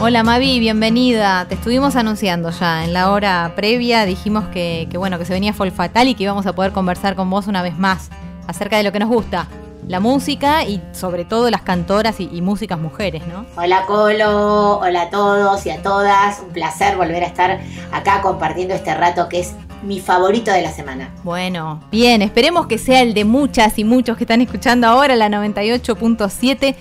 Hola 0.00 0.22
Mavi, 0.22 0.60
bienvenida. 0.60 1.46
Te 1.48 1.56
estuvimos 1.56 1.96
anunciando 1.96 2.50
ya 2.50 2.84
en 2.84 2.92
la 2.92 3.10
hora 3.10 3.52
previa. 3.56 4.04
Dijimos 4.04 4.44
que, 4.46 4.86
que, 4.88 4.96
bueno 4.96 5.18
que 5.18 5.24
se 5.24 5.32
venía 5.32 5.52
Folk 5.52 5.74
Fatal 5.74 6.06
y 6.06 6.14
que 6.14 6.22
íbamos 6.22 6.46
a 6.46 6.54
poder 6.54 6.70
conversar 6.70 7.16
con 7.16 7.28
vos 7.28 7.48
una 7.48 7.62
vez 7.62 7.76
más 7.76 8.08
acerca 8.46 8.76
de 8.76 8.84
lo 8.84 8.92
que 8.92 9.00
nos 9.00 9.08
gusta, 9.08 9.48
la 9.88 9.98
música 9.98 10.62
y 10.64 10.80
sobre 10.92 11.24
todo 11.24 11.50
las 11.50 11.62
cantoras 11.62 12.20
y, 12.20 12.30
y 12.32 12.42
músicas 12.42 12.78
mujeres, 12.78 13.26
¿no? 13.26 13.44
Hola 13.56 13.86
Colo, 13.86 14.78
hola 14.78 15.02
a 15.02 15.10
todos 15.10 15.66
y 15.66 15.70
a 15.70 15.82
todas. 15.82 16.42
Un 16.46 16.52
placer 16.52 16.96
volver 16.96 17.24
a 17.24 17.26
estar 17.26 17.58
acá 17.90 18.22
compartiendo 18.22 18.74
este 18.74 18.94
rato 18.94 19.28
que 19.28 19.40
es 19.40 19.56
mi 19.82 19.98
favorito 19.98 20.52
de 20.52 20.62
la 20.62 20.70
semana. 20.70 21.10
Bueno, 21.24 21.80
bien, 21.90 22.22
esperemos 22.22 22.68
que 22.68 22.78
sea 22.78 23.02
el 23.02 23.14
de 23.14 23.24
muchas 23.24 23.76
y 23.80 23.84
muchos 23.84 24.16
que 24.16 24.22
están 24.24 24.42
escuchando 24.42 24.86
ahora 24.86 25.16
la 25.16 25.28
98.7. 25.28 26.76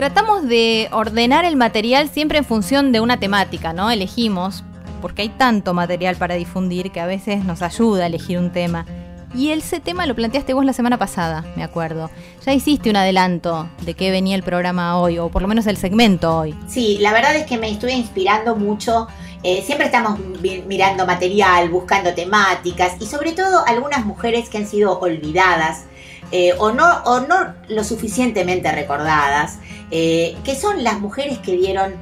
Tratamos 0.00 0.48
de 0.48 0.88
ordenar 0.92 1.44
el 1.44 1.56
material 1.56 2.08
siempre 2.08 2.38
en 2.38 2.46
función 2.46 2.90
de 2.90 3.00
una 3.00 3.20
temática, 3.20 3.74
¿no? 3.74 3.90
Elegimos, 3.90 4.64
porque 5.02 5.20
hay 5.20 5.28
tanto 5.28 5.74
material 5.74 6.16
para 6.16 6.36
difundir 6.36 6.90
que 6.90 7.00
a 7.00 7.06
veces 7.06 7.44
nos 7.44 7.60
ayuda 7.60 8.04
a 8.04 8.06
elegir 8.06 8.38
un 8.38 8.50
tema. 8.50 8.86
Y 9.34 9.50
ese 9.50 9.78
tema 9.78 10.06
lo 10.06 10.14
planteaste 10.14 10.54
vos 10.54 10.64
la 10.64 10.72
semana 10.72 10.96
pasada, 10.96 11.44
me 11.54 11.62
acuerdo. 11.62 12.10
Ya 12.46 12.54
hiciste 12.54 12.88
un 12.88 12.96
adelanto 12.96 13.68
de 13.82 13.92
qué 13.92 14.10
venía 14.10 14.36
el 14.36 14.42
programa 14.42 14.98
hoy, 14.98 15.18
o 15.18 15.28
por 15.28 15.42
lo 15.42 15.48
menos 15.48 15.66
el 15.66 15.76
segmento 15.76 16.34
hoy. 16.34 16.54
Sí, 16.66 16.96
la 17.02 17.12
verdad 17.12 17.36
es 17.36 17.44
que 17.44 17.58
me 17.58 17.70
estuve 17.70 17.92
inspirando 17.92 18.56
mucho. 18.56 19.06
Eh, 19.42 19.62
siempre 19.66 19.84
estamos 19.84 20.18
mirando 20.66 21.04
material, 21.04 21.68
buscando 21.68 22.14
temáticas 22.14 22.94
y 23.00 23.04
sobre 23.04 23.32
todo 23.32 23.66
algunas 23.66 24.06
mujeres 24.06 24.48
que 24.48 24.56
han 24.56 24.66
sido 24.66 24.98
olvidadas 24.98 25.84
eh, 26.32 26.52
o, 26.58 26.70
no, 26.70 27.02
o 27.04 27.20
no 27.20 27.54
lo 27.68 27.82
suficientemente 27.82 28.70
recordadas, 28.70 29.58
eh, 29.90 30.36
que 30.44 30.54
son 30.54 30.84
las 30.84 31.00
mujeres 31.00 31.38
que 31.38 31.52
dieron 31.56 31.94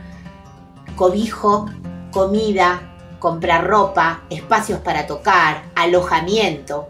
cobijo, 0.96 1.66
comida, 2.10 2.82
comprar 3.18 3.66
ropa, 3.66 4.22
espacios 4.30 4.80
para 4.80 5.06
tocar, 5.06 5.64
alojamiento, 5.74 6.88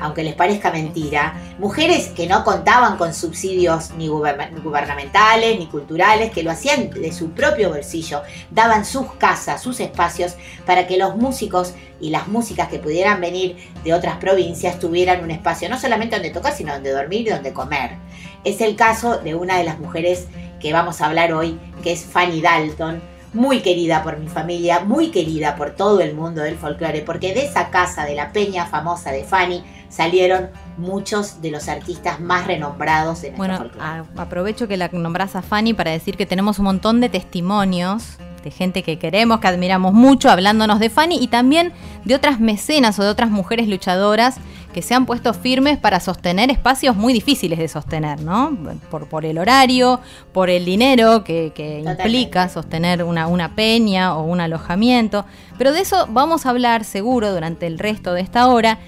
aunque 0.00 0.22
les 0.22 0.34
parezca 0.34 0.70
mentira, 0.70 1.34
mujeres 1.58 2.08
que 2.08 2.26
no 2.26 2.44
contaban 2.44 2.96
con 2.96 3.14
subsidios 3.14 3.90
ni 3.96 4.08
guberna- 4.08 4.50
gubernamentales 4.62 5.58
ni 5.58 5.66
culturales, 5.66 6.30
que 6.30 6.42
lo 6.42 6.50
hacían 6.50 6.90
de 6.90 7.12
su 7.12 7.30
propio 7.30 7.70
bolsillo, 7.70 8.22
daban 8.50 8.84
sus 8.84 9.12
casas, 9.14 9.62
sus 9.62 9.80
espacios 9.80 10.36
para 10.66 10.86
que 10.86 10.96
los 10.96 11.16
músicos 11.16 11.74
y 12.00 12.10
las 12.10 12.28
músicas 12.28 12.68
que 12.68 12.78
pudieran 12.78 13.20
venir 13.20 13.56
de 13.84 13.94
otras 13.94 14.18
provincias 14.18 14.78
tuvieran 14.78 15.22
un 15.22 15.30
espacio 15.30 15.68
no 15.68 15.78
solamente 15.78 16.16
donde 16.16 16.30
tocar, 16.30 16.52
sino 16.52 16.72
donde 16.72 16.92
dormir 16.92 17.26
y 17.26 17.30
donde 17.30 17.52
comer. 17.52 17.92
Es 18.44 18.60
el 18.60 18.76
caso 18.76 19.18
de 19.18 19.34
una 19.34 19.58
de 19.58 19.64
las 19.64 19.78
mujeres 19.78 20.26
que 20.60 20.72
vamos 20.72 21.00
a 21.00 21.06
hablar 21.06 21.32
hoy, 21.32 21.58
que 21.82 21.92
es 21.92 22.04
Fanny 22.04 22.40
Dalton, 22.40 23.02
muy 23.34 23.60
querida 23.60 24.02
por 24.02 24.18
mi 24.18 24.28
familia, 24.28 24.80
muy 24.80 25.10
querida 25.10 25.54
por 25.54 25.76
todo 25.76 26.00
el 26.00 26.14
mundo 26.14 26.40
del 26.42 26.56
folclore, 26.56 27.02
porque 27.02 27.34
de 27.34 27.44
esa 27.44 27.68
casa, 27.68 28.04
de 28.04 28.14
la 28.14 28.32
peña 28.32 28.66
famosa 28.66 29.12
de 29.12 29.22
Fanny, 29.22 29.62
salieron 29.88 30.50
muchos 30.76 31.40
de 31.42 31.50
los 31.50 31.68
artistas 31.68 32.20
más 32.20 32.46
renombrados 32.46 33.22
de 33.22 33.32
nuestro 33.32 33.68
Bueno, 33.70 33.82
a- 33.82 34.04
aprovecho 34.22 34.68
que 34.68 34.76
la 34.76 34.88
nombrás 34.88 35.36
a 35.36 35.42
Fanny 35.42 35.74
para 35.74 35.90
decir 35.90 36.16
que 36.16 36.26
tenemos 36.26 36.58
un 36.58 36.66
montón 36.66 37.00
de 37.00 37.08
testimonios 37.08 38.18
de 38.42 38.50
gente 38.52 38.82
que 38.84 38.98
queremos, 38.98 39.40
que 39.40 39.48
admiramos 39.48 39.92
mucho, 39.92 40.30
hablándonos 40.30 40.78
de 40.78 40.90
Fanny 40.90 41.18
y 41.20 41.26
también 41.26 41.72
de 42.04 42.14
otras 42.14 42.38
mecenas 42.38 42.98
o 42.98 43.02
de 43.02 43.08
otras 43.08 43.30
mujeres 43.30 43.66
luchadoras 43.68 44.36
que 44.72 44.80
se 44.82 44.94
han 44.94 45.06
puesto 45.06 45.34
firmes 45.34 45.76
para 45.78 45.98
sostener 45.98 46.50
espacios 46.50 46.94
muy 46.94 47.12
difíciles 47.12 47.58
de 47.58 47.66
sostener, 47.66 48.20
¿no? 48.20 48.56
Por, 48.90 49.08
por 49.08 49.24
el 49.24 49.38
horario, 49.38 50.00
por 50.32 50.50
el 50.50 50.64
dinero 50.66 51.24
que, 51.24 51.52
implica 51.84 52.48
sostener 52.48 53.02
una, 53.02 53.26
una 53.26 53.54
peña 53.56 54.14
o 54.14 54.22
un 54.22 54.40
alojamiento. 54.40 55.24
Pero 55.56 55.72
de 55.72 55.80
eso 55.80 56.06
vamos 56.10 56.46
a 56.46 56.50
hablar 56.50 56.84
seguro 56.84 57.32
durante 57.32 57.66
el 57.66 57.78
resto 57.78 58.12
de 58.12 58.20
esta 58.20 58.46
hora. 58.46 58.78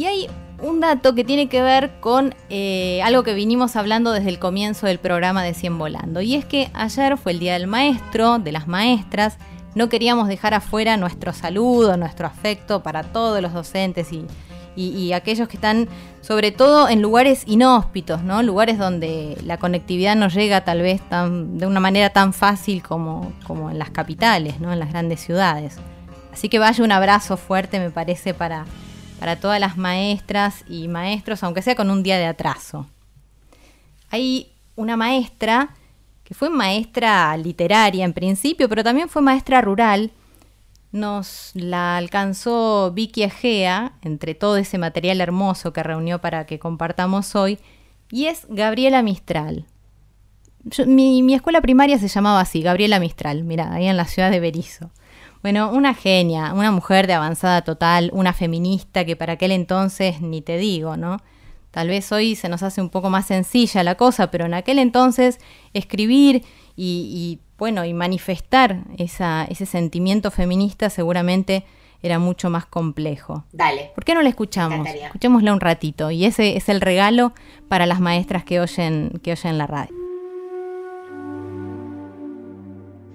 Y 0.00 0.06
hay 0.06 0.28
un 0.62 0.80
dato 0.80 1.14
que 1.14 1.24
tiene 1.24 1.50
que 1.50 1.60
ver 1.60 1.90
con 2.00 2.34
eh, 2.48 3.02
algo 3.04 3.22
que 3.22 3.34
vinimos 3.34 3.76
hablando 3.76 4.12
desde 4.12 4.30
el 4.30 4.38
comienzo 4.38 4.86
del 4.86 4.98
programa 4.98 5.42
de 5.42 5.52
100 5.52 5.76
Volando. 5.76 6.22
Y 6.22 6.36
es 6.36 6.46
que 6.46 6.70
ayer 6.72 7.18
fue 7.18 7.32
el 7.32 7.38
Día 7.38 7.52
del 7.52 7.66
Maestro, 7.66 8.38
de 8.38 8.50
las 8.50 8.66
maestras. 8.66 9.36
No 9.74 9.90
queríamos 9.90 10.26
dejar 10.26 10.54
afuera 10.54 10.96
nuestro 10.96 11.34
saludo, 11.34 11.98
nuestro 11.98 12.26
afecto 12.26 12.82
para 12.82 13.02
todos 13.02 13.42
los 13.42 13.52
docentes 13.52 14.10
y, 14.10 14.24
y- 14.74 15.12
aquellos 15.12 15.48
que 15.48 15.58
están 15.58 15.86
sobre 16.22 16.50
todo 16.50 16.88
en 16.88 17.02
lugares 17.02 17.42
inhóspitos, 17.46 18.22
¿no? 18.22 18.42
Lugares 18.42 18.78
donde 18.78 19.36
la 19.44 19.58
conectividad 19.58 20.16
no 20.16 20.28
llega 20.28 20.62
tal 20.64 20.80
vez 20.80 21.02
tan, 21.10 21.58
de 21.58 21.66
una 21.66 21.80
manera 21.80 22.08
tan 22.08 22.32
fácil 22.32 22.82
como, 22.82 23.34
como 23.46 23.70
en 23.70 23.78
las 23.78 23.90
capitales, 23.90 24.60
¿no? 24.60 24.72
En 24.72 24.78
las 24.78 24.88
grandes 24.88 25.20
ciudades. 25.20 25.76
Así 26.32 26.48
que 26.48 26.58
vaya 26.58 26.82
un 26.82 26.92
abrazo 26.92 27.36
fuerte, 27.36 27.78
me 27.78 27.90
parece, 27.90 28.32
para, 28.32 28.64
para 29.20 29.36
todas 29.36 29.60
las 29.60 29.76
maestras 29.76 30.64
y 30.66 30.88
maestros, 30.88 31.42
aunque 31.44 31.60
sea 31.60 31.74
con 31.74 31.90
un 31.90 32.02
día 32.02 32.16
de 32.16 32.24
atraso. 32.24 32.86
Hay 34.08 34.50
una 34.76 34.96
maestra 34.96 35.74
que 36.24 36.32
fue 36.32 36.48
maestra 36.48 37.36
literaria 37.36 38.06
en 38.06 38.14
principio, 38.14 38.66
pero 38.66 38.82
también 38.82 39.10
fue 39.10 39.20
maestra 39.20 39.60
rural. 39.60 40.10
Nos 40.90 41.50
la 41.52 41.98
alcanzó 41.98 42.92
Vicky 42.92 43.24
Egea, 43.24 43.92
entre 44.00 44.34
todo 44.34 44.56
ese 44.56 44.78
material 44.78 45.20
hermoso 45.20 45.74
que 45.74 45.82
reunió 45.82 46.22
para 46.22 46.46
que 46.46 46.58
compartamos 46.58 47.36
hoy, 47.36 47.58
y 48.10 48.24
es 48.24 48.46
Gabriela 48.48 49.02
Mistral. 49.02 49.66
Mi, 50.86 51.22
mi 51.22 51.34
escuela 51.34 51.60
primaria 51.60 51.98
se 51.98 52.08
llamaba 52.08 52.40
así, 52.40 52.62
Gabriela 52.62 52.98
Mistral, 52.98 53.44
mira, 53.44 53.70
ahí 53.74 53.86
en 53.86 53.98
la 53.98 54.06
ciudad 54.06 54.30
de 54.30 54.40
Berizo. 54.40 54.90
Bueno, 55.42 55.70
una 55.72 55.94
genia, 55.94 56.52
una 56.52 56.70
mujer 56.70 57.06
de 57.06 57.14
avanzada 57.14 57.62
total, 57.62 58.10
una 58.12 58.32
feminista 58.32 59.04
que 59.04 59.16
para 59.16 59.34
aquel 59.34 59.52
entonces 59.52 60.20
ni 60.20 60.42
te 60.42 60.58
digo, 60.58 60.96
¿no? 60.96 61.18
Tal 61.70 61.88
vez 61.88 62.10
hoy 62.12 62.34
se 62.34 62.48
nos 62.48 62.62
hace 62.62 62.80
un 62.80 62.90
poco 62.90 63.10
más 63.10 63.26
sencilla 63.26 63.82
la 63.82 63.94
cosa, 63.94 64.30
pero 64.30 64.44
en 64.46 64.54
aquel 64.54 64.78
entonces 64.78 65.38
escribir 65.72 66.44
y, 66.76 67.08
y, 67.14 67.40
bueno, 67.56 67.84
y 67.84 67.94
manifestar 67.94 68.84
esa, 68.98 69.44
ese 69.44 69.66
sentimiento 69.66 70.30
feminista 70.30 70.90
seguramente 70.90 71.64
era 72.02 72.18
mucho 72.18 72.50
más 72.50 72.66
complejo. 72.66 73.44
Dale. 73.52 73.92
¿Por 73.94 74.04
qué 74.04 74.14
no 74.14 74.22
la 74.22 74.30
escuchamos? 74.30 74.88
Escuchémosla 74.88 75.52
un 75.52 75.60
ratito. 75.60 76.10
Y 76.10 76.24
ese 76.24 76.56
es 76.56 76.68
el 76.68 76.80
regalo 76.80 77.32
para 77.68 77.86
las 77.86 78.00
maestras 78.00 78.44
que 78.44 78.60
oyen, 78.60 79.20
que 79.22 79.32
oyen 79.32 79.58
la 79.58 79.66
radio. 79.66 79.94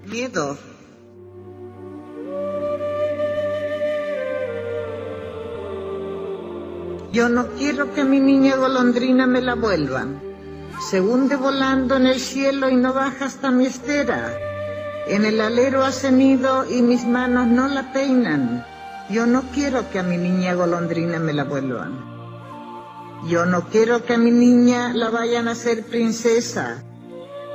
Miedo. 0.06 0.56
Yo 7.16 7.30
no 7.30 7.46
quiero 7.56 7.94
que 7.94 8.04
mi 8.04 8.20
niña 8.20 8.56
golondrina 8.56 9.26
me 9.26 9.40
la 9.40 9.54
vuelvan. 9.54 10.20
Se 10.90 11.00
hunde 11.00 11.36
volando 11.36 11.96
en 11.96 12.06
el 12.06 12.20
cielo 12.20 12.68
y 12.68 12.76
no 12.76 12.92
baja 12.92 13.24
hasta 13.24 13.50
mi 13.50 13.64
estera. 13.64 14.36
En 15.08 15.24
el 15.24 15.40
alero 15.40 15.82
hace 15.82 16.12
nido 16.12 16.70
y 16.70 16.82
mis 16.82 17.06
manos 17.06 17.46
no 17.46 17.68
la 17.68 17.90
peinan. 17.94 18.66
Yo 19.08 19.24
no 19.24 19.44
quiero 19.54 19.88
que 19.90 19.98
a 19.98 20.02
mi 20.02 20.18
niña 20.18 20.52
golondrina 20.52 21.18
me 21.18 21.32
la 21.32 21.44
vuelvan. 21.44 22.04
Yo 23.26 23.46
no 23.46 23.62
quiero 23.70 24.04
que 24.04 24.12
a 24.12 24.18
mi 24.18 24.30
niña 24.30 24.92
la 24.92 25.08
vayan 25.08 25.48
a 25.48 25.52
hacer 25.52 25.86
princesa 25.86 26.84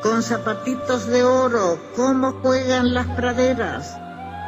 con 0.02 0.24
zapatitos 0.24 1.06
de 1.06 1.24
oro, 1.24 1.78
cómo 1.96 2.32
juegan 2.42 2.96
las 2.96 3.06
praderas. 3.10 3.96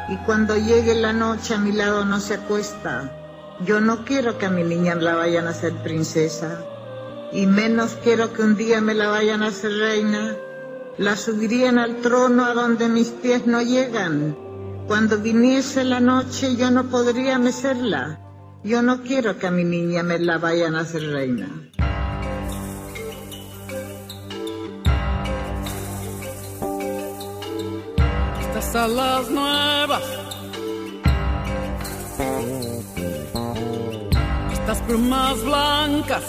Y 0.09 0.17
cuando 0.25 0.57
llegue 0.57 0.95
la 0.95 1.13
noche 1.13 1.53
a 1.53 1.59
mi 1.59 1.71
lado 1.71 2.03
no 2.03 2.19
se 2.19 2.33
acuesta. 2.33 3.19
Yo 3.61 3.79
no 3.79 4.03
quiero 4.03 4.37
que 4.37 4.47
a 4.47 4.49
mi 4.49 4.63
niña 4.63 4.95
la 4.95 5.15
vayan 5.15 5.47
a 5.47 5.51
hacer 5.51 5.73
princesa, 5.83 6.65
y 7.31 7.45
menos 7.45 7.97
quiero 8.03 8.33
que 8.33 8.41
un 8.41 8.55
día 8.55 8.81
me 8.81 8.93
la 8.93 9.07
vayan 9.07 9.43
a 9.43 9.47
hacer 9.47 9.71
reina. 9.77 10.35
La 10.97 11.15
subirían 11.15 11.77
al 11.77 11.97
trono 12.01 12.45
a 12.45 12.53
donde 12.53 12.89
mis 12.89 13.09
pies 13.09 13.47
no 13.47 13.61
llegan. 13.61 14.35
Cuando 14.87 15.17
viniese 15.17 15.83
la 15.83 15.99
noche 15.99 16.55
yo 16.55 16.71
no 16.71 16.85
podría 16.89 17.39
mecerla. 17.39 18.19
Yo 18.63 18.81
no 18.81 19.01
quiero 19.01 19.37
que 19.37 19.47
a 19.47 19.51
mi 19.51 19.63
niña 19.63 20.03
me 20.03 20.19
la 20.19 20.37
vayan 20.37 20.75
a 20.75 20.81
hacer 20.81 21.03
reina. 21.11 21.47
Estas 28.55 29.29
nuevas 29.29 30.22
plumas 34.87 35.43
blancas. 35.43 36.23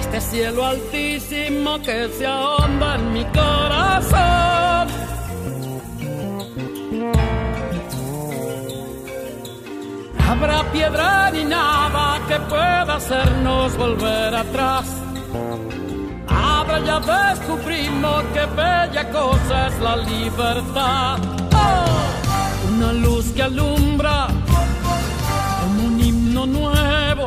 Este 0.00 0.20
cielo 0.20 0.66
altísimo 0.66 1.78
que 1.82 2.08
se 2.08 2.26
ahonda 2.26 2.96
en 2.96 3.12
mi 3.12 3.24
corazón. 3.26 4.88
Habrá 10.28 10.62
piedra 10.72 11.30
ni 11.30 11.44
nada 11.44 12.20
que 12.28 12.38
pueda 12.40 12.96
hacernos 12.96 13.76
volver 13.76 14.34
atrás. 14.34 14.86
Ahora 16.28 16.78
ya 16.80 17.00
descubrimos 17.00 18.22
qué 18.34 18.44
bella 18.56 19.10
cosa 19.10 19.68
es 19.68 19.78
la 19.80 19.96
libertad. 19.96 21.18
Oh, 21.54 22.31
una 22.74 22.92
luz 22.92 23.26
que 23.34 23.42
alumbra 23.42 24.28
como 25.60 25.86
un 25.86 26.00
himno 26.00 26.46
nuevo. 26.46 27.26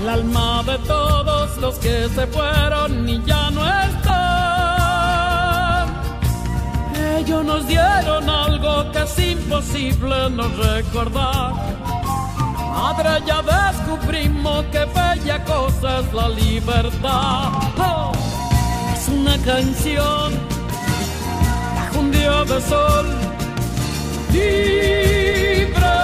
El 0.00 0.08
alma 0.08 0.62
de 0.64 0.78
todos 0.78 1.56
los 1.58 1.74
que 1.76 2.08
se 2.08 2.26
fueron 2.26 3.08
y 3.08 3.22
ya 3.24 3.50
no 3.50 3.60
están. 3.84 4.10
Ellos 7.18 7.44
nos 7.44 7.66
dieron 7.66 8.28
algo 8.28 8.90
que 8.92 9.02
es 9.02 9.18
imposible 9.18 10.30
no 10.30 10.48
recordar. 10.48 11.52
Madre, 12.74 13.22
ya 13.26 13.42
descubrimos 13.42 14.64
que 14.72 14.84
bella 14.86 15.44
cosa 15.44 16.00
es 16.00 16.12
la 16.12 16.28
libertad. 16.30 17.52
Oh, 17.78 18.12
es 18.94 19.08
una 19.08 19.36
canción 19.38 20.32
un 21.98 22.10
día 22.10 22.44
de 22.44 22.60
sol. 22.62 23.29
Libre, 24.32 25.96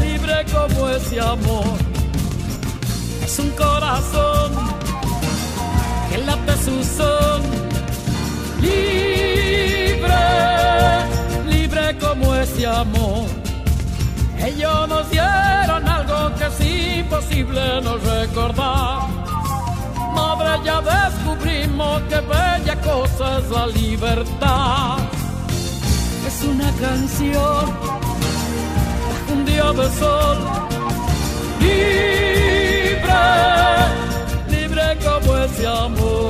libre 0.00 0.44
como 0.52 0.88
ese 0.88 1.20
amor. 1.20 1.76
Es 3.22 3.38
un 3.38 3.50
corazón 3.50 4.52
que 6.10 6.18
late 6.18 6.56
su 6.64 6.82
son. 6.82 7.42
Libre, 8.60 10.22
libre 11.46 11.98
como 11.98 12.34
ese 12.36 12.66
amor. 12.66 13.26
Ellos 14.38 14.88
nos 14.88 15.10
dieron 15.10 15.88
algo 15.88 16.34
que 16.36 16.46
es 16.46 16.60
imposible 16.98 17.80
no 17.82 17.96
recordar. 17.98 19.02
Madre, 20.14 20.64
ya 20.64 20.80
descubrimos 20.80 22.02
que 22.02 22.20
bella 22.20 22.80
cosa 22.82 23.38
es 23.38 23.50
la 23.50 23.66
libertad. 23.66 25.13
Una 26.50 26.70
canción 26.72 27.66
un 29.32 29.44
día 29.44 29.72
de 29.72 29.88
sol. 29.90 30.38
Libre, 31.60 33.02
libre 34.50 34.98
como 35.04 35.36
ese 35.38 35.66
amor. 35.66 36.24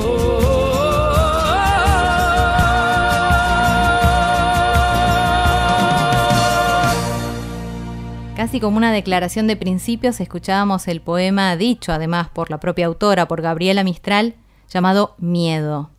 Casi 8.35 8.59
como 8.59 8.77
una 8.77 8.91
declaración 8.91 9.47
de 9.47 9.55
principios, 9.55 10.19
escuchábamos 10.19 10.87
el 10.87 11.01
poema 11.01 11.55
dicho 11.55 11.91
además 11.91 12.29
por 12.29 12.51
la 12.51 12.59
propia 12.59 12.85
autora, 12.85 13.27
por 13.27 13.41
Gabriela 13.41 13.83
Mistral, 13.83 14.35
llamado 14.69 15.15
Miedo. 15.17 15.94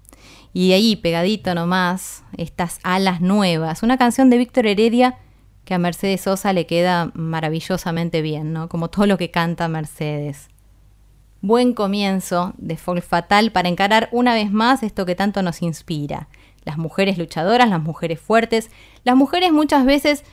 Y 0.56 0.72
ahí, 0.72 0.96
pegadito 0.96 1.54
nomás, 1.54 2.24
estas 2.38 2.80
alas 2.82 3.20
nuevas, 3.20 3.82
una 3.82 3.98
canción 3.98 4.30
de 4.30 4.38
Víctor 4.38 4.66
Heredia 4.66 5.18
que 5.66 5.74
a 5.74 5.78
Mercedes 5.78 6.22
Sosa 6.22 6.54
le 6.54 6.64
queda 6.64 7.10
maravillosamente 7.12 8.22
bien, 8.22 8.54
¿no? 8.54 8.70
Como 8.70 8.88
todo 8.88 9.04
lo 9.04 9.18
que 9.18 9.30
canta 9.30 9.68
Mercedes. 9.68 10.48
Buen 11.42 11.74
comienzo 11.74 12.54
de 12.56 12.78
Folk 12.78 13.02
Fatal 13.04 13.52
para 13.52 13.68
encarar 13.68 14.08
una 14.12 14.32
vez 14.32 14.50
más 14.50 14.82
esto 14.82 15.04
que 15.04 15.14
tanto 15.14 15.42
nos 15.42 15.60
inspira. 15.60 16.28
Las 16.64 16.78
mujeres 16.78 17.18
luchadoras, 17.18 17.68
las 17.68 17.82
mujeres 17.82 18.18
fuertes, 18.18 18.70
las 19.04 19.14
mujeres 19.14 19.52
muchas 19.52 19.84
veces 19.84 20.24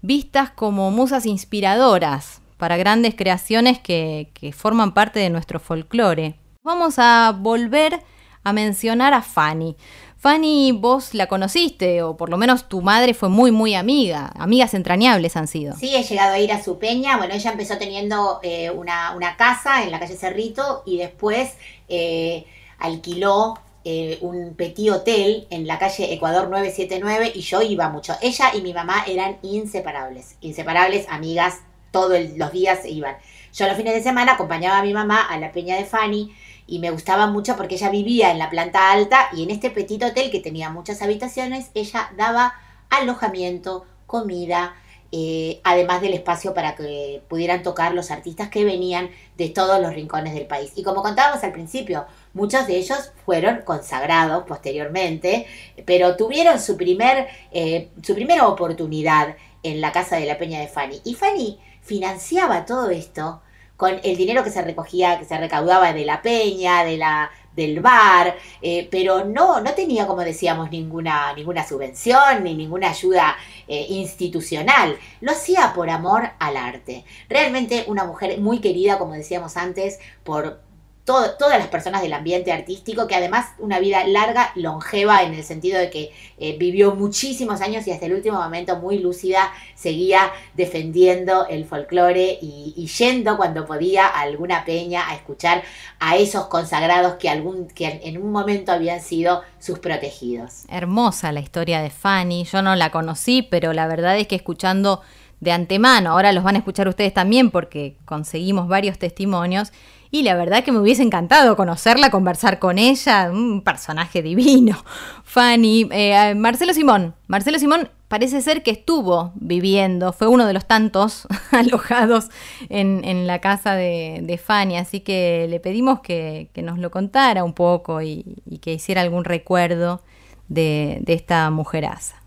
vistas 0.00 0.48
como 0.48 0.90
musas 0.90 1.26
inspiradoras 1.26 2.40
para 2.56 2.78
grandes 2.78 3.14
creaciones 3.14 3.78
que, 3.78 4.30
que 4.32 4.54
forman 4.54 4.94
parte 4.94 5.20
de 5.20 5.28
nuestro 5.28 5.60
folclore. 5.60 6.36
Vamos 6.64 6.94
a 6.96 7.36
volver 7.38 8.00
a 8.46 8.52
mencionar 8.52 9.12
a 9.12 9.22
Fanny. 9.22 9.74
Fanny, 10.18 10.70
vos 10.70 11.14
la 11.14 11.26
conociste, 11.26 12.04
o 12.04 12.16
por 12.16 12.30
lo 12.30 12.36
menos 12.36 12.68
tu 12.68 12.80
madre 12.80 13.12
fue 13.12 13.28
muy, 13.28 13.50
muy 13.50 13.74
amiga. 13.74 14.30
Amigas 14.36 14.72
entrañables 14.74 15.36
han 15.36 15.48
sido. 15.48 15.74
Sí, 15.74 15.96
he 15.96 16.04
llegado 16.04 16.34
a 16.34 16.38
ir 16.38 16.52
a 16.52 16.62
su 16.62 16.78
peña. 16.78 17.16
Bueno, 17.16 17.34
ella 17.34 17.50
empezó 17.50 17.76
teniendo 17.76 18.38
eh, 18.44 18.70
una, 18.70 19.16
una 19.16 19.36
casa 19.36 19.82
en 19.82 19.90
la 19.90 19.98
calle 19.98 20.14
Cerrito 20.14 20.84
y 20.86 20.96
después 20.98 21.54
eh, 21.88 22.46
alquiló 22.78 23.58
eh, 23.84 24.18
un 24.20 24.54
petit 24.54 24.92
hotel 24.92 25.48
en 25.50 25.66
la 25.66 25.80
calle 25.80 26.12
Ecuador 26.14 26.48
979 26.48 27.32
y 27.34 27.40
yo 27.40 27.62
iba 27.62 27.88
mucho. 27.88 28.14
Ella 28.22 28.52
y 28.54 28.60
mi 28.60 28.72
mamá 28.72 29.02
eran 29.08 29.38
inseparables, 29.42 30.36
inseparables, 30.40 31.08
amigas, 31.08 31.62
todos 31.90 32.20
los 32.36 32.52
días 32.52 32.86
iban. 32.86 33.16
Yo 33.52 33.66
los 33.66 33.76
fines 33.76 33.94
de 33.94 34.04
semana 34.04 34.34
acompañaba 34.34 34.78
a 34.78 34.82
mi 34.82 34.92
mamá 34.92 35.22
a 35.22 35.36
la 35.40 35.50
peña 35.50 35.74
de 35.76 35.84
Fanny 35.84 36.32
y 36.66 36.78
me 36.78 36.90
gustaba 36.90 37.26
mucho 37.26 37.56
porque 37.56 37.76
ella 37.76 37.90
vivía 37.90 38.30
en 38.30 38.38
la 38.38 38.50
planta 38.50 38.92
alta 38.92 39.28
y 39.32 39.42
en 39.42 39.50
este 39.50 39.70
petit 39.70 40.02
hotel 40.02 40.30
que 40.30 40.40
tenía 40.40 40.70
muchas 40.70 41.02
habitaciones, 41.02 41.70
ella 41.74 42.10
daba 42.16 42.54
alojamiento, 42.90 43.84
comida, 44.06 44.74
eh, 45.12 45.60
además 45.62 46.00
del 46.00 46.14
espacio 46.14 46.52
para 46.52 46.74
que 46.74 47.22
pudieran 47.28 47.62
tocar 47.62 47.94
los 47.94 48.10
artistas 48.10 48.48
que 48.48 48.64
venían 48.64 49.10
de 49.36 49.48
todos 49.48 49.80
los 49.80 49.94
rincones 49.94 50.34
del 50.34 50.46
país. 50.46 50.72
Y 50.74 50.82
como 50.82 51.02
contábamos 51.02 51.42
al 51.44 51.52
principio, 51.52 52.06
muchos 52.34 52.66
de 52.66 52.76
ellos 52.76 53.12
fueron 53.24 53.62
consagrados 53.62 54.44
posteriormente, 54.44 55.46
pero 55.84 56.16
tuvieron 56.16 56.58
su, 56.60 56.76
primer, 56.76 57.28
eh, 57.52 57.90
su 58.02 58.14
primera 58.14 58.48
oportunidad 58.48 59.36
en 59.62 59.80
la 59.80 59.92
casa 59.92 60.16
de 60.16 60.26
la 60.26 60.38
Peña 60.38 60.60
de 60.60 60.68
Fanny. 60.68 61.00
Y 61.04 61.14
Fanny 61.14 61.60
financiaba 61.82 62.66
todo 62.66 62.90
esto 62.90 63.40
con 63.76 64.00
el 64.02 64.16
dinero 64.16 64.42
que 64.42 64.50
se 64.50 64.62
recogía, 64.62 65.18
que 65.18 65.24
se 65.24 65.36
recaudaba 65.38 65.92
de 65.92 66.04
la 66.04 66.22
peña, 66.22 66.84
de 66.84 66.96
la 66.96 67.30
del 67.56 67.80
bar, 67.80 68.36
eh, 68.60 68.86
pero 68.90 69.24
no, 69.24 69.60
no 69.60 69.74
tenía, 69.74 70.06
como 70.06 70.20
decíamos, 70.20 70.70
ninguna, 70.70 71.32
ninguna 71.32 71.66
subvención 71.66 72.44
ni 72.44 72.54
ninguna 72.54 72.90
ayuda 72.90 73.34
eh, 73.66 73.86
institucional. 73.88 74.96
Lo 75.20 75.32
hacía 75.32 75.72
por 75.74 75.88
amor 75.88 76.30
al 76.38 76.56
arte. 76.56 77.04
Realmente 77.28 77.84
una 77.88 78.04
mujer 78.04 78.38
muy 78.38 78.60
querida, 78.60 78.98
como 78.98 79.14
decíamos 79.14 79.56
antes, 79.56 79.98
por 80.22 80.60
todas 81.06 81.58
las 81.58 81.68
personas 81.68 82.02
del 82.02 82.12
ambiente 82.12 82.52
artístico, 82.52 83.06
que 83.06 83.14
además 83.14 83.46
una 83.58 83.78
vida 83.78 84.06
larga, 84.06 84.50
longeva, 84.56 85.22
en 85.22 85.34
el 85.34 85.44
sentido 85.44 85.78
de 85.78 85.88
que 85.88 86.12
eh, 86.36 86.56
vivió 86.58 86.94
muchísimos 86.94 87.60
años 87.60 87.86
y 87.86 87.92
hasta 87.92 88.06
el 88.06 88.12
último 88.12 88.38
momento 88.38 88.76
muy 88.76 88.98
lúcida, 88.98 89.52
seguía 89.76 90.32
defendiendo 90.54 91.46
el 91.46 91.64
folclore 91.64 92.38
y, 92.42 92.74
y 92.76 92.86
yendo 92.88 93.36
cuando 93.36 93.64
podía 93.66 94.06
a 94.06 94.20
alguna 94.22 94.64
peña 94.64 95.08
a 95.08 95.14
escuchar 95.14 95.62
a 96.00 96.16
esos 96.16 96.46
consagrados 96.46 97.14
que, 97.14 97.30
algún, 97.30 97.68
que 97.68 98.00
en 98.02 98.20
un 98.20 98.32
momento 98.32 98.72
habían 98.72 99.00
sido 99.00 99.42
sus 99.60 99.78
protegidos. 99.78 100.64
Hermosa 100.68 101.30
la 101.32 101.40
historia 101.40 101.80
de 101.80 101.90
Fanny. 101.90 102.44
Yo 102.44 102.62
no 102.62 102.74
la 102.74 102.90
conocí, 102.90 103.42
pero 103.42 103.72
la 103.72 103.86
verdad 103.86 104.18
es 104.18 104.26
que 104.26 104.34
escuchando 104.34 105.02
de 105.40 105.52
antemano, 105.52 106.12
ahora 106.12 106.32
los 106.32 106.44
van 106.44 106.56
a 106.56 106.58
escuchar 106.58 106.88
ustedes 106.88 107.12
también 107.12 107.50
porque 107.50 107.96
conseguimos 108.04 108.68
varios 108.68 108.98
testimonios. 108.98 109.72
Y 110.10 110.22
la 110.22 110.34
verdad 110.34 110.64
que 110.64 110.72
me 110.72 110.78
hubiese 110.78 111.02
encantado 111.02 111.56
conocerla, 111.56 112.10
conversar 112.10 112.58
con 112.58 112.78
ella, 112.78 113.30
un 113.30 113.62
personaje 113.62 114.22
divino. 114.22 114.76
Fanny, 115.24 115.88
eh, 115.90 116.34
Marcelo 116.34 116.72
Simón. 116.72 117.14
Marcelo 117.26 117.58
Simón 117.58 117.88
parece 118.08 118.40
ser 118.40 118.62
que 118.62 118.70
estuvo 118.70 119.32
viviendo, 119.34 120.12
fue 120.12 120.28
uno 120.28 120.46
de 120.46 120.52
los 120.52 120.66
tantos 120.66 121.26
alojados 121.50 122.30
en, 122.68 123.04
en 123.04 123.26
la 123.26 123.40
casa 123.40 123.74
de, 123.74 124.40
Fanny, 124.42 124.76
así 124.76 125.00
que 125.00 125.46
le 125.48 125.60
pedimos 125.60 126.00
que, 126.00 126.50
que 126.52 126.62
nos 126.62 126.78
lo 126.78 126.90
contara 126.90 127.42
un 127.42 127.52
poco 127.52 128.02
y, 128.02 128.42
y 128.44 128.58
que 128.58 128.74
hiciera 128.74 129.00
algún 129.00 129.24
recuerdo 129.24 130.02
de, 130.48 130.98
de 131.02 131.14
esta 131.14 131.50
mujeraza. 131.50 132.22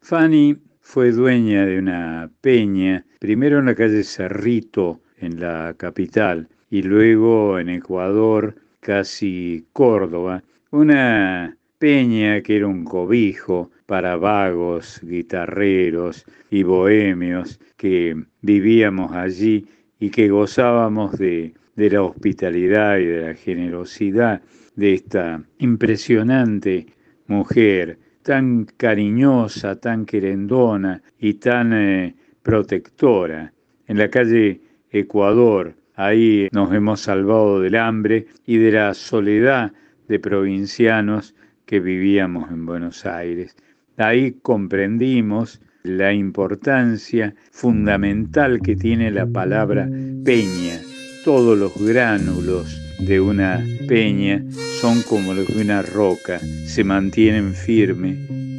Fanny 0.00 0.56
fue 0.80 1.10
dueña 1.10 1.66
de 1.66 1.78
una 1.78 2.30
peña, 2.40 3.04
primero 3.18 3.58
en 3.58 3.66
la 3.66 3.74
calle 3.74 4.04
Cerrito, 4.04 5.00
en 5.18 5.40
la 5.40 5.74
capital, 5.76 6.48
y 6.70 6.82
luego 6.82 7.58
en 7.58 7.68
Ecuador, 7.68 8.54
casi 8.80 9.66
Córdoba, 9.72 10.42
una 10.70 11.56
peña 11.78 12.40
que 12.40 12.56
era 12.56 12.66
un 12.66 12.84
cobijo 12.84 13.70
para 13.86 14.16
vagos, 14.16 15.00
guitarreros 15.02 16.24
y 16.50 16.62
bohemios 16.62 17.60
que 17.76 18.16
vivíamos 18.40 19.12
allí 19.12 19.66
y 19.98 20.10
que 20.10 20.28
gozábamos 20.28 21.18
de, 21.18 21.54
de 21.76 21.90
la 21.90 22.02
hospitalidad 22.02 22.98
y 22.98 23.04
de 23.04 23.20
la 23.28 23.34
generosidad 23.34 24.42
de 24.74 24.94
esta 24.94 25.42
impresionante 25.58 26.86
mujer, 27.26 27.98
tan 28.22 28.66
cariñosa, 28.76 29.80
tan 29.80 30.04
querendona 30.04 31.02
y 31.18 31.34
tan 31.34 31.72
eh, 31.72 32.14
protectora. 32.42 33.52
En 33.86 33.98
la 33.98 34.10
calle 34.10 34.60
Ecuador, 34.90 35.74
ahí 35.96 36.48
nos 36.52 36.72
hemos 36.72 37.00
salvado 37.00 37.60
del 37.60 37.74
hambre 37.74 38.26
y 38.46 38.58
de 38.58 38.72
la 38.72 38.94
soledad 38.94 39.72
de 40.06 40.20
provincianos 40.20 41.34
que 41.64 41.80
vivíamos 41.80 42.50
en 42.50 42.64
Buenos 42.64 43.04
Aires. 43.06 43.56
Ahí 43.96 44.32
comprendimos 44.42 45.60
la 45.82 46.12
importancia 46.12 47.34
fundamental 47.50 48.60
que 48.62 48.76
tiene 48.76 49.10
la 49.10 49.26
palabra 49.26 49.88
peña. 50.24 50.80
Todos 51.24 51.58
los 51.58 51.74
gránulos 51.76 52.80
de 53.00 53.20
una 53.20 53.64
peña 53.88 54.44
son 54.80 55.02
como 55.02 55.34
los 55.34 55.46
de 55.46 55.62
una 55.62 55.82
roca, 55.82 56.38
se 56.38 56.84
mantienen 56.84 57.54
firmes 57.54 58.18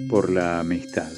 por 0.10 0.30
la 0.32 0.60
amistad. 0.60 1.10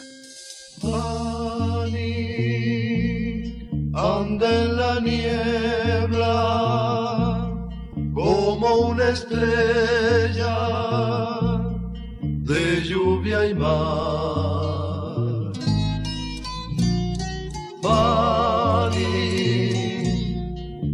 Anda 3.93 4.47
en 4.63 4.77
la 4.77 4.99
niebla 4.99 6.35
como 8.13 8.75
una 8.89 9.09
estrella 9.09 10.57
de 12.21 12.81
lluvia 12.83 13.45
y 13.47 13.53
mar. 13.55 13.89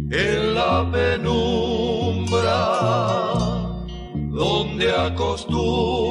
En 0.08 0.54
la 0.54 0.88
penumbra, 0.90 2.60
donde 4.30 4.90
acostumbra 4.92 6.06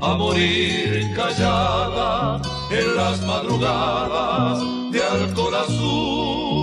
a 0.00 0.14
morir 0.16 1.12
callada 1.16 2.40
en 2.78 2.96
las 2.96 3.20
madrugadas 3.22 4.58
de 4.92 5.00
alcohol 5.02 5.54
azul. 5.54 6.54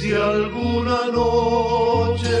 Si 0.00 0.12
alguna 0.12 1.00
noche 1.20 2.40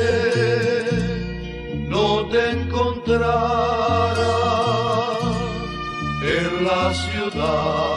no 1.88 2.06
te 2.32 2.40
encontrara 2.50 3.54
en 6.36 6.64
la 6.64 6.84
ciudad, 6.94 7.93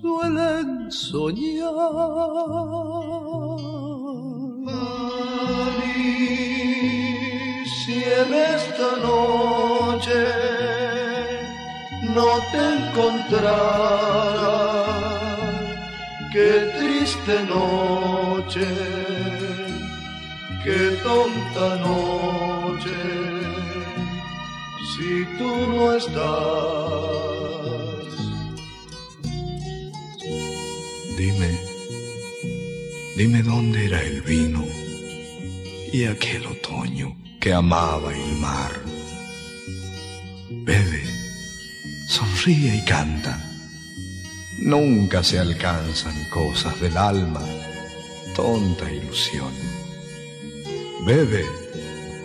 suelen 0.00 0.90
soñar. 0.90 1.74
Si 7.78 7.96
en 8.20 8.30
esta 8.56 8.88
noche 9.08 10.20
no 12.14 12.28
te 12.52 12.60
encontrara, 12.78 14.58
qué 16.32 16.50
triste 16.78 17.34
noche, 17.56 18.66
qué 20.64 20.80
tonta 21.06 21.66
noche, 21.88 22.98
si 24.90 25.10
tú 25.38 25.50
no 25.72 25.92
estás. 25.92 27.37
Dime 33.18 33.42
dónde 33.42 33.86
era 33.86 34.00
el 34.00 34.22
vino 34.22 34.64
y 35.92 36.04
aquel 36.04 36.46
otoño 36.46 37.16
que 37.40 37.52
amaba 37.52 38.14
el 38.14 38.36
mar. 38.36 38.70
Bebe, 40.48 41.02
sonríe 42.06 42.76
y 42.76 42.84
canta. 42.84 43.44
Nunca 44.60 45.24
se 45.24 45.40
alcanzan 45.40 46.14
cosas 46.30 46.80
del 46.80 46.96
alma, 46.96 47.44
tonta 48.36 48.88
ilusión. 48.88 49.52
Bebe, 51.04 51.44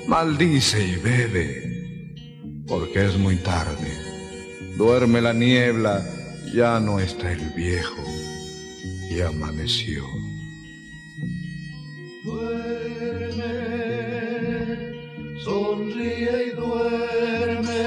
maldice 0.08 0.86
y 0.86 0.96
bebe, 0.98 2.14
porque 2.68 3.04
es 3.08 3.18
muy 3.18 3.38
tarde. 3.38 3.98
Duerme 4.78 5.22
la 5.22 5.34
niebla, 5.34 6.06
ya 6.54 6.80
no 6.80 7.00
está 7.00 7.32
el 7.32 7.50
viejo 7.56 8.04
y 9.10 9.22
amaneció. 9.22 10.04
Duerme, 12.24 13.44
sonríe 15.44 16.48
y 16.48 16.50
duerme. 16.52 17.84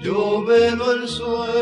Yo 0.00 0.44
velo 0.44 0.92
el 0.92 1.08
sueño 1.08 1.55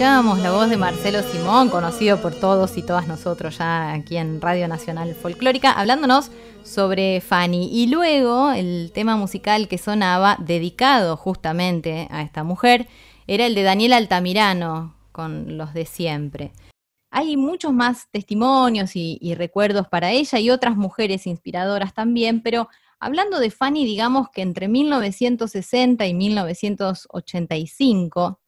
Escuchábamos 0.00 0.38
la 0.38 0.52
voz 0.52 0.70
de 0.70 0.78
Marcelo 0.78 1.22
Simón, 1.22 1.68
conocido 1.68 2.22
por 2.22 2.34
todos 2.34 2.78
y 2.78 2.82
todas 2.82 3.06
nosotros 3.06 3.58
ya 3.58 3.92
aquí 3.92 4.16
en 4.16 4.40
Radio 4.40 4.66
Nacional 4.66 5.14
Folclórica, 5.14 5.72
hablándonos 5.72 6.30
sobre 6.62 7.20
Fanny. 7.20 7.68
Y 7.70 7.88
luego 7.88 8.50
el 8.50 8.92
tema 8.94 9.18
musical 9.18 9.68
que 9.68 9.76
sonaba, 9.76 10.38
dedicado 10.40 11.18
justamente 11.18 12.08
a 12.10 12.22
esta 12.22 12.44
mujer, 12.44 12.88
era 13.26 13.44
el 13.44 13.54
de 13.54 13.62
Daniel 13.62 13.92
Altamirano, 13.92 14.94
con 15.12 15.58
los 15.58 15.74
de 15.74 15.84
siempre. 15.84 16.52
Hay 17.10 17.36
muchos 17.36 17.74
más 17.74 18.08
testimonios 18.10 18.96
y, 18.96 19.18
y 19.20 19.34
recuerdos 19.34 19.86
para 19.86 20.12
ella 20.12 20.38
y 20.38 20.48
otras 20.48 20.76
mujeres 20.76 21.26
inspiradoras 21.26 21.92
también, 21.92 22.40
pero 22.40 22.70
hablando 23.00 23.38
de 23.38 23.50
Fanny, 23.50 23.84
digamos 23.84 24.30
que 24.30 24.40
entre 24.40 24.66
1960 24.66 26.06
y 26.06 26.14
1985, 26.14 28.39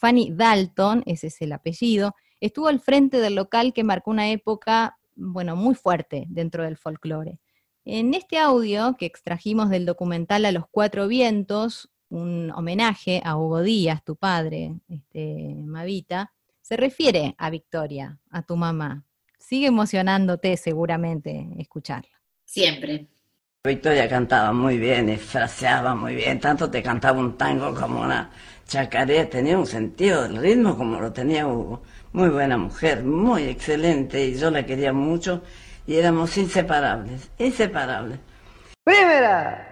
Fanny 0.00 0.30
Dalton, 0.32 1.02
ese 1.04 1.26
es 1.26 1.42
el 1.42 1.52
apellido, 1.52 2.14
estuvo 2.40 2.68
al 2.68 2.80
frente 2.80 3.18
del 3.18 3.34
local 3.34 3.74
que 3.74 3.84
marcó 3.84 4.10
una 4.10 4.30
época, 4.30 4.98
bueno, 5.14 5.56
muy 5.56 5.74
fuerte 5.74 6.24
dentro 6.28 6.64
del 6.64 6.78
folclore. 6.78 7.38
En 7.84 8.14
este 8.14 8.38
audio 8.38 8.96
que 8.98 9.04
extrajimos 9.04 9.68
del 9.68 9.84
documental 9.84 10.46
A 10.46 10.52
los 10.52 10.64
Cuatro 10.70 11.06
Vientos, 11.06 11.90
un 12.08 12.50
homenaje 12.52 13.20
a 13.24 13.36
Hugo 13.36 13.60
Díaz, 13.60 14.02
tu 14.02 14.16
padre, 14.16 14.74
este, 14.88 15.54
Mavita, 15.66 16.32
se 16.62 16.78
refiere 16.78 17.34
a 17.36 17.50
Victoria, 17.50 18.18
a 18.30 18.42
tu 18.42 18.56
mamá. 18.56 19.04
Sigue 19.38 19.66
emocionándote 19.66 20.56
seguramente 20.56 21.46
escucharla. 21.58 22.22
Siempre. 22.46 23.08
Victoria 23.62 24.08
cantaba 24.08 24.54
muy 24.54 24.78
bien 24.78 25.10
y 25.10 25.18
fraseaba 25.18 25.94
muy 25.94 26.14
bien, 26.14 26.40
tanto 26.40 26.70
te 26.70 26.82
cantaba 26.82 27.18
un 27.20 27.36
tango 27.36 27.74
como 27.74 28.00
una 28.00 28.30
chacarera, 28.66 29.28
tenía 29.28 29.58
un 29.58 29.66
sentido 29.66 30.22
del 30.22 30.38
ritmo 30.38 30.78
como 30.78 30.98
lo 30.98 31.12
tenía 31.12 31.46
Hugo. 31.46 31.82
Muy 32.14 32.30
buena 32.30 32.56
mujer, 32.56 33.04
muy 33.04 33.42
excelente 33.42 34.24
y 34.24 34.34
yo 34.34 34.50
la 34.50 34.64
quería 34.64 34.94
mucho 34.94 35.42
y 35.86 35.96
éramos 35.96 36.38
inseparables, 36.38 37.30
inseparables. 37.36 38.18
Primera. 38.82 39.69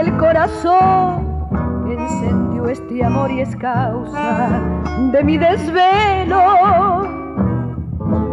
El 0.00 0.16
corazón 0.16 1.46
que 1.86 1.94
encendió 1.94 2.68
este 2.68 3.04
amor 3.04 3.30
y 3.30 3.40
es 3.40 3.54
causa 3.56 4.60
de 5.12 5.22
mi 5.22 5.38
desvelo. 5.38 6.42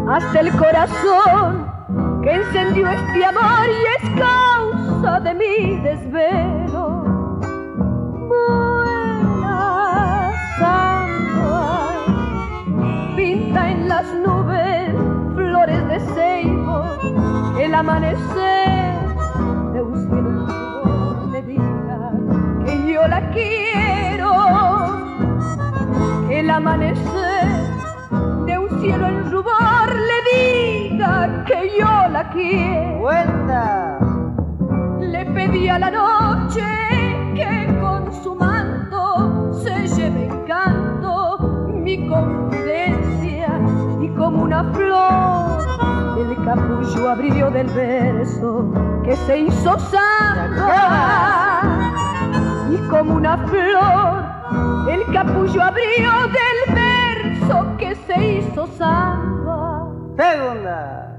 Hasta 0.10 0.39
el 0.39 0.51
corazón 0.53 1.72
que 2.24 2.32
encendió 2.36 2.88
este 2.88 3.25
amor 3.25 3.68
y 3.68 3.86
es 3.96 4.10
causa 4.20 5.20
de 5.20 5.34
mi 5.36 5.77
desvelo. 5.82 7.03
Buena 8.27 9.53
samba, 10.58 11.94
pinta 13.15 13.70
en 13.70 13.88
las 13.88 14.06
nubes 14.15 14.96
flores 15.36 15.88
de 15.88 16.00
ceibo, 16.00 16.86
el 17.60 17.75
amanecer 17.75 18.91
yo 23.01 23.08
la 23.08 23.22
quiero, 23.31 24.31
el 26.29 26.50
amanecer 26.50 27.48
de 28.46 28.60
un 28.60 28.79
cielo 28.79 29.08
en 29.08 29.31
rubor 29.31 29.88
le 29.89 30.17
diga 30.31 31.43
que 31.46 31.72
yo 31.79 32.10
la 32.10 32.29
quiero. 32.29 33.00
¡Vuelta! 33.00 33.98
Le 35.00 35.25
pedí 35.25 35.67
a 35.67 35.79
la 35.79 35.89
noche 35.89 36.63
que 37.34 37.75
con 37.81 38.13
su 38.22 38.36
manto 38.36 39.51
se 39.63 39.88
lleve 39.88 40.25
en 40.25 40.46
canto 40.46 41.39
mi 41.74 42.08
confidencia 42.08 43.60
y 44.00 44.10
como 44.10 44.43
una 44.43 44.63
flor 44.74 45.60
el 46.20 46.36
capullo 46.46 47.10
abrió 47.10 47.50
del 47.50 47.67
verso 47.67 48.72
que 49.03 49.15
se 49.15 49.39
hizo 49.39 49.79
samba 49.79 51.31
y 52.72 52.78
como 52.90 53.16
una 53.16 53.38
flor 53.38 54.32
el 54.90 55.13
capullo 55.13 55.62
abrió 55.62 56.12
del 56.28 56.75
verso 56.75 57.78
que 57.78 57.96
se 57.96 58.38
hizo 58.38 58.68
samba. 58.68 59.88
Segunda. 60.18 61.11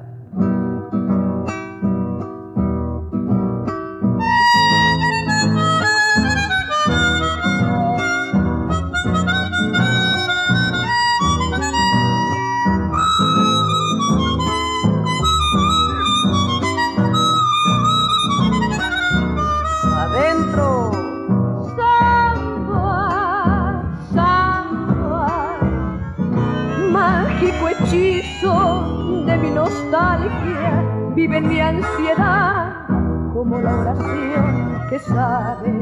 Mi 29.42 29.50
nostalgia, 29.50 30.72
vive 31.16 31.38
en 31.38 31.48
mi 31.48 31.60
ansiedad 31.60 32.86
como 33.32 33.58
la 33.58 33.76
oración 33.80 34.80
que 34.88 34.98
sabe 35.00 35.72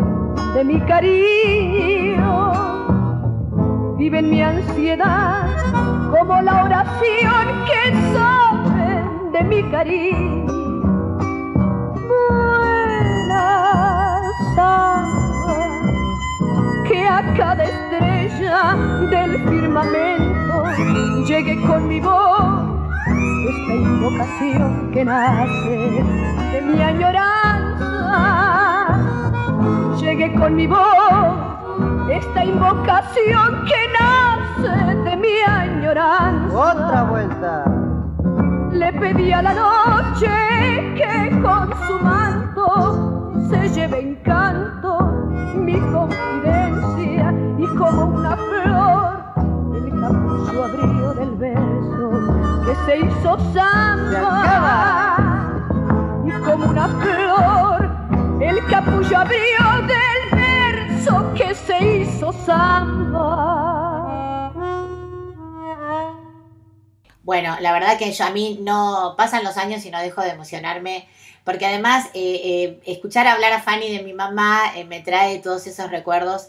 de 0.55 0.65
mi 0.65 0.81
cariño. 0.81 2.53
Vive 3.99 4.19
en 4.21 4.31
mi 4.31 4.43
ansiedad 4.43 5.47
como 6.11 6.41
la 6.41 6.65
oración 6.65 7.45
que 7.69 7.83
sabe 8.15 9.05
de 9.33 9.45
mi 9.45 9.63
cariño. 9.71 10.47
Buena 12.09 13.45
samba, 14.55 15.69
que 16.89 17.07
a 17.07 17.35
cada 17.37 17.65
estrella 17.65 18.75
del 19.11 19.33
firmamento 19.51 20.65
llegue 21.27 21.61
con 21.67 21.87
mi 21.89 22.01
voz 22.01 22.70
esta 23.51 23.75
invocación 23.75 24.91
que 24.93 25.05
nace 25.05 26.05
de 26.53 26.61
mi 26.63 26.81
añoranza. 26.81 27.89
Llegue 30.01 30.33
con 30.35 30.55
mi 30.55 30.67
voz 30.69 31.51
esta 32.11 32.45
invocación 32.45 33.65
que 33.67 33.81
nace 33.99 34.95
de 35.05 35.17
mi 35.17 35.41
añoranza. 35.47 36.57
Otra 36.57 37.03
vuelta. 37.05 37.65
Le 38.73 38.93
pedí 38.93 39.33
a 39.33 39.43
la 39.43 39.55
noche 39.55 40.29
que 40.95 41.41
con 41.43 41.71
su 41.87 41.99
manto 42.05 43.33
se 43.49 43.69
lleve 43.71 44.01
en 44.01 44.15
canto 44.17 45.01
mi 45.57 45.79
confidencia 45.93 47.35
y 47.59 47.67
como 47.77 48.07
una 48.07 48.37
flor 48.37 49.11
el 49.75 49.91
capullo 50.01 50.65
abrió 50.65 51.15
del 51.15 51.35
verso 51.37 52.00
que 52.71 52.77
se 52.87 52.99
hizo 52.99 53.37
samba 53.53 55.17
y 56.25 56.31
como 56.45 56.67
una 56.67 56.87
flor 56.89 57.91
el 58.41 58.65
capullo 58.67 59.19
abrió 59.19 59.83
del 59.89 60.31
verso 60.39 61.35
que 61.35 61.53
se 61.53 61.85
hizo 61.99 62.33
samba. 62.33 64.11
Bueno, 67.25 67.57
la 67.61 67.73
verdad 67.73 67.99
que 67.99 68.13
yo 68.13 68.25
a 68.25 68.31
mí 68.31 68.61
no 68.63 69.15
pasan 69.17 69.43
los 69.43 69.57
años 69.57 69.85
y 69.85 69.91
no 69.91 70.01
dejo 70.01 70.23
de 70.23 70.31
emocionarme, 70.31 71.09
porque 71.45 71.67
además 71.67 72.07
eh, 72.15 72.41
eh, 72.45 72.81
escuchar 72.87 73.27
hablar 73.27 73.53
a 73.53 73.63
Fanny 73.63 73.97
de 73.97 74.05
mi 74.05 74.13
mamá 74.13 74.73
eh, 74.77 74.85
me 74.85 75.01
trae 75.01 75.41
todos 75.41 75.67
esos 75.67 75.91
recuerdos 75.91 76.49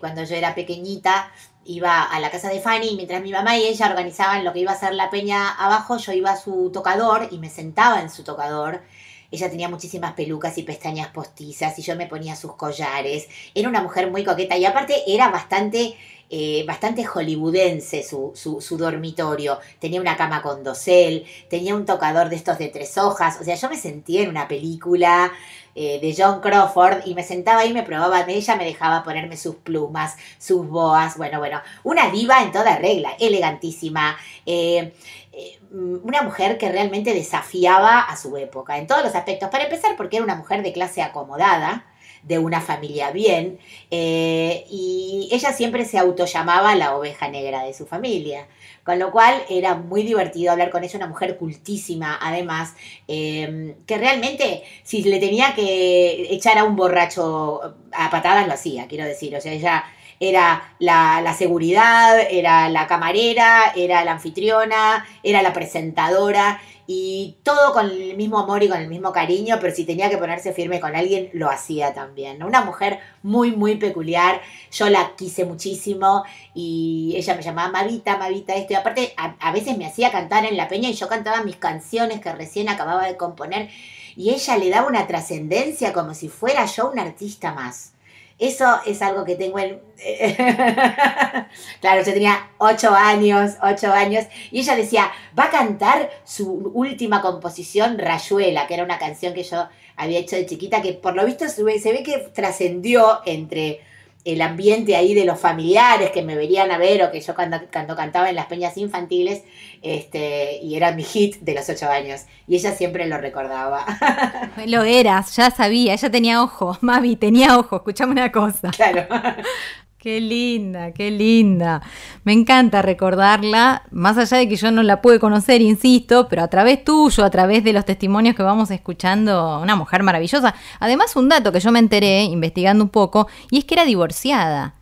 cuando 0.00 0.24
yo 0.24 0.36
era 0.36 0.54
pequeñita. 0.54 1.30
Iba 1.66 2.02
a 2.02 2.20
la 2.20 2.30
casa 2.30 2.48
de 2.48 2.60
Fanny 2.60 2.94
mientras 2.96 3.22
mi 3.22 3.32
mamá 3.32 3.56
y 3.56 3.64
ella 3.64 3.88
organizaban 3.88 4.44
lo 4.44 4.52
que 4.52 4.60
iba 4.60 4.72
a 4.72 4.78
ser 4.78 4.94
la 4.94 5.10
peña 5.10 5.50
abajo, 5.50 5.96
yo 5.96 6.12
iba 6.12 6.30
a 6.30 6.36
su 6.36 6.70
tocador 6.72 7.28
y 7.30 7.38
me 7.38 7.50
sentaba 7.50 8.00
en 8.00 8.10
su 8.10 8.22
tocador. 8.22 8.82
Ella 9.30 9.50
tenía 9.50 9.68
muchísimas 9.68 10.12
pelucas 10.12 10.58
y 10.58 10.62
pestañas 10.62 11.08
postizas 11.08 11.78
y 11.78 11.82
yo 11.82 11.96
me 11.96 12.06
ponía 12.06 12.36
sus 12.36 12.54
collares. 12.54 13.28
Era 13.54 13.68
una 13.68 13.82
mujer 13.82 14.10
muy 14.10 14.24
coqueta 14.24 14.56
y 14.56 14.64
aparte 14.64 15.02
era 15.06 15.28
bastante 15.30 15.96
eh, 16.30 16.64
bastante 16.66 17.04
hollywoodense 17.04 18.02
su, 18.02 18.32
su 18.34 18.76
dormitorio. 18.76 19.58
Tenía 19.78 20.00
una 20.00 20.16
cama 20.16 20.42
con 20.42 20.64
dosel, 20.64 21.24
tenía 21.48 21.74
un 21.74 21.84
tocador 21.84 22.28
de 22.28 22.36
estos 22.36 22.58
de 22.58 22.68
tres 22.68 22.96
hojas. 22.98 23.40
O 23.40 23.44
sea, 23.44 23.54
yo 23.54 23.68
me 23.68 23.76
sentía 23.76 24.22
en 24.22 24.30
una 24.30 24.48
película 24.48 25.32
eh, 25.74 25.98
de 26.00 26.14
John 26.16 26.40
Crawford 26.40 27.06
y 27.06 27.14
me 27.14 27.22
sentaba 27.22 27.60
ahí, 27.60 27.72
me 27.72 27.82
probaba 27.82 28.24
ella, 28.26 28.56
me 28.56 28.64
dejaba 28.64 29.02
ponerme 29.02 29.36
sus 29.36 29.56
plumas, 29.56 30.16
sus 30.38 30.68
boas. 30.68 31.16
Bueno, 31.16 31.38
bueno, 31.38 31.60
una 31.82 32.10
diva 32.10 32.42
en 32.42 32.52
toda 32.52 32.76
regla, 32.76 33.10
elegantísima. 33.18 34.16
eh, 34.46 34.92
eh, 35.36 35.58
una 36.04 36.22
mujer 36.22 36.58
que 36.58 36.70
realmente 36.70 37.12
desafiaba 37.12 38.00
a 38.00 38.16
su 38.16 38.36
época 38.36 38.78
en 38.78 38.86
todos 38.86 39.02
los 39.02 39.16
aspectos. 39.16 39.48
Para 39.50 39.64
empezar, 39.64 39.96
porque 39.96 40.16
era 40.16 40.24
una 40.24 40.36
mujer 40.36 40.62
de 40.62 40.72
clase 40.72 41.02
acomodada, 41.02 41.84
de 42.26 42.38
una 42.38 42.60
familia 42.60 43.10
bien, 43.10 43.58
eh, 43.90 44.64
y 44.70 45.28
ella 45.30 45.52
siempre 45.52 45.84
se 45.84 45.98
autollamaba 45.98 46.74
la 46.74 46.96
oveja 46.96 47.28
negra 47.28 47.62
de 47.64 47.74
su 47.74 47.86
familia. 47.86 48.46
Con 48.82 48.98
lo 48.98 49.10
cual 49.10 49.42
era 49.48 49.76
muy 49.76 50.02
divertido 50.02 50.52
hablar 50.52 50.70
con 50.70 50.84
ella, 50.84 50.98
una 50.98 51.06
mujer 51.06 51.38
cultísima, 51.38 52.18
además, 52.20 52.74
eh, 53.08 53.76
que 53.86 53.98
realmente 53.98 54.62
si 54.82 55.02
le 55.02 55.18
tenía 55.18 55.54
que 55.54 56.34
echar 56.34 56.58
a 56.58 56.64
un 56.64 56.76
borracho 56.76 57.60
a 57.92 58.10
patadas 58.10 58.46
lo 58.46 58.52
hacía, 58.52 58.86
quiero 58.86 59.04
decir. 59.04 59.34
O 59.36 59.40
sea, 59.40 59.52
ella 59.52 59.84
era 60.20 60.74
la, 60.78 61.20
la 61.22 61.34
seguridad, 61.34 62.18
era 62.30 62.68
la 62.68 62.86
camarera, 62.86 63.72
era 63.74 64.04
la 64.04 64.12
anfitriona, 64.12 65.06
era 65.22 65.42
la 65.42 65.52
presentadora 65.52 66.60
y 66.86 67.36
todo 67.42 67.72
con 67.72 67.90
el 67.90 68.16
mismo 68.16 68.38
amor 68.38 68.62
y 68.62 68.68
con 68.68 68.78
el 68.78 68.88
mismo 68.88 69.12
cariño, 69.12 69.56
pero 69.60 69.74
si 69.74 69.84
tenía 69.84 70.10
que 70.10 70.18
ponerse 70.18 70.52
firme 70.52 70.80
con 70.80 70.94
alguien, 70.94 71.30
lo 71.32 71.50
hacía 71.50 71.94
también. 71.94 72.42
Una 72.42 72.62
mujer 72.62 73.00
muy, 73.22 73.52
muy 73.52 73.76
peculiar. 73.76 74.42
Yo 74.70 74.90
la 74.90 75.16
quise 75.16 75.44
muchísimo 75.44 76.24
y 76.54 77.14
ella 77.16 77.34
me 77.34 77.42
llamaba 77.42 77.70
Mavita, 77.70 78.18
Mavita, 78.18 78.54
esto. 78.54 78.74
Y 78.74 78.76
aparte, 78.76 79.14
a, 79.16 79.34
a 79.40 79.52
veces 79.52 79.78
me 79.78 79.86
hacía 79.86 80.12
cantar 80.12 80.44
en 80.44 80.56
la 80.56 80.68
peña 80.68 80.90
y 80.90 80.94
yo 80.94 81.08
cantaba 81.08 81.42
mis 81.42 81.56
canciones 81.56 82.20
que 82.20 82.32
recién 82.32 82.68
acababa 82.68 83.06
de 83.06 83.16
componer 83.16 83.70
y 84.16 84.30
ella 84.30 84.56
le 84.58 84.70
daba 84.70 84.88
una 84.88 85.06
trascendencia 85.06 85.92
como 85.92 86.14
si 86.14 86.28
fuera 86.28 86.66
yo 86.66 86.90
un 86.90 86.98
artista 86.98 87.52
más. 87.52 87.93
Eso 88.38 88.80
es 88.84 89.00
algo 89.00 89.24
que 89.24 89.36
tengo 89.36 89.58
en... 89.58 89.80
claro, 91.80 92.02
yo 92.04 92.12
tenía 92.12 92.50
ocho 92.58 92.92
años, 92.92 93.52
ocho 93.62 93.92
años, 93.92 94.24
y 94.50 94.60
ella 94.60 94.74
decía, 94.74 95.12
va 95.38 95.44
a 95.44 95.50
cantar 95.50 96.10
su 96.24 96.72
última 96.74 97.22
composición, 97.22 97.98
Rayuela, 97.98 98.66
que 98.66 98.74
era 98.74 98.82
una 98.82 98.98
canción 98.98 99.34
que 99.34 99.44
yo 99.44 99.68
había 99.96 100.18
hecho 100.18 100.36
de 100.36 100.46
chiquita, 100.46 100.82
que 100.82 100.94
por 100.94 101.14
lo 101.14 101.24
visto 101.24 101.48
se 101.48 101.62
ve, 101.62 102.02
que 102.02 102.18
trascendió 102.34 103.20
entre 103.24 103.80
el 104.24 104.40
ambiente 104.40 104.96
ahí 104.96 105.14
de 105.14 105.24
los 105.24 105.38
familiares 105.38 106.10
que 106.10 106.22
me 106.22 106.34
verían 106.34 106.70
a 106.70 106.78
ver 106.78 107.02
o 107.02 107.10
que 107.10 107.20
yo 107.20 107.34
cuando, 107.34 107.60
cuando 107.70 107.94
cantaba 107.94 108.30
en 108.30 108.36
las 108.36 108.46
peñas 108.46 108.76
infantiles 108.78 109.42
este, 109.82 110.58
y 110.62 110.76
era 110.76 110.92
mi 110.92 111.02
hit 111.02 111.40
de 111.40 111.54
los 111.54 111.68
ocho 111.68 111.90
años. 111.90 112.22
Y 112.48 112.56
ella 112.56 112.72
siempre 112.72 113.06
lo 113.06 113.18
recordaba. 113.18 113.84
Lo 114.66 114.82
eras, 114.82 115.36
ya 115.36 115.50
sabía, 115.50 115.92
ella 115.92 116.10
tenía 116.10 116.42
ojo, 116.42 116.78
Mavi, 116.80 117.16
tenía 117.16 117.58
ojo, 117.58 117.76
escuchame 117.76 118.12
una 118.12 118.32
cosa. 118.32 118.70
Claro. 118.70 119.06
Qué 120.04 120.20
linda, 120.20 120.92
qué 120.92 121.10
linda. 121.10 121.80
Me 122.24 122.34
encanta 122.34 122.82
recordarla, 122.82 123.84
más 123.90 124.18
allá 124.18 124.36
de 124.36 124.46
que 124.46 124.56
yo 124.56 124.70
no 124.70 124.82
la 124.82 125.00
pude 125.00 125.18
conocer, 125.18 125.62
insisto, 125.62 126.28
pero 126.28 126.42
a 126.42 126.48
través 126.48 126.84
tuyo, 126.84 127.24
a 127.24 127.30
través 127.30 127.64
de 127.64 127.72
los 127.72 127.86
testimonios 127.86 128.36
que 128.36 128.42
vamos 128.42 128.70
escuchando, 128.70 129.58
una 129.62 129.76
mujer 129.76 130.02
maravillosa. 130.02 130.54
Además, 130.78 131.16
un 131.16 131.30
dato 131.30 131.52
que 131.52 131.60
yo 131.60 131.72
me 131.72 131.78
enteré 131.78 132.24
investigando 132.24 132.84
un 132.84 132.90
poco, 132.90 133.28
y 133.50 133.56
es 133.56 133.64
que 133.64 133.72
era 133.76 133.86
divorciada, 133.86 134.74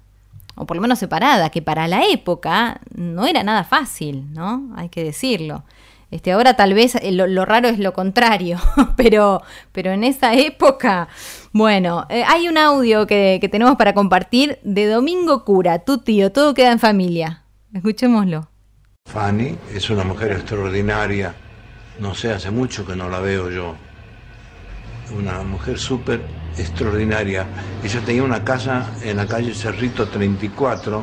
o 0.57 0.67
por 0.67 0.77
lo 0.77 0.81
menos 0.83 0.99
separada, 0.99 1.51
que 1.51 1.63
para 1.63 1.87
la 1.87 2.03
época 2.05 2.81
no 2.93 3.25
era 3.25 3.45
nada 3.45 3.63
fácil, 3.63 4.25
¿no? 4.33 4.73
Hay 4.75 4.89
que 4.89 5.05
decirlo. 5.05 5.63
Este, 6.13 6.31
ahora 6.31 6.57
tal 6.57 6.75
vez 6.75 6.95
eh, 6.97 7.11
lo, 7.11 7.45
raro 7.47 7.69
es 7.69 7.79
lo 7.79 7.95
contrario, 7.95 8.59
pero, 8.97 9.41
pero 9.73 9.93
en 9.93 10.05
esa 10.05 10.35
época, 10.35 11.09
bueno, 11.53 12.07
eh, 12.11 12.23
hay 12.29 12.49
un 12.49 12.59
audio 12.59 13.07
que, 13.07 13.39
que 13.41 13.49
tenemos 13.49 13.77
para 13.77 13.95
compartir 13.95 14.59
de 14.63 14.87
Domingo 14.89 15.43
Cura, 15.47 15.79
tu 15.79 15.99
tío, 15.99 16.31
todo 16.31 16.53
queda 16.53 16.71
en 16.71 16.79
familia. 16.79 17.45
Escuchémoslo. 17.73 18.47
Fanny 19.07 19.57
es 19.75 19.89
una 19.89 20.05
mujer 20.05 20.33
extraordinaria, 20.33 21.35
no 21.99 22.15
sé, 22.15 22.31
hace 22.31 22.51
mucho 22.51 22.85
que 22.85 22.95
no 22.95 23.09
la 23.09 23.21
veo 23.21 23.51
yo. 23.51 23.75
Una 25.17 25.43
mujer 25.43 25.79
súper 25.79 26.21
extraordinaria. 26.59 27.47
Ella 27.83 28.01
tenía 28.05 28.23
una 28.23 28.45
casa 28.45 28.93
en 29.03 29.17
la 29.17 29.27
calle 29.27 29.55
Cerrito 29.55 30.07
34, 30.07 31.03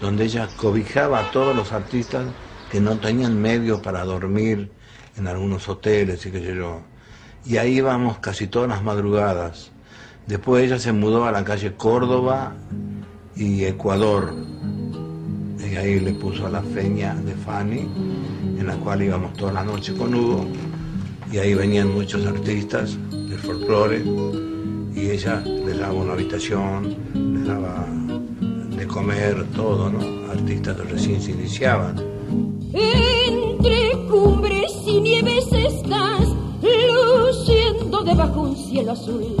donde 0.00 0.24
ella 0.24 0.48
cobijaba 0.56 1.18
a 1.20 1.30
todos 1.30 1.54
los 1.54 1.72
artistas 1.72 2.24
que 2.74 2.80
no 2.80 2.98
tenían 2.98 3.40
medios 3.40 3.78
para 3.82 4.04
dormir 4.04 4.68
en 5.16 5.28
algunos 5.28 5.68
hoteles 5.68 6.26
y 6.26 6.32
qué 6.32 6.42
yo. 6.42 6.80
Y 7.46 7.56
ahí 7.56 7.76
íbamos 7.76 8.18
casi 8.18 8.48
todas 8.48 8.68
las 8.68 8.82
madrugadas. 8.82 9.70
Después 10.26 10.64
ella 10.64 10.80
se 10.80 10.90
mudó 10.92 11.24
a 11.24 11.30
la 11.30 11.44
calle 11.44 11.74
Córdoba 11.76 12.56
y 13.36 13.62
Ecuador. 13.62 14.34
Y 15.60 15.76
ahí 15.76 16.00
le 16.00 16.14
puso 16.14 16.48
a 16.48 16.50
la 16.50 16.62
feña 16.62 17.14
de 17.14 17.34
Fanny, 17.34 17.88
en 18.58 18.66
la 18.66 18.74
cual 18.74 19.04
íbamos 19.04 19.34
todas 19.34 19.54
las 19.54 19.66
noches 19.66 19.94
con 19.94 20.12
Hugo. 20.12 20.44
Y 21.30 21.38
ahí 21.38 21.54
venían 21.54 21.94
muchos 21.94 22.26
artistas 22.26 22.98
del 23.08 23.38
folclore. 23.38 24.02
Y 24.96 25.10
ella 25.10 25.40
les 25.44 25.78
daba 25.78 25.92
una 25.92 26.14
habitación, 26.14 26.96
les 27.34 27.46
daba 27.46 27.86
de 28.76 28.84
comer, 28.88 29.44
todo, 29.54 29.90
¿no? 29.90 30.32
Artistas 30.32 30.76
que 30.76 30.82
recién 30.82 31.22
se 31.22 31.30
iniciaban. 31.30 32.13
Entre 32.76 33.92
cumbres 34.10 34.72
y 34.84 35.00
nieves 35.00 35.46
estás, 35.52 36.28
luciendo 36.60 38.02
debajo 38.02 38.40
un 38.40 38.56
cielo 38.56 38.92
azul. 38.92 39.36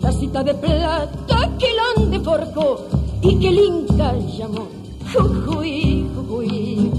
La 0.00 0.10
cita 0.10 0.42
de 0.42 0.54
plata 0.54 1.50
que 1.56 1.70
el 1.70 1.76
ande 1.96 2.18
forjó 2.18 2.80
y 3.22 3.38
que 3.38 3.48
el 3.48 3.58
Inca 3.60 4.16
llamó 4.16 4.66
Jujuy, 5.12 6.04
Jujuy. 6.16 6.90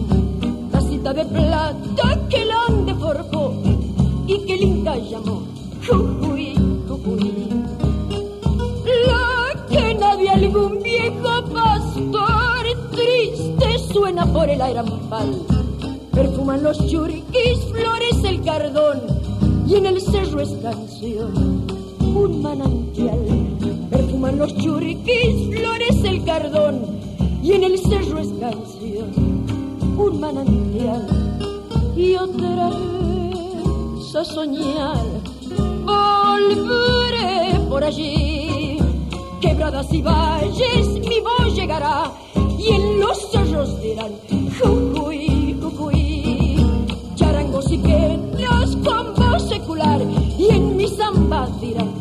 La 0.72 0.80
cita 0.80 1.14
de 1.14 1.26
plata 1.26 2.20
que 2.30 2.44
el 2.44 2.52
ande 2.52 2.96
forjó 2.96 3.54
y 4.28 4.40
que 4.46 4.54
el 4.54 4.64
Inca 4.64 4.96
llamó 4.96 5.44
Jujuy, 5.86 6.56
Jujuy. 6.88 7.50
La 9.08 9.68
que 9.68 9.94
nadie 9.96 10.30
algún 10.30 10.82
viejo 10.82 11.44
pastor 11.54 12.66
triste 12.92 13.78
suena 13.92 14.26
por 14.26 14.50
el 14.50 14.62
airampal. 14.62 15.65
Perfuman 16.16 16.64
los 16.64 16.78
churiquis, 16.88 17.60
flores 17.74 18.24
el 18.24 18.42
cardón 18.42 19.02
y 19.68 19.76
en 19.76 19.86
el 19.86 20.00
cerro 20.00 20.40
es 20.40 20.50
un 22.00 22.42
manantial. 22.42 23.20
Perfuman 23.90 24.38
los 24.40 24.56
churiquis, 24.56 25.54
flores 25.54 26.04
el 26.06 26.24
cardón 26.24 26.86
y 27.44 27.52
en 27.52 27.66
el 27.66 27.78
cerro 27.78 28.20
es 28.20 28.30
un 29.98 30.20
manantial. 30.22 31.06
Y 31.98 32.16
otra 32.16 32.70
vez 32.70 34.16
a 34.16 34.24
soñar, 34.24 35.04
volveré 35.84 37.60
por 37.68 37.84
allí. 37.84 38.78
Quebradas 39.42 39.92
y 39.92 40.02
valles 40.02 40.88
mi 40.88 41.20
voz 41.20 41.54
llegará 41.54 42.10
y 42.58 42.70
en 42.70 43.02
los 43.02 43.32
cerros 43.32 43.82
dirán 43.82 44.14
dirán 51.62 51.95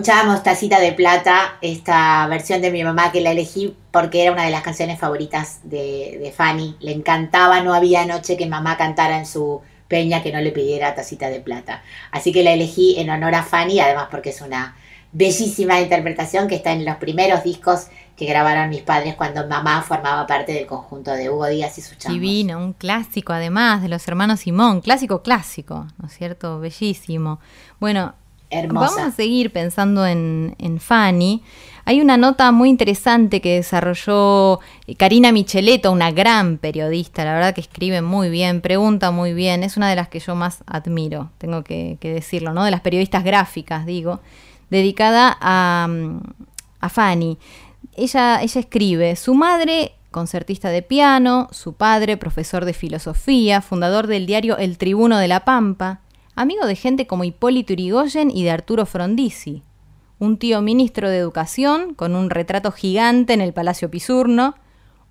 escuchábamos 0.00 0.42
Tacita 0.42 0.80
de 0.80 0.92
Plata, 0.92 1.58
esta 1.60 2.26
versión 2.26 2.62
de 2.62 2.70
mi 2.70 2.82
mamá 2.82 3.12
que 3.12 3.20
la 3.20 3.32
elegí 3.32 3.76
porque 3.90 4.22
era 4.22 4.32
una 4.32 4.44
de 4.44 4.50
las 4.50 4.62
canciones 4.62 4.98
favoritas 4.98 5.60
de, 5.64 6.32
Fanny. 6.34 6.74
Le 6.80 6.92
encantaba, 6.92 7.60
no 7.60 7.74
había 7.74 8.06
noche 8.06 8.38
que 8.38 8.46
mamá 8.46 8.78
cantara 8.78 9.18
en 9.18 9.26
su 9.26 9.60
peña 9.88 10.22
que 10.22 10.32
no 10.32 10.40
le 10.40 10.52
pidiera 10.52 10.94
Tacita 10.94 11.28
de 11.28 11.40
Plata. 11.40 11.82
Así 12.12 12.32
que 12.32 12.42
la 12.42 12.52
elegí 12.52 12.98
en 12.98 13.10
honor 13.10 13.34
a 13.34 13.42
Fanny, 13.42 13.78
además 13.78 14.08
porque 14.10 14.30
es 14.30 14.40
una 14.40 14.74
bellísima 15.12 15.78
interpretación 15.78 16.48
que 16.48 16.54
está 16.54 16.72
en 16.72 16.86
los 16.86 16.96
primeros 16.96 17.44
discos 17.44 17.88
que 18.16 18.24
grabaron 18.24 18.70
mis 18.70 18.80
padres 18.80 19.16
cuando 19.16 19.46
mamá 19.46 19.82
formaba 19.82 20.26
parte 20.26 20.52
del 20.52 20.66
conjunto 20.66 21.10
de 21.10 21.28
Hugo 21.28 21.46
Díaz 21.46 21.76
y 21.76 21.82
sus 21.82 21.98
chamos. 21.98 22.18
Divino, 22.18 22.56
un 22.56 22.72
clásico 22.72 23.34
además 23.34 23.82
de 23.82 23.88
los 23.88 24.06
hermanos 24.08 24.40
Simón, 24.40 24.80
clásico 24.80 25.22
clásico, 25.22 25.86
¿no 25.98 26.06
es 26.06 26.14
cierto? 26.14 26.58
Bellísimo. 26.58 27.38
Bueno, 27.80 28.14
Hermosa. 28.50 28.96
vamos 28.96 29.12
a 29.12 29.16
seguir 29.16 29.52
pensando 29.52 30.06
en, 30.06 30.54
en 30.58 30.80
Fanny. 30.80 31.42
Hay 31.84 32.00
una 32.00 32.16
nota 32.16 32.52
muy 32.52 32.68
interesante 32.68 33.40
que 33.40 33.56
desarrolló 33.56 34.60
eh, 34.86 34.94
Karina 34.96 35.32
Micheletto, 35.32 35.90
una 35.90 36.10
gran 36.10 36.58
periodista, 36.58 37.24
la 37.24 37.34
verdad 37.34 37.54
que 37.54 37.60
escribe 37.60 38.02
muy 38.02 38.28
bien, 38.28 38.60
pregunta 38.60 39.10
muy 39.10 39.32
bien, 39.32 39.62
es 39.62 39.76
una 39.76 39.88
de 39.88 39.96
las 39.96 40.08
que 40.08 40.20
yo 40.20 40.34
más 40.34 40.62
admiro, 40.66 41.30
tengo 41.38 41.64
que, 41.64 41.96
que 42.00 42.12
decirlo, 42.12 42.52
¿no? 42.52 42.64
De 42.64 42.70
las 42.70 42.80
periodistas 42.80 43.24
gráficas, 43.24 43.86
digo, 43.86 44.20
dedicada 44.68 45.36
a, 45.40 45.88
mm, 45.88 46.20
a 46.80 46.88
Fanny. 46.88 47.38
Ella, 47.96 48.42
ella 48.42 48.60
escribe, 48.60 49.16
su 49.16 49.34
madre 49.34 49.92
concertista 50.10 50.70
de 50.70 50.82
piano, 50.82 51.48
su 51.52 51.74
padre 51.74 52.16
profesor 52.16 52.64
de 52.64 52.72
filosofía, 52.72 53.62
fundador 53.62 54.06
del 54.06 54.26
diario 54.26 54.58
El 54.58 54.76
Tribuno 54.78 55.18
de 55.18 55.28
la 55.28 55.44
Pampa, 55.44 56.00
amigo 56.40 56.66
de 56.66 56.74
gente 56.74 57.06
como 57.06 57.24
Hipólito 57.24 57.74
Yrigoyen 57.74 58.30
y 58.30 58.44
de 58.44 58.50
Arturo 58.50 58.86
Frondizi, 58.86 59.62
un 60.18 60.38
tío 60.38 60.62
ministro 60.62 61.10
de 61.10 61.18
Educación 61.18 61.92
con 61.92 62.16
un 62.16 62.30
retrato 62.30 62.72
gigante 62.72 63.34
en 63.34 63.42
el 63.42 63.52
Palacio 63.52 63.90
Pisurno, 63.90 64.54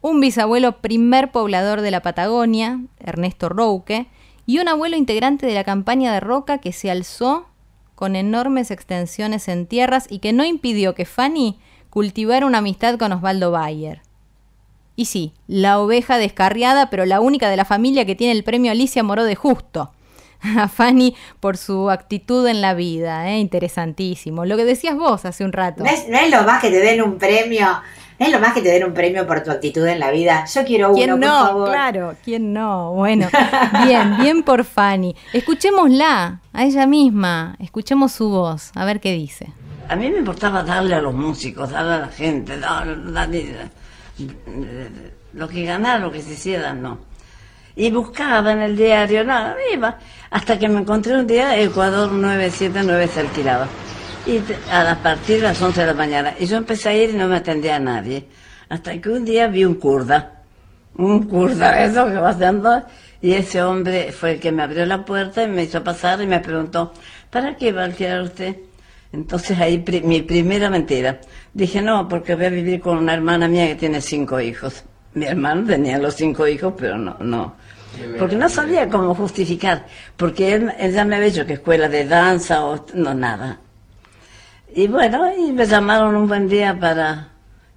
un 0.01 0.21
bisabuelo 0.21 0.81
primer 0.81 1.31
poblador 1.31 1.81
de 1.81 1.91
la 1.91 2.01
Patagonia, 2.01 2.81
Ernesto 2.99 3.47
Rouque, 3.47 4.07
y 4.47 4.57
un 4.57 4.69
abuelo 4.69 4.97
integrante 4.97 5.45
de 5.45 5.53
la 5.53 5.63
campaña 5.63 6.11
de 6.11 6.19
Roca 6.19 6.57
que 6.57 6.73
se 6.73 6.89
alzó 6.89 7.45
con 7.93 8.15
enormes 8.15 8.71
extensiones 8.71 9.47
en 9.49 9.67
tierras 9.67 10.07
y 10.09 10.19
que 10.19 10.33
no 10.33 10.45
impidió 10.45 10.95
que 10.95 11.05
Fanny 11.05 11.59
cultivara 11.91 12.47
una 12.47 12.57
amistad 12.57 12.97
con 12.97 13.11
Osvaldo 13.11 13.51
Bayer. 13.51 14.01
Y 14.95 15.05
sí, 15.05 15.33
la 15.45 15.79
oveja 15.79 16.17
descarriada, 16.17 16.89
pero 16.89 17.05
la 17.05 17.21
única 17.21 17.51
de 17.51 17.57
la 17.57 17.65
familia 17.65 18.05
que 18.05 18.15
tiene 18.15 18.33
el 18.33 18.43
premio 18.43 18.71
Alicia 18.71 19.03
Moró 19.03 19.25
de 19.25 19.35
Justo. 19.35 19.91
A 20.57 20.67
Fanny 20.67 21.15
por 21.39 21.57
su 21.57 21.89
actitud 21.89 22.47
en 22.47 22.61
la 22.61 22.73
vida, 22.73 23.29
¿eh? 23.29 23.39
interesantísimo. 23.39 24.45
Lo 24.45 24.57
que 24.57 24.65
decías 24.65 24.95
vos 24.95 25.25
hace 25.25 25.43
un 25.43 25.51
rato. 25.53 25.83
No 25.83 25.89
es, 25.89 26.07
no 26.07 26.17
es 26.17 26.31
lo 26.31 26.43
más 26.43 26.61
que 26.61 26.69
te 26.69 26.79
den 26.79 27.01
un 27.01 27.17
premio, 27.17 27.67
no 28.19 28.25
es 28.25 28.31
lo 28.31 28.39
más 28.39 28.53
que 28.53 28.61
te 28.61 28.69
den 28.69 28.83
un 28.85 28.93
premio 28.93 29.25
por 29.27 29.41
tu 29.43 29.51
actitud 29.51 29.85
en 29.85 29.99
la 29.99 30.11
vida. 30.11 30.45
Yo 30.53 30.63
quiero 30.65 30.93
¿Quién 30.93 31.13
uno, 31.13 31.27
no? 31.27 31.33
por 31.39 31.47
favor. 31.47 31.69
Claro, 31.69 32.15
¿quién 32.23 32.53
no? 32.53 32.93
Bueno, 32.93 33.27
bien, 33.85 34.17
bien 34.17 34.43
por 34.43 34.63
Fanny. 34.63 35.15
Escuchémosla, 35.33 36.39
a 36.53 36.63
ella 36.65 36.85
misma, 36.87 37.55
escuchemos 37.59 38.11
su 38.13 38.29
voz, 38.29 38.71
a 38.75 38.85
ver 38.85 38.99
qué 38.99 39.11
dice. 39.13 39.51
A 39.89 39.95
mí 39.95 40.09
me 40.09 40.19
importaba 40.19 40.63
darle 40.63 40.95
a 40.95 41.01
los 41.01 41.13
músicos, 41.15 41.71
darle 41.71 41.93
a 41.95 41.99
la 41.99 42.07
gente, 42.09 42.59
dar- 42.59 43.11
darle 43.11 43.55
lo 45.33 45.47
que 45.47 45.63
ganara, 45.63 45.99
lo 45.99 46.11
que 46.11 46.21
se 46.21 46.33
hiciera, 46.33 46.73
no. 46.73 46.99
Y 47.75 47.91
buscaba 47.91 48.51
en 48.51 48.61
el 48.61 48.75
diario, 48.75 49.23
no, 49.23 49.55
iba, 49.73 49.97
hasta 50.29 50.59
que 50.59 50.67
me 50.67 50.79
encontré 50.79 51.15
un 51.15 51.27
día 51.27 51.57
Ecuador 51.59 52.11
979 52.11 53.07
se 53.07 53.19
alquilaba. 53.21 53.67
Y 54.25 54.41
a 54.71 54.97
partir 55.01 55.37
de 55.37 55.43
las 55.43 55.61
11 55.61 55.81
de 55.81 55.87
la 55.87 55.93
mañana. 55.93 56.33
Y 56.39 56.45
yo 56.45 56.57
empecé 56.57 56.89
a 56.89 56.93
ir 56.93 57.11
y 57.11 57.13
no 57.13 57.27
me 57.27 57.37
atendía 57.37 57.77
a 57.77 57.79
nadie. 57.79 58.25
Hasta 58.67 58.99
que 58.99 59.09
un 59.09 59.25
día 59.25 59.47
vi 59.47 59.65
un 59.65 59.75
kurda. 59.75 60.43
Un 60.95 61.23
kurda, 61.23 61.83
eso 61.83 62.05
que 62.05 62.15
va 62.15 62.29
haciendo. 62.29 62.83
Y 63.21 63.33
ese 63.33 63.61
hombre 63.63 64.11
fue 64.11 64.33
el 64.33 64.39
que 64.39 64.51
me 64.51 64.63
abrió 64.63 64.85
la 64.85 65.03
puerta 65.05 65.43
y 65.43 65.47
me 65.47 65.63
hizo 65.63 65.83
pasar 65.83 66.21
y 66.21 66.27
me 66.27 66.39
preguntó, 66.39 66.93
¿para 67.29 67.55
qué 67.55 67.71
va 67.71 67.81
a 67.81 67.85
alquilar 67.85 68.21
usted? 68.21 68.57
Entonces 69.11 69.57
ahí 69.59 69.83
mi 70.03 70.21
primera 70.21 70.69
mentira. 70.69 71.19
Dije, 71.53 71.81
no, 71.81 72.07
porque 72.07 72.35
voy 72.35 72.45
a 72.45 72.49
vivir 72.49 72.79
con 72.79 72.97
una 72.97 73.13
hermana 73.13 73.47
mía 73.47 73.67
que 73.67 73.75
tiene 73.75 74.01
cinco 74.01 74.39
hijos. 74.39 74.83
Mi 75.13 75.25
hermano 75.25 75.65
tenía 75.65 75.97
los 75.97 76.15
cinco 76.15 76.47
hijos, 76.47 76.73
pero 76.77 76.97
no, 76.97 77.17
no. 77.19 77.55
Porque 78.17 78.35
no 78.35 78.47
sabía 78.47 78.87
cómo 78.87 79.15
justificar. 79.15 79.85
Porque 80.15 80.53
él, 80.53 80.71
él 80.79 80.93
ya 80.93 81.05
me 81.05 81.15
había 81.15 81.29
dicho 81.29 81.45
que 81.45 81.53
escuela 81.53 81.89
de 81.89 82.05
danza 82.05 82.65
o 82.65 82.85
no, 82.93 83.13
nada. 83.13 83.59
Y 84.73 84.87
bueno, 84.87 85.33
y 85.35 85.51
me 85.51 85.65
llamaron 85.65 86.15
un 86.15 86.27
buen 86.27 86.47
día 86.47 86.77
para... 86.79 87.29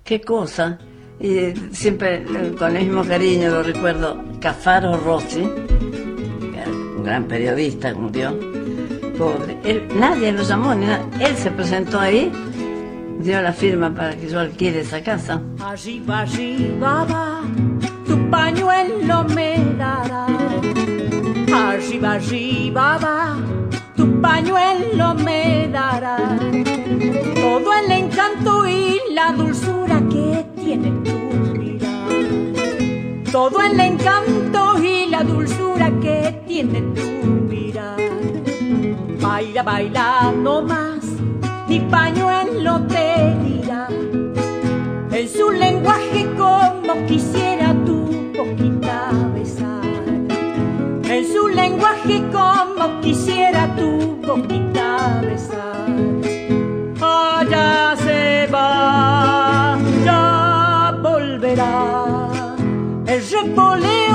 ¿Qué 0.05 0.21
cosa? 0.21 0.79
Y 1.21 1.55
siempre 1.73 2.17
eh, 2.17 2.55
con 2.59 2.77
el 2.77 2.87
mismo 2.87 3.05
cariño 3.05 3.51
lo 3.51 3.63
recuerdo, 3.63 4.21
Cafaro 4.41 4.97
Rossi, 4.97 5.43
un 5.43 7.03
gran 7.05 7.25
periodista, 7.25 7.95
murió. 7.95 8.37
Pobre. 9.17 9.57
Él, 9.63 9.87
nadie 9.95 10.33
lo 10.33 10.43
llamó, 10.43 10.75
ni 10.75 10.87
nada. 10.87 11.05
Él 11.21 11.37
se 11.37 11.51
presentó 11.53 12.01
ahí, 12.01 12.33
dio 13.23 13.41
la 13.41 13.53
firma 13.53 13.95
para 13.95 14.17
que 14.17 14.29
yo 14.29 14.41
alquile 14.41 14.81
esa 14.81 15.01
casa. 15.03 15.41
Arriba, 15.61 16.21
arriba 16.21 17.05
va, 17.05 17.43
tu 18.07 18.31
pañuelo 18.31 19.25
me 19.25 19.59
dará. 19.79 20.27
Arriba, 21.55 22.13
arriba 22.15 22.99
va, 22.99 23.37
tu 23.97 24.21
pañuelo 24.21 25.15
me 25.15 25.69
dará. 25.69 26.17
Todo 27.35 27.73
el 27.85 27.93
encanto 27.93 28.67
y 28.67 29.01
la 29.15 29.33
dulzura 29.33 30.03
que 30.11 30.45
tiene 30.57 30.91
tu 31.05 31.59
mirar. 31.59 32.09
Todo 33.31 33.63
el 33.63 33.79
encanto 33.79 34.83
y 34.83 35.07
la 35.07 35.23
dulzura 35.23 35.91
que 36.01 36.43
tiene 36.47 36.81
tu 36.81 37.27
mirar. 37.51 38.01
Baila, 39.21 39.63
baila 39.63 40.33
no 40.37 40.63
más, 40.63 40.92
mi 41.73 41.81
pañuelo 41.81 42.75
te 42.95 43.09
dirá. 43.45 43.89
En 45.19 45.27
su 45.37 45.51
lenguaje 45.51 46.21
como 46.37 46.93
quisiera 47.07 47.69
tu 47.87 47.99
boquita 48.37 48.99
besar. 49.35 49.87
En 51.15 51.25
su 51.33 51.49
lenguaje 51.49 52.17
como 52.37 53.01
quisiera 53.01 53.63
tu 53.79 53.91
boquita 54.29 55.23
besar. 55.23 55.87
Allá 57.01 57.97
se 58.05 58.49
va, 58.53 59.79
ya 60.05 60.99
volverá. 61.03 62.29
El 63.07 63.21
repoleo 63.35 64.12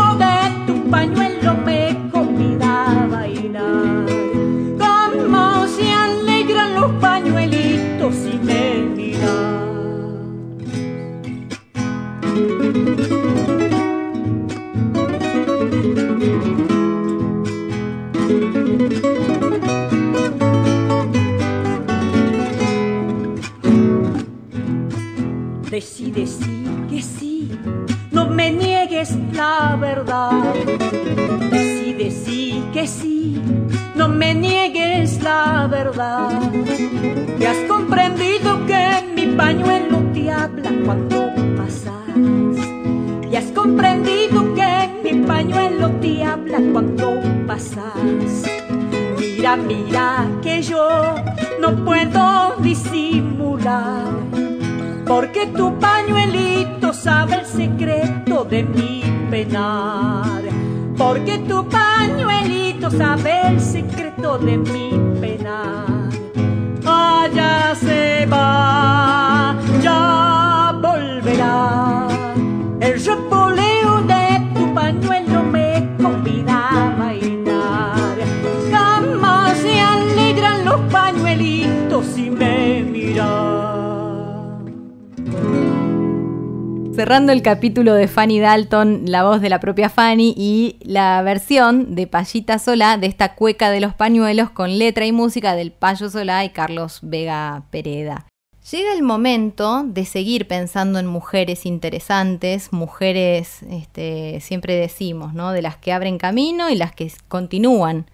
de 64.39 64.57
mi 64.57 65.06
El 87.29 87.41
capítulo 87.41 87.93
de 87.93 88.07
Fanny 88.07 88.39
Dalton, 88.39 89.01
la 89.05 89.23
voz 89.23 89.41
de 89.41 89.49
la 89.49 89.59
propia 89.59 89.89
Fanny 89.89 90.33
y 90.37 90.77
la 90.81 91.21
versión 91.23 91.93
de 91.93 92.07
Payita 92.07 92.57
Solá 92.57 92.97
de 92.97 93.07
esta 93.07 93.35
cueca 93.35 93.69
de 93.69 93.81
los 93.81 93.93
pañuelos 93.93 94.49
con 94.49 94.79
letra 94.79 95.05
y 95.05 95.11
música 95.11 95.53
del 95.53 95.71
Payo 95.71 96.09
Solá 96.09 96.45
y 96.45 96.51
Carlos 96.51 96.99
Vega 97.01 97.63
Pereda. 97.69 98.27
Llega 98.71 98.93
el 98.93 99.03
momento 99.03 99.83
de 99.83 100.05
seguir 100.05 100.47
pensando 100.47 100.99
en 100.99 101.07
mujeres 101.07 101.65
interesantes, 101.65 102.71
mujeres, 102.71 103.63
este, 103.69 104.39
siempre 104.39 104.75
decimos, 104.75 105.33
¿no? 105.33 105.51
De 105.51 105.61
las 105.61 105.75
que 105.75 105.91
abren 105.91 106.17
camino 106.17 106.69
y 106.69 106.75
las 106.75 106.93
que 106.93 107.11
continúan 107.27 108.09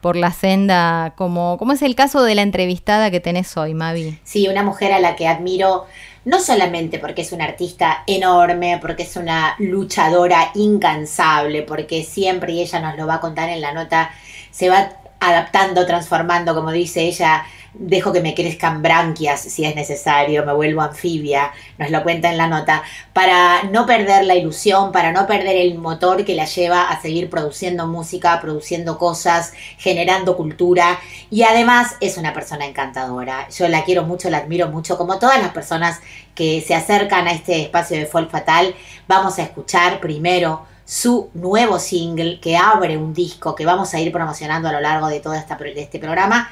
por 0.00 0.16
la 0.16 0.32
senda, 0.32 1.14
como, 1.16 1.56
como 1.58 1.72
es 1.72 1.82
el 1.82 1.94
caso 1.94 2.22
de 2.22 2.34
la 2.34 2.42
entrevistada 2.42 3.10
que 3.10 3.20
tenés 3.20 3.56
hoy, 3.56 3.74
Mavi. 3.74 4.18
Sí, 4.24 4.48
una 4.48 4.62
mujer 4.62 4.92
a 4.92 5.00
la 5.00 5.16
que 5.16 5.26
admiro 5.26 5.86
no 6.26 6.40
solamente 6.40 6.98
porque 6.98 7.22
es 7.22 7.30
una 7.30 7.44
artista 7.44 8.02
enorme, 8.04 8.78
porque 8.82 9.04
es 9.04 9.16
una 9.16 9.54
luchadora 9.60 10.50
incansable, 10.54 11.62
porque 11.62 12.02
siempre, 12.02 12.52
y 12.52 12.62
ella 12.62 12.80
nos 12.80 12.96
lo 12.96 13.06
va 13.06 13.14
a 13.14 13.20
contar 13.20 13.48
en 13.48 13.60
la 13.60 13.72
nota, 13.72 14.10
se 14.50 14.68
va 14.68 14.90
adaptando, 15.20 15.86
transformando, 15.86 16.54
como 16.54 16.70
dice 16.70 17.02
ella, 17.02 17.44
dejo 17.78 18.12
que 18.12 18.20
me 18.20 18.34
crezcan 18.34 18.82
branquias 18.82 19.40
si 19.40 19.64
es 19.64 19.74
necesario, 19.74 20.44
me 20.44 20.52
vuelvo 20.52 20.82
anfibia, 20.82 21.52
nos 21.78 21.90
lo 21.90 22.02
cuenta 22.02 22.30
en 22.30 22.38
la 22.38 22.48
nota, 22.48 22.82
para 23.12 23.64
no 23.64 23.86
perder 23.86 24.24
la 24.24 24.34
ilusión, 24.34 24.92
para 24.92 25.12
no 25.12 25.26
perder 25.26 25.56
el 25.56 25.76
motor 25.78 26.24
que 26.24 26.34
la 26.34 26.46
lleva 26.46 26.88
a 26.90 27.00
seguir 27.00 27.28
produciendo 27.28 27.86
música, 27.86 28.40
produciendo 28.40 28.98
cosas, 28.98 29.52
generando 29.78 30.36
cultura 30.36 30.98
y 31.30 31.42
además 31.42 31.96
es 32.00 32.16
una 32.16 32.32
persona 32.32 32.66
encantadora. 32.66 33.48
Yo 33.50 33.68
la 33.68 33.84
quiero 33.84 34.04
mucho, 34.04 34.30
la 34.30 34.38
admiro 34.38 34.68
mucho, 34.68 34.96
como 34.96 35.18
todas 35.18 35.40
las 35.40 35.50
personas 35.50 36.00
que 36.34 36.62
se 36.66 36.74
acercan 36.74 37.26
a 37.26 37.32
este 37.32 37.62
espacio 37.62 37.98
de 37.98 38.06
Folk 38.06 38.30
Fatal, 38.30 38.74
vamos 39.06 39.38
a 39.38 39.42
escuchar 39.42 40.00
primero 40.00 40.66
su 40.86 41.30
nuevo 41.34 41.78
single 41.78 42.40
que 42.40 42.56
abre 42.56 42.96
un 42.96 43.12
disco 43.12 43.54
que 43.54 43.66
vamos 43.66 43.92
a 43.92 44.00
ir 44.00 44.12
promocionando 44.12 44.68
a 44.68 44.72
lo 44.72 44.80
largo 44.80 45.08
de 45.08 45.20
todo 45.20 45.34
esta, 45.34 45.58
este 45.74 45.98
programa 45.98 46.48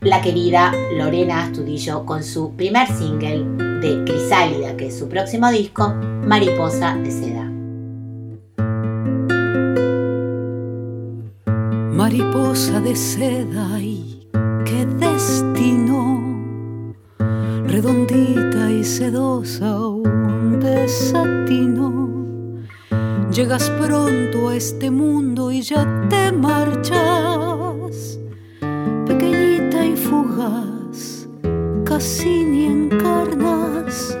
la 0.00 0.20
querida 0.22 0.72
Lorena 0.96 1.44
Astudillo 1.44 2.06
con 2.06 2.22
su 2.22 2.54
primer 2.56 2.88
single 2.88 3.44
de 3.80 4.04
Crisálida, 4.04 4.76
que 4.76 4.86
es 4.88 4.98
su 4.98 5.08
próximo 5.08 5.50
disco, 5.50 5.94
Mariposa 6.24 6.94
de 6.94 7.10
Seda. 7.10 7.50
Mariposa 11.92 12.80
de 12.80 12.96
seda 12.96 13.78
y 13.78 14.26
qué 14.64 14.86
destino, 14.86 16.22
redondita 17.66 18.70
y 18.70 18.84
sedosa, 18.84 19.76
un 19.76 20.60
desatino. 20.60 22.19
Llegas 23.32 23.70
pronto 23.70 24.48
a 24.48 24.56
este 24.56 24.90
mundo 24.90 25.52
y 25.52 25.62
ya 25.62 25.86
te 26.08 26.32
marchas. 26.32 28.18
Pequeñita 29.06 29.86
y 29.86 29.96
fugaz, 29.96 31.28
casi 31.84 32.44
ni 32.44 32.66
encarnas, 32.66 34.18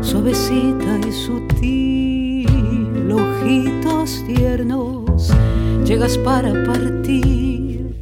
suavecita 0.00 0.98
y 1.06 1.12
sutil, 1.12 3.12
ojitos 3.12 4.24
tiernos, 4.26 5.30
llegas 5.84 6.18
para 6.18 6.52
partir 6.64 7.94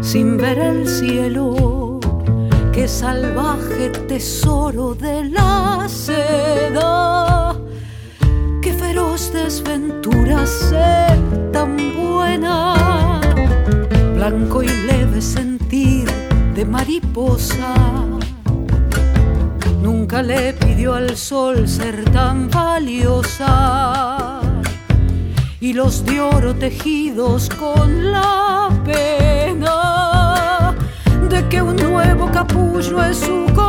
sin 0.00 0.36
ver 0.36 0.58
el 0.58 0.86
cielo, 0.86 1.98
qué 2.72 2.86
salvaje 2.86 3.90
tesoro 4.06 4.94
de 4.94 5.24
la 5.30 5.88
seda, 5.88 7.55
desventura 9.36 10.46
ser 10.46 11.18
tan 11.52 11.76
buena 11.94 13.20
blanco 14.14 14.62
y 14.62 14.68
leve 14.68 15.20
sentir 15.20 16.08
de 16.54 16.64
mariposa. 16.64 17.74
Nunca 19.82 20.22
le 20.22 20.54
pidió 20.54 20.94
al 20.94 21.16
sol 21.16 21.68
ser 21.68 22.04
tan 22.10 22.48
valiosa. 22.48 24.40
Y 25.60 25.74
los 25.74 26.04
de 26.04 26.20
oro 26.20 26.54
tejidos 26.54 27.48
con 27.50 28.12
la 28.12 28.70
pena 28.84 30.74
de 31.28 31.48
que 31.48 31.60
un 31.60 31.76
nuevo 31.76 32.30
capullo 32.32 33.04
es 33.04 33.18
su 33.18 33.46
condena. 33.54 33.65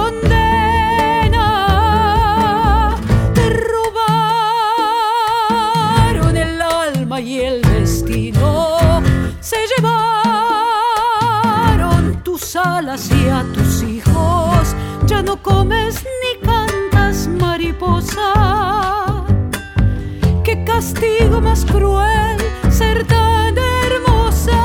Castigo 20.77 21.41
más 21.41 21.65
cruel 21.65 22.37
ser 22.69 23.03
tan 23.07 23.55
hermosa. 23.57 24.61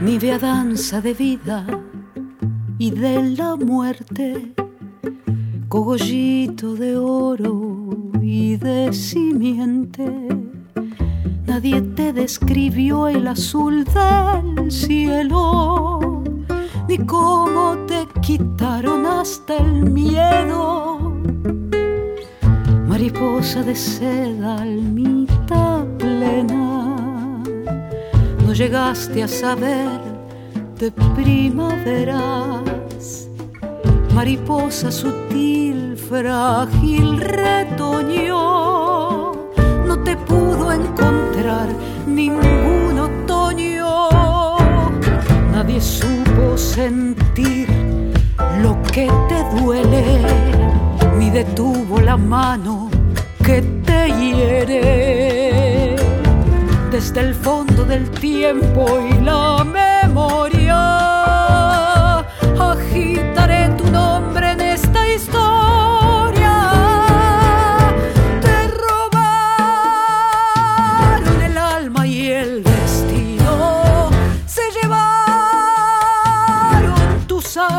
Nivea 0.00 0.40
danza 0.40 1.00
de 1.00 1.14
vida 1.14 1.64
y 2.78 2.90
de 2.90 3.36
la 3.36 3.54
muerte, 3.54 4.54
cogollito 5.68 6.74
de 6.74 6.96
oro 6.96 7.69
y 8.40 8.56
de 8.56 8.90
simiente. 8.92 10.06
Nadie 11.46 11.82
te 11.82 12.12
describió 12.12 13.06
el 13.06 13.26
azul 13.28 13.84
del 13.84 14.72
cielo, 14.72 16.22
ni 16.88 16.96
cómo 16.98 17.76
te 17.86 18.06
quitaron 18.22 19.04
hasta 19.04 19.58
el 19.58 19.90
miedo. 19.90 21.12
Mariposa 22.88 23.62
de 23.62 23.74
seda, 23.74 24.62
almita 24.62 25.84
plena, 25.98 27.42
no 28.46 28.52
llegaste 28.54 29.22
a 29.22 29.28
saber 29.28 30.00
de 30.78 30.90
primaveras. 31.14 32.62
Mariposa 34.14 34.90
sutil, 34.90 35.89
frágil, 36.10 37.20
retoñó, 37.20 38.32
no 39.86 39.98
te 40.02 40.16
pudo 40.16 40.72
encontrar 40.72 41.68
ningún 42.04 42.98
otoño. 42.98 44.08
Nadie 45.52 45.80
supo 45.80 46.58
sentir 46.58 47.68
lo 48.60 48.82
que 48.92 49.08
te 49.28 49.60
duele, 49.60 50.20
ni 51.16 51.30
detuvo 51.30 52.00
la 52.00 52.16
mano 52.16 52.90
que 53.46 53.62
te 53.86 54.10
hiere 54.18 55.94
desde 56.90 57.20
el 57.20 57.36
fondo 57.36 57.84
del 57.84 58.10
tiempo 58.10 58.98
y 59.08 59.20
la 59.20 59.64
memoria. 59.64 60.59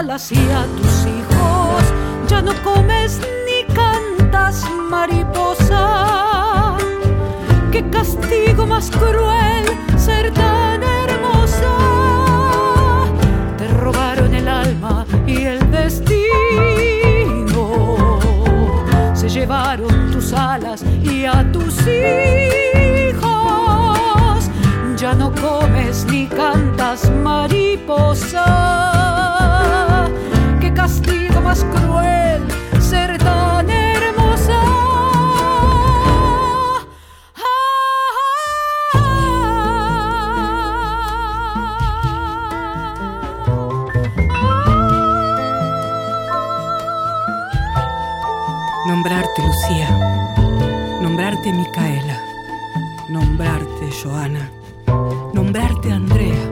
Y 0.02 0.04
a 0.04 0.18
tus 0.78 1.06
hijos. 1.06 1.84
Ya 2.28 2.42
no 2.42 2.54
comes 2.64 3.22
ni 3.46 3.64
cantas 3.72 4.66
mariposa 4.90 6.76
qué 7.72 7.88
castigo 7.92 8.66
más 8.66 8.90
cruel 8.90 9.64
ser 9.98 10.34
tan 10.34 10.82
hermosa. 10.82 11.72
Te 13.60 13.68
robaron 13.68 14.34
el 14.34 14.48
alma 14.48 15.06
y 15.28 15.44
el 15.44 15.70
destino. 15.70 16.18
Se 19.14 19.30
llevaron 19.30 20.10
tus 20.12 20.34
alas 20.34 20.84
y 21.04 21.26
a 21.26 21.46
tus 21.52 21.76
hijos. 21.86 23.30
Ya 24.98 25.14
no 25.14 25.32
comes 25.36 26.06
ni 26.06 26.26
cantas 26.26 27.08
mariposa. 27.24 29.31
Cruel 31.60 32.42
ser 32.80 33.18
tan 33.18 33.70
hermosa. 33.70 34.62
Nombrarte 48.88 49.42
Lucía, 49.46 49.90
nombrarte 51.02 51.52
Micaela, 51.52 52.18
nombrarte 53.10 53.90
Joana, 54.02 54.50
nombrarte 55.34 55.92
Andrea, 55.92 56.50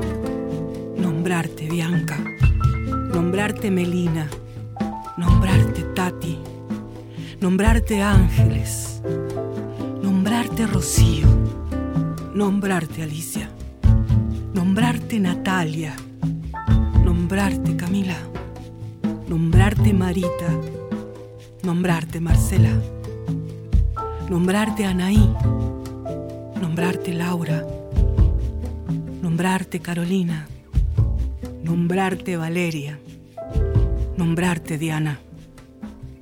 nombrarte 0.98 1.70
Bianca, 1.70 2.18
nombrarte 3.14 3.72
Melina, 3.72 4.28
nombrarte 5.20 5.84
Tati, 5.94 6.40
nombrarte 7.42 8.02
ángeles, 8.02 9.02
nombrarte 10.02 10.66
Rocío, 10.66 11.28
nombrarte 12.34 13.04
Alicia, 13.04 13.50
nombrarte 14.54 15.20
Natalia, 15.20 15.94
nombrarte 17.04 17.76
Camila, 17.76 18.16
nombrarte 19.28 19.94
Marita, 19.94 20.52
nombrarte 21.64 22.22
Marcela, 22.22 22.72
nombrarte 24.30 24.86
Anaí, 24.86 25.36
nombrarte 26.62 27.14
Laura, 27.14 27.66
nombrarte 29.22 29.82
Carolina, 29.82 30.48
nombrarte 31.62 32.38
Valeria, 32.38 32.98
nombrarte 34.20 34.78
Diana, 34.78 35.22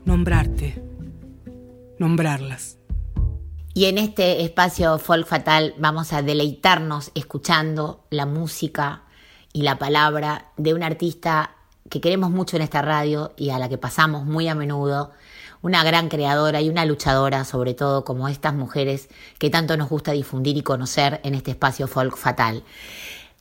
nombrarte, 0.05 0.79
nombrarlas. 1.97 2.77
Y 3.73 3.85
en 3.85 3.97
este 3.97 4.43
espacio 4.43 4.99
folk 4.99 5.25
fatal 5.25 5.73
vamos 5.79 6.13
a 6.13 6.21
deleitarnos 6.21 7.09
escuchando 7.15 8.05
la 8.11 8.27
música 8.27 9.05
y 9.51 9.63
la 9.63 9.79
palabra 9.79 10.51
de 10.57 10.75
un 10.75 10.83
artista 10.83 11.55
que 11.89 11.99
queremos 11.99 12.29
mucho 12.29 12.55
en 12.57 12.61
esta 12.61 12.83
radio 12.83 13.33
y 13.35 13.49
a 13.49 13.57
la 13.57 13.67
que 13.67 13.79
pasamos 13.79 14.25
muy 14.25 14.47
a 14.47 14.53
menudo, 14.53 15.11
una 15.63 15.83
gran 15.83 16.07
creadora 16.07 16.61
y 16.61 16.69
una 16.69 16.85
luchadora 16.85 17.45
sobre 17.45 17.73
todo 17.73 18.05
como 18.05 18.27
estas 18.27 18.53
mujeres 18.53 19.09
que 19.39 19.49
tanto 19.49 19.75
nos 19.75 19.89
gusta 19.89 20.11
difundir 20.11 20.55
y 20.55 20.61
conocer 20.61 21.19
en 21.23 21.33
este 21.33 21.49
espacio 21.49 21.87
folk 21.87 22.15
fatal. 22.15 22.63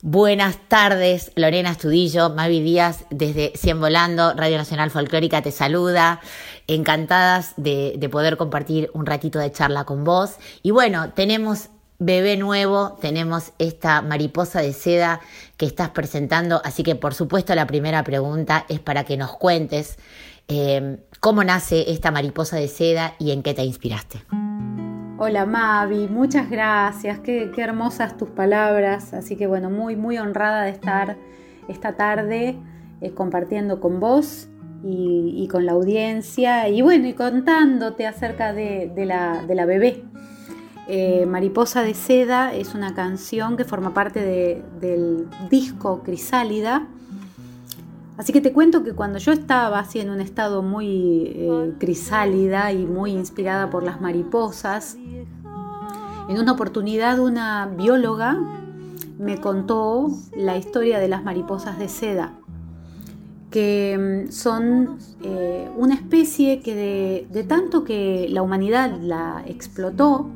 Buenas 0.03 0.57
tardes, 0.67 1.31
Lorena 1.35 1.71
Estudillo, 1.71 2.29
Mavi 2.29 2.61
Díaz, 2.61 3.05
desde 3.09 3.53
Cien 3.55 3.79
Volando, 3.79 4.33
Radio 4.35 4.57
Nacional 4.57 4.91
Folclórica 4.91 5.41
te 5.41 5.51
saluda. 5.51 6.21
Encantadas 6.67 7.53
de, 7.57 7.95
de 7.97 8.07
poder 8.07 8.37
compartir 8.37 8.91
un 8.93 9.07
ratito 9.07 9.39
de 9.39 9.51
charla 9.51 9.85
con 9.85 10.03
vos. 10.03 10.35
Y 10.61 10.69
bueno, 10.69 11.13
tenemos 11.13 11.69
bebé 11.97 12.37
nuevo, 12.37 12.95
tenemos 13.01 13.53
esta 13.57 14.03
mariposa 14.03 14.61
de 14.61 14.73
seda 14.73 15.19
que 15.57 15.65
estás 15.65 15.89
presentando, 15.89 16.61
así 16.63 16.83
que 16.83 16.95
por 16.95 17.15
supuesto 17.15 17.55
la 17.55 17.65
primera 17.65 18.03
pregunta 18.03 18.65
es 18.69 18.79
para 18.79 19.03
que 19.03 19.17
nos 19.17 19.35
cuentes 19.35 19.97
eh, 20.47 20.99
cómo 21.19 21.43
nace 21.43 21.91
esta 21.91 22.11
mariposa 22.11 22.57
de 22.57 22.67
seda 22.67 23.15
y 23.17 23.31
en 23.31 23.41
qué 23.41 23.55
te 23.55 23.63
inspiraste. 23.63 24.21
Hola 25.19 25.47
Mavi, 25.47 26.07
muchas 26.07 26.47
gracias, 26.47 27.17
qué, 27.21 27.49
qué, 27.55 27.63
hermosas 27.63 28.17
tus 28.17 28.29
palabras, 28.29 29.15
así 29.15 29.35
que 29.35 29.47
bueno, 29.47 29.71
muy 29.71 29.95
muy 29.95 30.19
honrada 30.19 30.61
de 30.61 30.69
estar 30.69 31.17
esta 31.67 31.93
tarde 31.95 32.55
eh, 33.01 33.11
compartiendo 33.15 33.79
con 33.79 33.99
vos 33.99 34.47
y, 34.83 35.47
con 35.51 35.65
la 35.65 35.71
audiencia 35.71 36.69
y 36.69 36.83
bueno, 36.83 37.07
y 37.07 37.13
contándote 37.13 38.05
acerca 38.05 38.53
de, 38.53 38.91
la, 38.95 39.43
de 39.47 39.55
la, 39.55 39.65
bebé. 39.65 40.03
Eh, 40.87 41.25
Mariposa 41.25 41.81
de 41.81 41.95
Seda 41.95 42.53
es 42.53 42.75
una 42.75 42.93
canción 42.93 43.57
que 43.57 43.65
forma 43.65 43.95
parte 43.95 44.21
de, 44.21 44.63
del 44.79 45.25
disco 45.49 46.03
Crisálida. 46.03 46.85
Así 48.17 48.33
que 48.33 48.41
te 48.41 48.51
cuento 48.51 48.83
que 48.83 48.93
cuando 48.93 49.19
yo 49.19 49.31
estaba 49.31 49.77
así 49.77 49.99
en 49.99 50.09
un 50.09 50.21
estado 50.21 50.63
muy 50.63 51.33
eh, 51.35 51.73
crisálida 51.77 52.71
y 52.71 52.85
muy 52.85 53.11
inspirada 53.11 53.69
por 53.69 53.83
las 53.83 54.01
mariposas, 54.01 54.97
en 56.27 56.39
una 56.39 56.51
oportunidad 56.51 57.19
una 57.19 57.67
bióloga 57.67 58.37
me 59.19 59.39
contó 59.39 60.09
la 60.35 60.57
historia 60.57 60.99
de 60.99 61.07
las 61.07 61.23
mariposas 61.23 61.77
de 61.77 61.89
seda, 61.89 62.33
que 63.51 64.25
mm, 64.27 64.31
son 64.31 64.97
eh, 65.23 65.69
una 65.77 65.93
especie 65.93 66.61
que 66.61 66.75
de, 66.75 67.27
de, 67.31 67.43
tanto 67.43 67.83
que 67.83 68.27
la 68.29 68.41
humanidad 68.41 68.99
la 68.99 69.43
explotó 69.45 70.27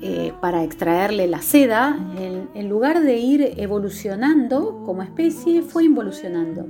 eh, 0.00 0.32
para 0.40 0.62
extraerle 0.62 1.26
la 1.26 1.42
seda, 1.42 1.98
en, 2.18 2.48
en, 2.54 2.68
lugar 2.68 3.00
de 3.00 3.16
ir 3.16 3.54
evolucionando 3.56 4.82
como 4.84 5.02
especie, 5.02 5.62
fue 5.62 5.84
involucionando. 5.84 6.66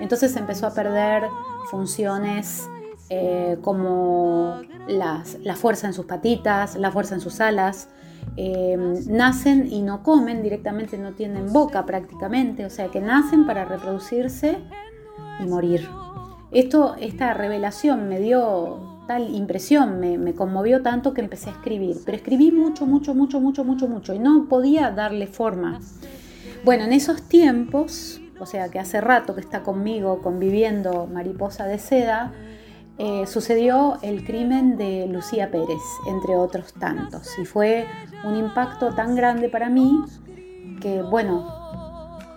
Entonces 0.00 0.34
empezó 0.36 0.66
a 0.66 0.74
perder 0.74 1.24
funciones 1.70 2.68
eh, 3.10 3.58
como 3.60 4.60
la 4.88 5.24
fuerza 5.56 5.86
en 5.86 5.92
sus 5.92 6.06
patitas, 6.06 6.76
la 6.76 6.90
fuerza 6.90 7.14
en 7.14 7.20
sus 7.20 7.40
alas. 7.40 7.88
Eh, 8.36 8.76
nacen 9.06 9.70
y 9.70 9.82
no 9.82 10.02
comen 10.02 10.42
directamente, 10.42 10.98
no 10.98 11.12
tienen 11.12 11.52
boca 11.52 11.86
prácticamente, 11.86 12.64
o 12.64 12.70
sea 12.70 12.88
que 12.88 13.00
nacen 13.00 13.46
para 13.46 13.64
reproducirse 13.64 14.58
y 15.40 15.44
morir. 15.44 15.88
Esto, 16.50 16.96
esta 16.98 17.34
revelación 17.34 18.08
me 18.08 18.18
dio 18.18 18.93
tal 19.06 19.34
impresión, 19.34 20.00
me, 20.00 20.34
conmovió 20.34 20.82
tanto 20.82 21.12
que 21.14 21.20
empecé 21.20 21.50
a 21.50 21.52
escribir, 21.52 21.96
pero 22.04 22.16
escribí 22.16 22.50
mucho, 22.50 22.86
mucho, 22.86 23.14
mucho, 23.14 23.40
mucho, 23.40 23.64
mucho, 23.64 23.88
mucho 23.88 24.14
y 24.14 24.18
no 24.18 24.46
podía 24.48 24.90
darle 24.90 25.26
forma. 25.26 25.80
Bueno, 26.64 26.84
en 26.84 26.92
esos 26.92 27.22
tiempos, 27.22 28.20
o 28.40 28.46
sea 28.46 28.70
que 28.70 28.78
hace 28.78 29.00
rato 29.00 29.34
que 29.34 29.40
está 29.40 29.62
conmigo 29.62 30.20
conviviendo 30.22 31.06
Mariposa 31.06 31.66
de 31.66 31.78
Seda, 31.78 32.32
eh, 32.96 33.26
sucedió 33.26 33.98
el 34.02 34.24
crimen 34.24 34.76
de 34.76 35.06
Lucía 35.08 35.50
Pérez, 35.50 35.82
entre 36.06 36.36
otros 36.36 36.72
tantos, 36.74 37.28
y 37.38 37.44
fue 37.44 37.86
un 38.24 38.36
impacto 38.36 38.94
tan 38.94 39.16
grande 39.16 39.48
para 39.48 39.68
mí 39.68 40.00
que, 40.80 41.02
bueno, 41.02 41.64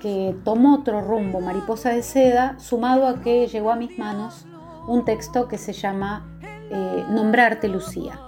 que 0.01 0.36
tomó 0.43 0.76
otro 0.76 1.01
rumbo 1.01 1.39
Mariposa 1.39 1.91
de 1.91 2.01
Seda, 2.01 2.57
sumado 2.59 3.07
a 3.07 3.22
que 3.22 3.47
llegó 3.47 3.72
a 3.72 3.76
mis 3.76 3.97
manos 3.97 4.45
un 4.88 5.03
texto 5.05 5.47
que 5.47 5.57
se 5.57 5.74
llama 5.74 6.36
eh, 6.70 7.05
Nombrarte 7.09 7.68
Lucía. 7.68 8.20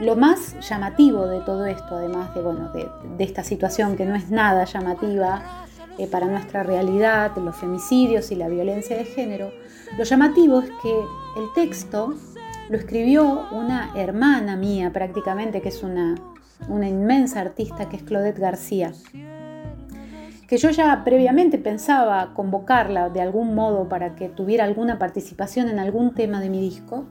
Lo 0.00 0.16
más 0.16 0.56
llamativo 0.68 1.26
de 1.26 1.40
todo 1.40 1.66
esto, 1.66 1.96
además 1.96 2.34
de, 2.34 2.40
bueno, 2.40 2.70
de, 2.72 2.88
esta 3.18 3.44
situación 3.44 3.96
que 3.96 4.06
no 4.06 4.14
es 4.14 4.30
nada 4.30 4.64
llamativa 4.64 5.66
eh, 5.98 6.06
para 6.06 6.26
nuestra 6.26 6.62
realidad, 6.62 7.36
los 7.36 7.56
femicidios 7.56 8.30
y 8.30 8.36
la 8.36 8.48
violencia 8.48 8.96
de 8.96 9.04
género, 9.04 9.52
lo 9.98 10.04
llamativo 10.04 10.60
es 10.60 10.70
que 10.82 10.90
el 11.36 11.52
texto 11.54 12.14
lo 12.70 12.78
escribió 12.78 13.46
una 13.50 13.92
hermana 13.94 14.56
mía 14.56 14.90
prácticamente, 14.92 15.60
que 15.60 15.68
es 15.68 15.82
una, 15.82 16.14
una 16.68 16.88
inmensa 16.88 17.40
artista, 17.40 17.88
que 17.88 17.96
es 17.96 18.02
Claudette 18.02 18.38
García 18.38 18.92
que 20.50 20.58
yo 20.58 20.70
ya 20.70 21.04
previamente 21.04 21.58
pensaba 21.58 22.34
convocarla 22.34 23.08
de 23.08 23.20
algún 23.20 23.54
modo 23.54 23.88
para 23.88 24.16
que 24.16 24.28
tuviera 24.28 24.64
alguna 24.64 24.98
participación 24.98 25.68
en 25.68 25.78
algún 25.78 26.12
tema 26.12 26.40
de 26.40 26.50
mi 26.50 26.60
disco. 26.60 27.04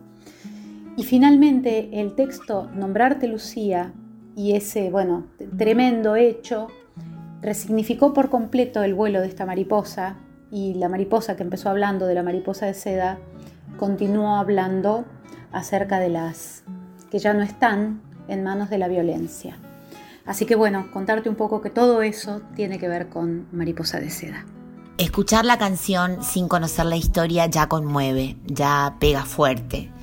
Y 1.00 1.04
finalmente 1.04 2.02
el 2.02 2.14
texto 2.14 2.70
Nombrarte 2.76 3.30
Lucía 3.30 3.94
y 4.36 4.58
ese, 4.58 4.90
bueno, 4.90 5.28
tremendo 5.58 6.18
hecho 6.18 6.68
resignificó 7.42 8.14
por 8.14 8.30
completo 8.30 8.84
el 8.84 8.94
vuelo 8.94 9.22
de 9.22 9.28
esta 9.28 9.46
mariposa 9.46 10.18
y 10.52 10.74
la 10.74 10.90
mariposa 10.90 11.38
que 11.38 11.44
empezó 11.44 11.70
hablando 11.70 12.06
de 12.06 12.16
la 12.16 12.22
mariposa 12.22 12.66
de 12.66 12.74
seda 12.74 13.18
continuó 13.78 14.36
hablando 14.36 15.06
acerca 15.54 16.02
de 16.02 16.10
las 16.10 16.66
que 17.10 17.20
ya 17.20 17.34
no 17.34 17.44
están 17.44 18.02
en 18.28 18.44
manos 18.44 18.70
de 18.70 18.80
la 18.80 18.90
violencia. 18.90 19.58
Así 20.26 20.46
que 20.46 20.56
bueno, 20.56 20.92
contarte 20.92 21.30
un 21.30 21.36
poco 21.36 21.62
que 21.62 21.70
todo 21.70 22.02
eso 22.02 22.42
tiene 22.58 22.78
que 22.78 22.90
ver 22.90 23.08
con 23.08 23.48
Mariposa 23.54 24.02
de 24.02 24.10
Seda. 24.10 24.46
Escuchar 24.98 25.46
la 25.46 25.58
canción 25.58 26.22
sin 26.26 26.50
conocer 26.50 26.88
la 26.88 26.98
historia 26.98 27.46
ya 27.46 27.70
conmueve, 27.70 28.36
ya 28.48 28.98
pega 29.00 29.24
fuerte. 29.24 29.94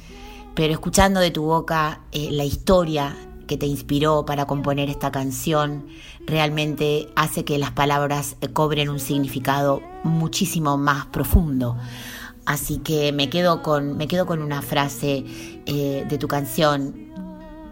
Pero 0.56 0.72
escuchando 0.72 1.20
de 1.20 1.30
tu 1.30 1.44
boca 1.44 2.00
eh, 2.12 2.30
la 2.32 2.44
historia 2.44 3.14
que 3.46 3.58
te 3.58 3.66
inspiró 3.66 4.24
para 4.24 4.46
componer 4.46 4.88
esta 4.88 5.12
canción 5.12 5.86
realmente 6.26 7.10
hace 7.14 7.44
que 7.44 7.58
las 7.58 7.72
palabras 7.72 8.36
eh, 8.40 8.48
cobren 8.48 8.88
un 8.88 8.98
significado 8.98 9.82
muchísimo 10.02 10.78
más 10.78 11.06
profundo. 11.06 11.76
Así 12.46 12.78
que 12.78 13.12
me 13.12 13.28
quedo 13.28 13.62
con, 13.62 13.98
me 13.98 14.08
quedo 14.08 14.24
con 14.24 14.40
una 14.40 14.62
frase 14.62 15.24
eh, 15.66 16.06
de 16.08 16.18
tu 16.18 16.26
canción 16.26 17.25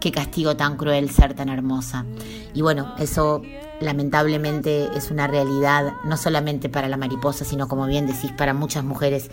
qué 0.04 0.12
castigo 0.12 0.54
tan 0.54 0.76
cruel 0.76 1.08
ser 1.08 1.32
tan 1.32 1.48
hermosa. 1.48 2.04
Y 2.52 2.60
bueno, 2.60 2.94
eso 2.98 3.40
lamentablemente 3.80 4.90
es 4.94 5.10
una 5.10 5.26
realidad 5.26 5.94
no 6.04 6.18
solamente 6.18 6.68
para 6.68 6.88
la 6.88 6.98
mariposa, 6.98 7.46
sino 7.46 7.68
como 7.68 7.86
bien 7.86 8.06
decís, 8.06 8.30
para 8.30 8.52
muchas 8.52 8.84
mujeres 8.84 9.30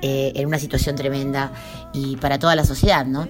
eh, 0.00 0.32
en 0.34 0.46
una 0.46 0.58
situación 0.58 0.96
tremenda 0.96 1.52
y 1.92 2.16
para 2.16 2.38
toda 2.38 2.56
la 2.56 2.64
sociedad, 2.64 3.04
¿no? 3.04 3.28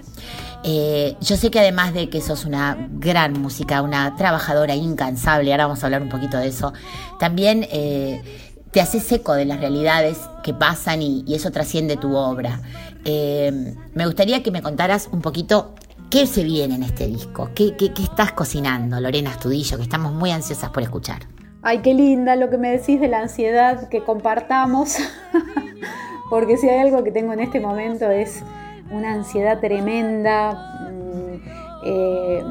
Eh, 0.63 1.17
yo 1.21 1.37
sé 1.37 1.51
que 1.51 1.59
además 1.59 1.93
de 1.93 2.09
que 2.09 2.21
sos 2.21 2.45
una 2.45 2.77
gran 2.89 3.33
música, 3.33 3.83
una 3.83 4.15
trabajadora 4.15 4.77
incansable, 4.77 5.51
ahora 5.51 5.67
vamos 5.67 5.83
a 5.83 5.87
hablar 5.87 6.03
un 6.03 6.09
poquito 6.09 6.39
de 6.39 6.47
eso, 6.47 6.73
también 7.19 7.67
eh, 7.73 8.23
te 8.71 8.81
haces 8.81 9.11
eco 9.11 9.33
de 9.33 9.45
las 9.45 9.59
realidades 9.59 10.19
que 10.45 10.55
pasan 10.55 11.03
y, 11.03 11.25
eso 11.35 11.51
trasciende 11.51 11.97
tu 11.97 12.15
obra. 12.15 12.61
Me 13.05 14.07
gustaría 14.07 14.45
que 14.45 14.53
me 14.53 14.63
contaras 14.63 15.09
un 15.11 15.21
poquito 15.21 15.75
¿Qué 16.11 16.27
se 16.27 16.45
viene 16.45 16.77
en 16.77 16.85
este 16.85 17.09
disco? 17.09 17.51
¿Qué, 17.53 17.75
estás 17.99 18.31
cocinando, 18.31 19.01
Lorena 19.01 19.31
Estudillo? 19.31 19.77
Que 19.77 19.83
estamos 19.83 20.13
muy 20.13 20.31
ansiosas 20.31 20.71
por 20.71 20.85
escuchar. 20.85 21.23
Ay, 21.63 21.79
qué 21.79 21.95
linda 21.95 22.37
lo 22.37 22.49
que 22.49 22.59
me 22.59 22.71
decís 22.71 23.01
de 23.01 23.09
la 23.09 23.21
ansiedad 23.21 23.89
que 23.89 24.05
compartamos, 24.05 24.99
porque 26.31 26.59
si 26.59 26.69
hay 26.69 26.79
algo 26.79 27.03
que 27.03 27.11
tengo 27.11 27.33
en 27.33 27.41
este 27.41 27.59
momento 27.59 28.09
es 28.09 28.45
una 28.93 29.15
ansiedad 29.15 29.59
tremenda 29.59 30.89
mm, 30.93 31.85
eh, 31.85 32.45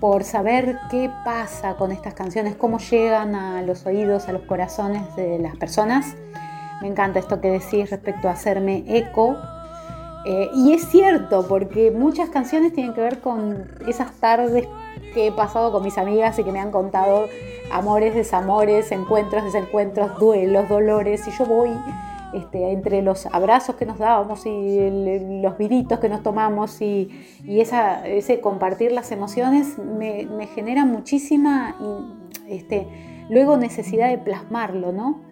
por 0.00 0.24
saber 0.24 0.76
qué 0.90 1.10
pasa 1.24 1.76
con 1.76 1.92
estas 1.92 2.14
canciones, 2.14 2.56
cómo 2.56 2.78
llegan 2.78 3.36
a 3.36 3.62
los 3.62 3.86
oídos, 3.86 4.26
a 4.26 4.32
los 4.32 4.42
corazones 4.42 5.14
de 5.14 5.38
las 5.38 5.56
personas. 5.56 6.16
Me 6.82 6.88
encanta 6.88 7.20
esto 7.20 7.40
que 7.40 7.52
decís 7.52 7.88
respecto 7.90 8.28
a 8.28 8.32
hacerme 8.32 8.82
eco. 8.88 9.36
Eh, 10.26 10.50
y 10.54 10.72
es 10.72 10.86
cierto, 10.88 11.46
porque 11.48 11.90
muchas 11.90 12.28
canciones 12.28 12.72
tienen 12.72 12.92
que 12.92 13.00
ver 13.00 13.20
con 13.20 13.68
esas 13.86 14.12
tardes 14.14 14.68
que 15.14 15.28
he 15.28 15.32
pasado 15.32 15.72
con 15.72 15.82
mis 15.82 15.96
amigas 15.96 16.38
y 16.38 16.44
que 16.44 16.52
me 16.52 16.60
han 16.60 16.70
contado 16.70 17.26
amores, 17.72 18.14
desamores, 18.14 18.92
encuentros, 18.92 19.44
desencuentros, 19.44 20.18
duelos, 20.18 20.68
dolores. 20.68 21.26
Y 21.26 21.30
yo 21.30 21.46
voy 21.46 21.70
este, 22.32 22.70
entre 22.70 23.02
los 23.02 23.26
abrazos 23.26 23.76
que 23.76 23.86
nos 23.86 23.98
dábamos 23.98 24.46
y 24.46 25.40
los 25.42 25.58
vinitos 25.58 25.98
que 25.98 26.08
nos 26.08 26.22
tomamos 26.22 26.80
y, 26.80 27.10
ese 27.46 28.40
compartir 28.40 28.92
las 28.92 29.10
emociones 29.10 29.78
me, 29.78 30.28
genera 30.54 30.84
muchísima 30.84 31.76
este, 32.46 32.86
luego 33.30 33.56
necesidad 33.56 34.10
de 34.10 34.18
plasmarlo, 34.18 34.92
¿no? 34.92 35.29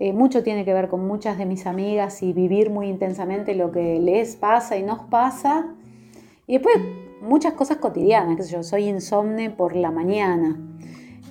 Eh, 0.00 0.12
mucho 0.12 0.44
tiene 0.44 0.64
que 0.64 0.72
ver 0.72 0.88
con 0.88 1.08
muchas 1.08 1.38
de 1.38 1.44
mis 1.44 1.66
amigas 1.66 2.22
y 2.22 2.32
vivir 2.32 2.70
muy 2.70 2.86
intensamente 2.86 3.56
lo 3.56 3.72
que 3.72 3.98
les 3.98 4.36
pasa 4.36 4.76
y 4.76 4.84
nos 4.84 5.00
pasa. 5.00 5.74
Y 6.46 6.52
después 6.54 6.76
muchas 7.20 7.54
cosas 7.54 7.78
cotidianas, 7.78 8.36
que 8.36 8.44
yo 8.44 8.62
soy 8.62 8.84
insomne 8.88 9.50
por 9.50 9.74
la 9.74 9.90
mañana, 9.90 10.56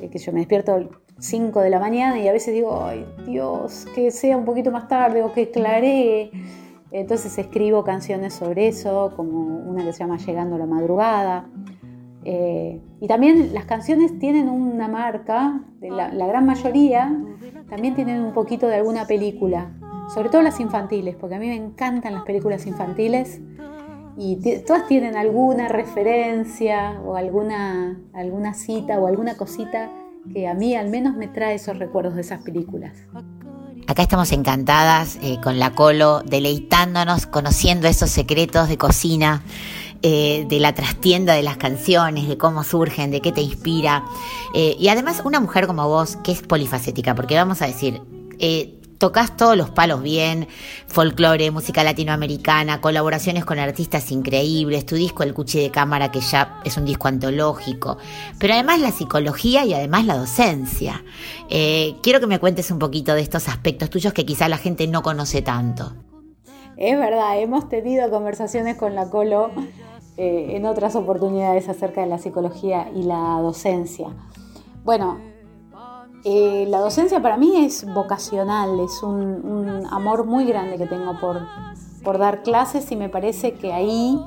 eh, 0.01 0.09
que 0.09 0.20
yo 0.20 0.34
me 0.34 0.39
despierto 0.39 0.89
5 1.18 1.61
de 1.61 1.70
la 1.70 1.80
mañana 1.80 2.20
y 2.20 2.28
a 2.28 2.34
veces 2.34 2.53
digo, 2.53 2.84
ay 2.84 3.05
Dios, 3.26 3.88
que 3.95 4.11
sea 4.11 4.36
un 4.36 4.43
poquito 4.43 4.70
más 4.70 4.89
tarde 4.89 5.24
o 5.24 5.32
que 5.32 5.49
claree. 5.49 6.30
Entonces 6.91 7.38
escribo 7.38 7.86
canciones 7.86 8.34
sobre 8.34 8.68
eso, 8.68 9.13
como 9.15 9.39
una 9.39 9.86
que 9.86 9.93
se 9.93 9.99
llama 9.99 10.18
Llegando 10.18 10.57
la 10.57 10.65
madrugada. 10.65 11.49
Eh, 12.26 12.82
y 12.99 13.07
también 13.07 13.53
las 13.53 13.63
canciones 13.63 14.20
tienen 14.20 14.49
una 14.49 14.89
marca, 14.89 15.61
la 15.80 16.28
gran 16.28 16.45
mayoría 16.45 17.18
también 17.70 17.95
tienen 17.95 18.22
un 18.22 18.34
poquito 18.34 18.68
de 18.68 18.76
alguna 18.76 19.05
película, 19.05 19.72
sobre 20.13 20.30
todo 20.30 20.41
las 20.41 20.59
infantiles, 20.59 21.15
porque 21.15 21.36
a 21.36 21.39
mí 21.39 21.47
me 21.47 21.55
encantan 21.55 22.13
las 22.13 22.24
películas 22.24 22.65
infantiles 22.65 23.41
y 24.18 24.38
todas 24.65 24.88
tienen 24.88 25.15
alguna 25.15 25.68
referencia 25.68 26.99
o 27.05 27.15
alguna, 27.15 27.99
alguna 28.13 28.53
cita 28.53 28.99
o 28.99 29.07
alguna 29.07 29.36
cosita 29.36 29.91
que 30.34 30.47
a 30.47 30.53
mí 30.53 30.76
al 30.76 30.89
menos 30.89 31.15
me 31.15 31.28
trae 31.28 31.55
esos 31.55 31.78
recuerdos 31.78 32.15
de 32.15 32.22
esas 32.22 32.41
películas. 32.41 32.93
Acá 33.88 34.01
estamos 34.01 34.34
encantadas 34.34 35.18
eh, 35.22 35.38
con 35.41 35.59
la 35.59 35.72
Colo, 35.72 36.22
deleitándonos, 36.26 37.26
conociendo 37.26 37.88
esos 37.88 38.09
secretos 38.09 38.68
de 38.68 38.78
cocina, 38.78 39.43
eh, 40.02 40.45
de 40.48 40.60
la 40.60 40.74
trastienda 40.74 41.34
de 41.34 41.43
las 41.43 41.58
canciones, 41.58 42.28
de 42.28 42.38
cómo 42.38 42.64
surgen, 42.64 43.10
de 43.10 43.22
qué 43.22 43.32
te 43.32 43.41
inspira. 43.41 44.06
Eh, 44.54 44.76
y 44.80 44.89
además 44.89 45.22
una 45.26 45.39
mujer 45.39 45.66
como 45.66 45.88
vos, 45.88 46.18
que 46.18 46.32
es 46.32 46.41
polifacética, 46.41 47.16
porque 47.16 47.36
vamos 47.36 47.62
a 47.62 47.68
decir, 47.68 48.02
eh, 48.39 48.80
tocas 49.00 49.36
todos 49.36 49.58
los 49.58 49.72
palos 49.72 50.04
bien, 50.04 50.48
folclore, 50.88 51.50
música 51.52 51.84
latinoamericana, 51.84 52.80
colaboraciones 52.80 53.43
con 53.43 53.58
artistas 53.58 54.12
increíbles, 54.12 54.86
tu 54.86 54.95
disco 54.95 55.24
El 55.24 55.34
Cuchi 55.34 55.60
de 55.60 55.72
Cámara, 55.72 56.12
que 56.12 56.22
ya 56.22 56.60
es 56.64 56.78
un 56.78 56.86
disco 56.86 57.08
antológico, 57.08 57.98
pero 58.39 58.54
además 58.54 58.80
la 58.80 58.91
psicología 58.91 59.66
y 59.66 59.74
además 59.74 60.06
la 60.06 60.18
docencia. 60.18 61.04
Quiero 61.50 62.20
que 62.20 62.28
me 62.28 62.39
cuentes 62.39 62.72
un 62.72 62.80
poquito 62.80 63.14
de 63.14 63.22
estos 63.22 63.48
aspectos 63.48 63.89
tuyos 63.89 64.14
que 64.14 64.26
quizá 64.26 64.48
la 64.48 64.58
gente 64.58 64.88
no 64.88 65.02
conoce 65.02 65.41
tanto. 65.41 65.93
Es 66.78 66.95
verdad, 66.95 67.39
hemos 67.39 67.69
tenido 67.69 68.07
conversaciones 68.11 68.78
con 68.78 68.93
la 68.93 69.09
Colo 69.09 69.49
eh, 70.15 70.55
en 70.55 70.67
otras 70.67 70.95
oportunidades 70.95 71.67
acerca 71.69 72.01
de 72.01 72.07
la 72.07 72.19
psicología 72.19 72.91
y 72.93 73.01
la 73.01 73.39
docencia. 73.41 74.09
Bueno, 74.86 75.17
eh, 76.23 76.67
la 76.69 76.80
docencia 76.80 77.19
para 77.19 77.36
mí 77.36 77.65
es 77.65 77.91
vocacional, 77.91 78.80
es 78.80 79.01
un, 79.01 79.88
amor 79.89 80.25
muy 80.25 80.45
grande 80.45 80.78
que 80.78 80.86
tengo 80.86 81.19
por, 81.19 81.41
por 82.03 82.19
dar 82.19 82.43
clases 82.43 82.91
y 82.91 82.95
me 82.95 83.09
parece 83.09 83.55
que 83.55 83.73
ahí 83.73 84.23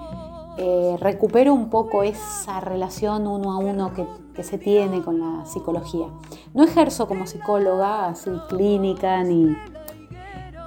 eh, 0.59 0.97
recupero 0.99 1.55
un 1.55 1.71
poco 1.71 2.03
esa 2.03 2.59
relación 2.59 3.29
uno 3.29 3.53
a 3.53 3.59
uno 3.59 3.93
que 4.35 4.43
se 4.43 4.59
tiene 4.59 5.03
con 5.03 5.21
la 5.21 5.47
psicología. 5.47 6.07
No 6.53 6.65
ejerzo 6.65 7.07
como 7.07 7.27
psicóloga, 7.27 8.07
así 8.07 8.31
clínica, 8.49 9.23
ni, 9.23 9.55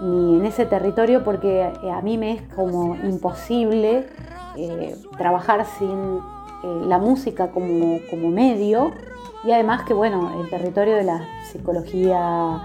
ni 0.02 0.38
en 0.38 0.46
ese 0.46 0.66
territorio 0.66 1.24
porque 1.24 1.72
eh, 1.84 1.92
a 1.92 2.02
mí 2.02 2.18
me 2.18 2.32
es 2.32 2.42
como 2.56 2.96
imposible 2.96 4.08
eh, 4.56 4.96
trabajar 5.18 5.66
sin 5.66 6.20
eh, 6.64 6.82
la 6.86 6.98
música 6.98 7.52
como, 7.52 8.00
como 8.10 8.30
medio 8.30 8.92
y 9.44 9.52
además 9.52 9.84
que 9.84 9.94
bueno, 9.94 10.42
el 10.42 10.50
territorio 10.50 10.96
de 10.96 11.04
la 11.04 11.22
psicología 11.52 12.62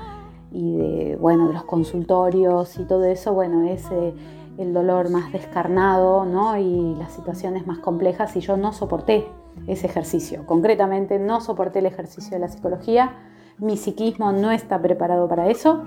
y 0.52 0.76
de, 0.76 1.16
bueno, 1.16 1.48
de 1.48 1.54
los 1.54 1.64
consultorios 1.64 2.78
y 2.78 2.84
todo 2.84 3.04
eso, 3.04 3.34
bueno, 3.34 3.68
es 3.68 3.84
eh, 3.90 4.14
el 4.58 4.72
dolor 4.72 5.10
más 5.10 5.32
descarnado 5.32 6.24
¿no? 6.24 6.56
y 6.56 6.94
las 6.96 7.12
situaciones 7.12 7.66
más 7.66 7.78
complejas 7.78 8.34
y 8.36 8.40
yo 8.40 8.56
no 8.56 8.72
soporté 8.72 9.28
ese 9.66 9.86
ejercicio. 9.86 10.46
Concretamente 10.46 11.18
no 11.18 11.40
soporté 11.40 11.80
el 11.80 11.86
ejercicio 11.86 12.30
de 12.32 12.38
la 12.38 12.48
psicología, 12.48 13.16
mi 13.58 13.76
psiquismo 13.76 14.32
no 14.32 14.52
está 14.52 14.80
preparado 14.80 15.28
para 15.28 15.48
eso. 15.48 15.84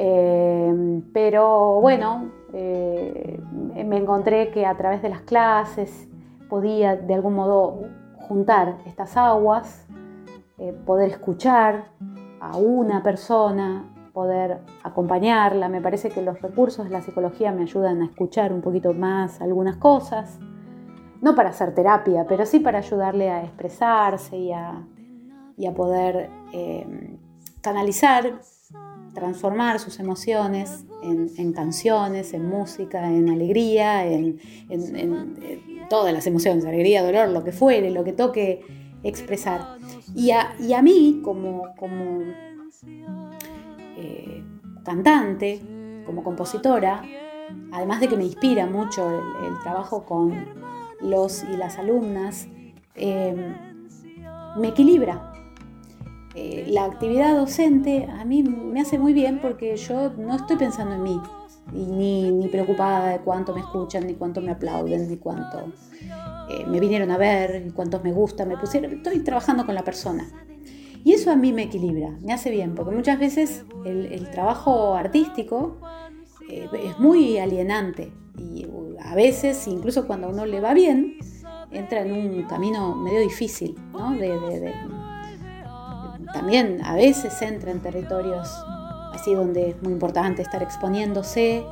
Eh, 0.00 1.02
pero 1.12 1.80
bueno, 1.80 2.30
eh, 2.52 3.42
me 3.84 3.96
encontré 3.96 4.52
que 4.52 4.64
a 4.64 4.76
través 4.76 5.02
de 5.02 5.08
las 5.08 5.22
clases 5.22 6.08
podía 6.48 6.94
de 6.94 7.14
algún 7.14 7.34
modo 7.34 7.80
juntar 8.14 8.78
estas 8.86 9.16
aguas, 9.16 9.88
eh, 10.58 10.72
poder 10.86 11.10
escuchar 11.10 11.86
a 12.40 12.56
una 12.56 13.02
persona, 13.02 13.92
poder 14.12 14.60
acompañarla. 14.84 15.68
Me 15.68 15.80
parece 15.80 16.10
que 16.10 16.22
los 16.22 16.40
recursos 16.40 16.84
de 16.84 16.92
la 16.92 17.02
psicología 17.02 17.50
me 17.50 17.62
ayudan 17.62 18.00
a 18.02 18.04
escuchar 18.04 18.52
un 18.52 18.60
poquito 18.60 18.94
más 18.94 19.40
algunas 19.40 19.78
cosas, 19.78 20.38
no 21.20 21.34
para 21.34 21.48
hacer 21.48 21.74
terapia, 21.74 22.24
pero 22.28 22.46
sí 22.46 22.60
para 22.60 22.78
ayudarle 22.78 23.30
a 23.30 23.42
expresarse 23.42 24.36
y 24.36 24.52
a, 24.52 24.86
y 25.56 25.66
a 25.66 25.74
poder 25.74 26.30
eh, 26.52 27.18
canalizar 27.60 28.38
transformar 29.18 29.80
sus 29.80 29.98
emociones 29.98 30.84
en, 31.02 31.52
canciones, 31.52 32.34
en 32.34 32.48
música, 32.48 33.08
en 33.08 33.28
alegría, 33.28 34.06
en, 34.06 34.38
en, 34.68 35.88
todas 35.88 36.12
las 36.12 36.26
emociones, 36.26 36.64
alegría, 36.64 37.02
dolor, 37.02 37.28
lo 37.28 37.44
que 37.44 37.52
fuere, 37.52 37.90
lo 37.90 38.04
que 38.04 38.12
toque 38.12 38.62
expresar. 39.02 39.78
Y 40.14 40.30
a, 40.30 40.82
mí, 40.82 41.20
como, 41.24 41.64
eh, 43.96 44.44
cantante, 44.84 45.60
como 46.04 46.22
compositora, 46.22 47.02
además 47.72 48.00
de 48.00 48.08
que 48.08 48.16
me 48.16 48.24
inspira 48.24 48.66
mucho 48.66 49.08
el, 49.08 49.46
el 49.46 49.58
trabajo 49.62 50.04
con 50.04 50.34
los 51.00 51.44
y 51.44 51.56
las 51.56 51.78
alumnas, 51.78 52.48
eh, 52.94 53.54
me 54.56 54.68
equilibra, 54.68 55.27
eh, 56.40 56.64
la 56.68 56.84
actividad 56.84 57.36
docente 57.36 58.06
a 58.06 58.24
mí 58.24 58.44
me 58.44 58.80
hace 58.80 58.96
muy 58.96 59.12
bien 59.12 59.40
porque 59.40 59.76
yo 59.76 60.10
no 60.10 60.36
estoy 60.36 60.56
pensando 60.56 60.94
en 60.94 61.02
mí, 61.02 61.20
y 61.72 61.84
ni, 61.84 62.30
ni, 62.30 62.46
preocupada 62.46 63.08
de 63.08 63.18
cuánto 63.18 63.52
me 63.52 63.60
escuchan, 63.60 64.06
ni 64.06 64.14
cuánto 64.14 64.40
me 64.40 64.52
aplauden, 64.52 65.08
ni 65.08 65.16
cuánto 65.16 65.72
eh, 66.48 66.64
me 66.66 66.78
vinieron 66.78 67.10
a 67.10 67.18
ver, 67.18 67.60
ni 67.64 67.72
cuántos 67.72 68.04
me 68.04 68.12
gustan, 68.12 68.46
me 68.46 68.56
pusieron. 68.56 68.92
Estoy 68.92 69.18
trabajando 69.24 69.66
con 69.66 69.74
la 69.74 69.82
persona. 69.82 70.28
Y 71.02 71.12
eso 71.12 71.32
a 71.32 71.36
mí 71.36 71.52
me 71.52 71.64
equilibra, 71.64 72.16
me 72.22 72.32
hace 72.32 72.52
bien, 72.52 72.76
porque 72.76 72.94
muchas 72.94 73.18
veces 73.18 73.64
el, 73.84 74.30
trabajo 74.30 74.94
artístico 74.94 75.78
eh, 76.48 76.68
es 76.84 77.00
muy 77.00 77.38
alienante 77.38 78.12
y 78.38 78.64
a 79.00 79.16
veces, 79.16 79.66
incluso 79.66 80.06
cuando 80.06 80.28
a 80.28 80.30
uno 80.30 80.46
le 80.46 80.60
va 80.60 80.72
bien, 80.72 81.16
entra 81.72 82.02
en 82.02 82.12
un 82.12 82.42
camino 82.44 82.94
medio 82.94 83.20
difícil, 83.20 83.76
¿no? 83.92 84.12
de, 84.12 84.38
de, 84.38 84.60
de 84.60 84.74
también 86.32 86.80
a 86.84 86.94
veces 86.94 87.40
entra 87.42 87.70
en 87.70 87.80
territorios 87.80 88.48
así 89.12 89.34
donde 89.34 89.70
es 89.70 89.82
muy 89.82 89.92
importante 89.92 90.42
estar 90.42 90.62
exponiéndose 90.62 91.64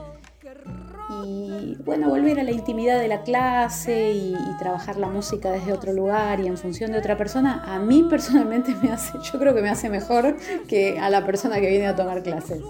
y 1.24 1.76
bueno, 1.84 2.08
volver 2.08 2.40
a 2.40 2.42
la 2.42 2.50
intimidad 2.50 3.00
de 3.00 3.08
la 3.08 3.22
clase 3.22 4.12
y, 4.12 4.34
y, 4.34 4.58
trabajar 4.58 4.96
la 4.96 5.08
música 5.08 5.50
desde 5.50 5.72
otro 5.72 5.92
lugar 5.92 6.40
y 6.40 6.46
en 6.46 6.58
función 6.58 6.92
de 6.92 6.98
otra 6.98 7.16
persona, 7.16 7.62
a 7.64 7.78
mí 7.78 8.04
personalmente 8.08 8.74
me 8.82 8.90
hace, 8.90 9.12
yo 9.32 9.38
creo 9.38 9.54
que 9.54 9.62
me 9.62 9.68
hace 9.68 9.88
mejor 9.88 10.36
que 10.68 10.98
a 10.98 11.08
la 11.10 11.24
persona 11.24 11.60
que 11.60 11.68
viene 11.68 11.86
a 11.86 11.94
tomar 11.94 12.22
clases. 12.22 12.60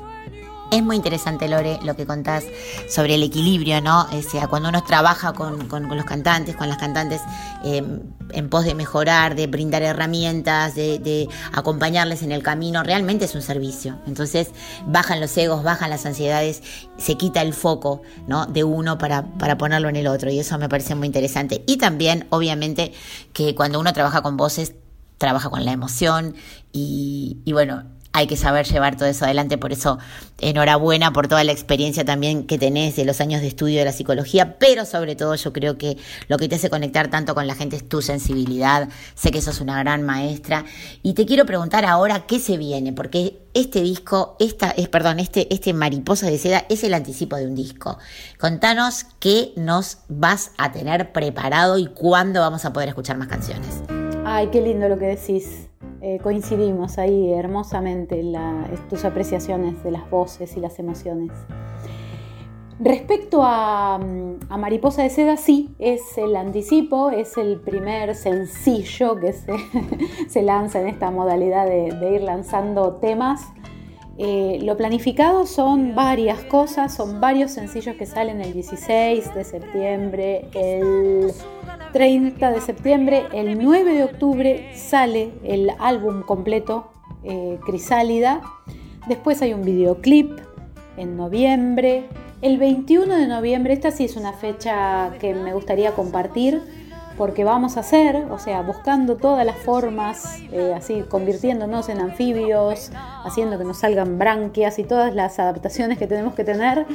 Es 0.73 0.83
muy 0.83 0.97
interesante, 0.97 1.49
Lore, 1.49 1.79
lo 1.85 1.95
que 1.95 2.07
contás 2.07 2.45
sobre 2.89 3.15
el 3.15 3.23
equilibrio, 3.23 3.81
¿no? 3.81 4.03
O 4.13 4.23
sea, 4.23 4.49
cuando 4.49 4.69
uno 4.69 4.83
trabaja 4.83 5.33
con, 5.33 5.69
los 5.69 6.05
cantantes, 6.05 6.57
con 6.57 6.69
las 6.69 6.77
cantantes, 6.77 7.21
eh, 7.65 7.85
en 8.33 8.49
pos 8.51 8.65
de 8.65 8.75
mejorar, 8.75 9.37
de 9.37 9.47
brindar 9.47 9.83
herramientas, 9.83 10.75
de, 10.75 11.29
acompañarles 11.53 12.23
en 12.25 12.33
el 12.33 12.43
camino, 12.43 12.83
realmente 12.83 13.27
es 13.27 13.37
un 13.37 13.43
servicio. 13.43 14.01
Entonces, 14.09 14.51
bajan 14.87 15.21
los 15.21 15.37
egos, 15.37 15.63
bajan 15.63 15.89
las 15.89 16.05
ansiedades, 16.05 16.65
se 16.99 17.17
quita 17.17 17.43
el 17.43 17.55
foco, 17.55 18.03
¿no? 18.27 18.47
De 18.47 18.65
uno 18.65 18.99
para, 18.99 19.23
para 19.39 19.57
ponerlo 19.57 19.89
en 19.89 19.97
el 19.97 20.09
otro. 20.09 20.31
Y 20.31 20.41
eso 20.41 20.59
me 20.59 20.69
parece 20.69 20.97
muy 20.97 21.07
interesante. 21.07 21.63
Y 21.67 21.77
también, 21.77 22.27
obviamente, 22.31 22.93
que 23.33 23.55
cuando 23.55 23.79
uno 23.79 23.93
trabaja 23.93 24.21
con 24.21 24.37
voces, 24.37 24.75
trabaja 25.17 25.49
con 25.49 25.65
la 25.65 25.71
emoción 25.71 26.35
y 26.73 27.41
bueno, 27.51 27.85
hay 28.17 28.27
que 28.27 28.37
saber 28.39 28.65
llevar 28.65 28.97
todo 28.97 29.11
eso 29.11 29.27
adelante, 29.27 29.59
por 29.59 29.73
eso 29.73 29.99
enhorabuena 30.41 31.13
por 31.13 31.29
toda 31.29 31.45
la 31.45 31.53
experiencia 31.53 32.03
también 32.03 32.47
que 32.47 32.57
tenés 32.57 32.97
de 32.97 33.05
los 33.05 33.21
años 33.21 33.43
de 33.43 33.49
estudio 33.49 33.79
de 33.79 33.85
la 33.85 33.93
psicología, 33.93 34.57
pero 34.59 34.87
sobre 34.87 35.17
todo 35.17 35.35
yo 35.35 35.53
creo 35.53 35.77
que 35.77 35.99
lo 36.27 36.39
que 36.39 36.49
te 36.49 36.55
hace 36.55 36.71
conectar 36.71 37.11
tanto 37.11 37.35
con 37.35 37.47
la 37.47 37.55
gente 37.55 37.77
es 37.77 37.87
tu 37.87 38.01
sensibilidad, 38.01 38.89
sé 39.15 39.31
que 39.31 39.43
sos 39.43 39.61
una 39.61 39.79
gran 39.81 40.03
maestra 40.03 40.65
y 41.03 41.13
te 41.13 41.27
quiero 41.27 41.45
preguntar 41.45 41.85
ahora 41.85 42.25
qué 42.27 42.39
se 42.41 42.57
viene, 42.57 42.95
porque 42.95 43.39
este 43.53 43.83
disco, 43.83 44.37
esta, 44.39 44.71
es, 44.71 44.89
perdón, 44.89 45.21
este, 45.21 45.53
este 45.53 45.75
Mariposa 45.75 46.31
de 46.31 46.39
Seda 46.39 46.65
es 46.71 46.85
el 46.85 46.95
anticipo 46.95 47.37
de 47.37 47.47
un 47.47 47.55
disco. 47.55 47.99
Contanos 48.41 49.05
qué 49.21 49.53
nos 49.57 49.99
vas 50.09 50.53
a 50.57 50.73
tener 50.73 51.13
preparado 51.13 51.77
y 51.77 51.87
cuándo 51.89 52.41
vamos 52.41 52.65
a 52.65 52.73
poder 52.73 52.89
escuchar 52.89 53.19
más 53.19 53.29
canciones. 53.29 53.83
Ay, 54.25 54.49
qué 54.51 54.63
lindo 54.63 54.89
lo 54.89 54.99
que 54.99 55.07
decís. 55.07 55.69
Eh, 56.01 56.19
coincidimos 56.23 56.99
ahí 56.99 57.33
hermosamente 57.33 58.23
tus 58.89 59.05
apreciaciones 59.05 59.83
de 59.83 59.91
las 59.91 60.09
voces 60.11 60.57
y 60.57 60.61
las 60.61 60.79
emociones. 60.79 61.33
Respecto 62.79 63.43
a, 63.43 63.99
mm, 63.99 64.51
a 64.51 64.59
Mariposa 64.59 65.03
de 65.03 65.11
Seda, 65.11 65.37
sí, 65.37 65.75
es 65.79 66.19
el 66.19 66.37
anticipo, 66.37 67.11
es 67.11 67.39
el 67.39 67.59
primer 67.61 68.15
sencillo 68.15 69.17
que 69.17 69.33
se, 69.33 69.53
se 70.29 70.43
lanza 70.43 70.81
en 70.81 70.89
esta 70.89 71.11
modalidad 71.11 71.67
de 71.67 72.13
ir 72.15 72.23
lanzando 72.23 72.97
temas. 72.97 73.47
Eh, 74.19 74.61
lo 74.63 74.79
planificado 74.79 75.45
son 75.45 75.95
varias 75.95 76.43
cosas, 76.45 76.95
son 76.95 77.21
varios 77.21 77.51
sencillos 77.51 77.97
que 77.97 78.07
salen 78.07 78.41
el 78.41 78.55
16 78.55 79.35
de 79.35 79.45
septiembre, 79.45 80.49
el 80.55 81.33
30 81.93 82.51
de 82.51 82.61
septiembre, 82.63 83.27
el 83.35 83.63
9 83.63 83.93
de 83.93 84.05
octubre 84.05 84.71
sale 84.75 85.33
el 85.45 85.71
álbum 85.79 86.23
completo 86.23 86.91
eh, 87.25 87.59
Crisálida. 87.67 88.41
Después 89.07 89.43
hay 89.43 89.53
un 89.53 89.63
videoclip 89.63 90.39
en 90.97 91.17
noviembre. 91.17 92.09
El 92.41 92.59
21 92.59 93.17
de 93.17 93.27
noviembre, 93.27 93.75
esta 93.75 93.91
sí 93.91 94.05
es 94.05 94.17
una 94.17 94.33
fecha 94.33 95.13
que 95.21 95.35
me 95.35 95.53
gustaría 95.53 95.93
compartir 95.93 96.63
porque 97.17 97.45
vamos 97.45 97.77
a 97.77 97.81
hacer, 97.81 98.27
o 98.31 98.39
sea, 98.39 98.63
buscando 98.63 99.17
todas 99.17 99.45
las 99.47 99.57
formas, 99.57 100.41
eh, 100.53 100.75
así 100.77 101.03
convirtiéndonos 101.09 101.89
en 101.89 102.01
anfibios, 102.01 102.91
haciendo 103.25 103.59
que 103.59 103.65
nos 103.65 103.79
salgan 103.79 104.19
branquias 104.19 104.79
y 104.79 104.85
todas 104.85 105.15
las 105.15 105.39
adaptaciones 105.39 105.99
que 105.99 106.07
tenemos 106.07 106.35
que 106.35 106.45
tener. 106.45 106.87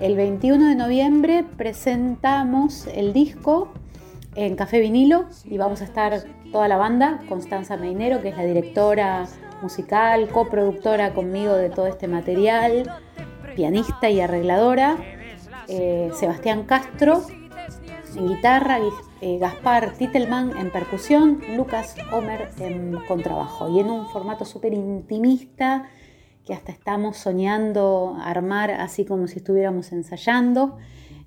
El 0.00 0.16
21 0.16 0.66
de 0.68 0.74
noviembre 0.74 1.44
presentamos 1.56 2.86
el 2.94 3.12
disco 3.12 3.68
en 4.34 4.56
Café 4.56 4.80
Vinilo 4.80 5.26
y 5.44 5.58
vamos 5.58 5.82
a 5.82 5.84
estar 5.84 6.22
toda 6.52 6.66
la 6.68 6.76
banda, 6.76 7.20
Constanza 7.28 7.76
Meinero, 7.76 8.20
que 8.22 8.30
es 8.30 8.36
la 8.36 8.44
directora 8.44 9.26
musical, 9.62 10.28
coproductora 10.28 11.12
conmigo 11.12 11.54
de 11.54 11.68
todo 11.68 11.86
este 11.86 12.08
material, 12.08 12.90
pianista 13.54 14.08
y 14.08 14.20
arregladora, 14.20 14.96
eh, 15.68 16.10
Sebastián 16.14 16.64
Castro 16.64 17.22
en 18.16 18.26
guitarra, 18.28 18.78
Gui- 18.80 18.90
eh, 19.20 19.38
Gaspar 19.38 19.92
Titelman 19.98 20.56
en 20.56 20.70
percusión, 20.70 21.42
Lucas 21.56 21.94
Homer 22.10 22.48
en 22.58 22.96
contrabajo. 23.06 23.68
Y 23.68 23.80
en 23.80 23.90
un 23.90 24.06
formato 24.08 24.44
súper 24.44 24.72
intimista 24.72 25.88
que 26.46 26.54
hasta 26.54 26.72
estamos 26.72 27.18
soñando 27.18 28.16
armar 28.18 28.70
así 28.70 29.04
como 29.04 29.26
si 29.26 29.38
estuviéramos 29.38 29.92
ensayando 29.92 30.78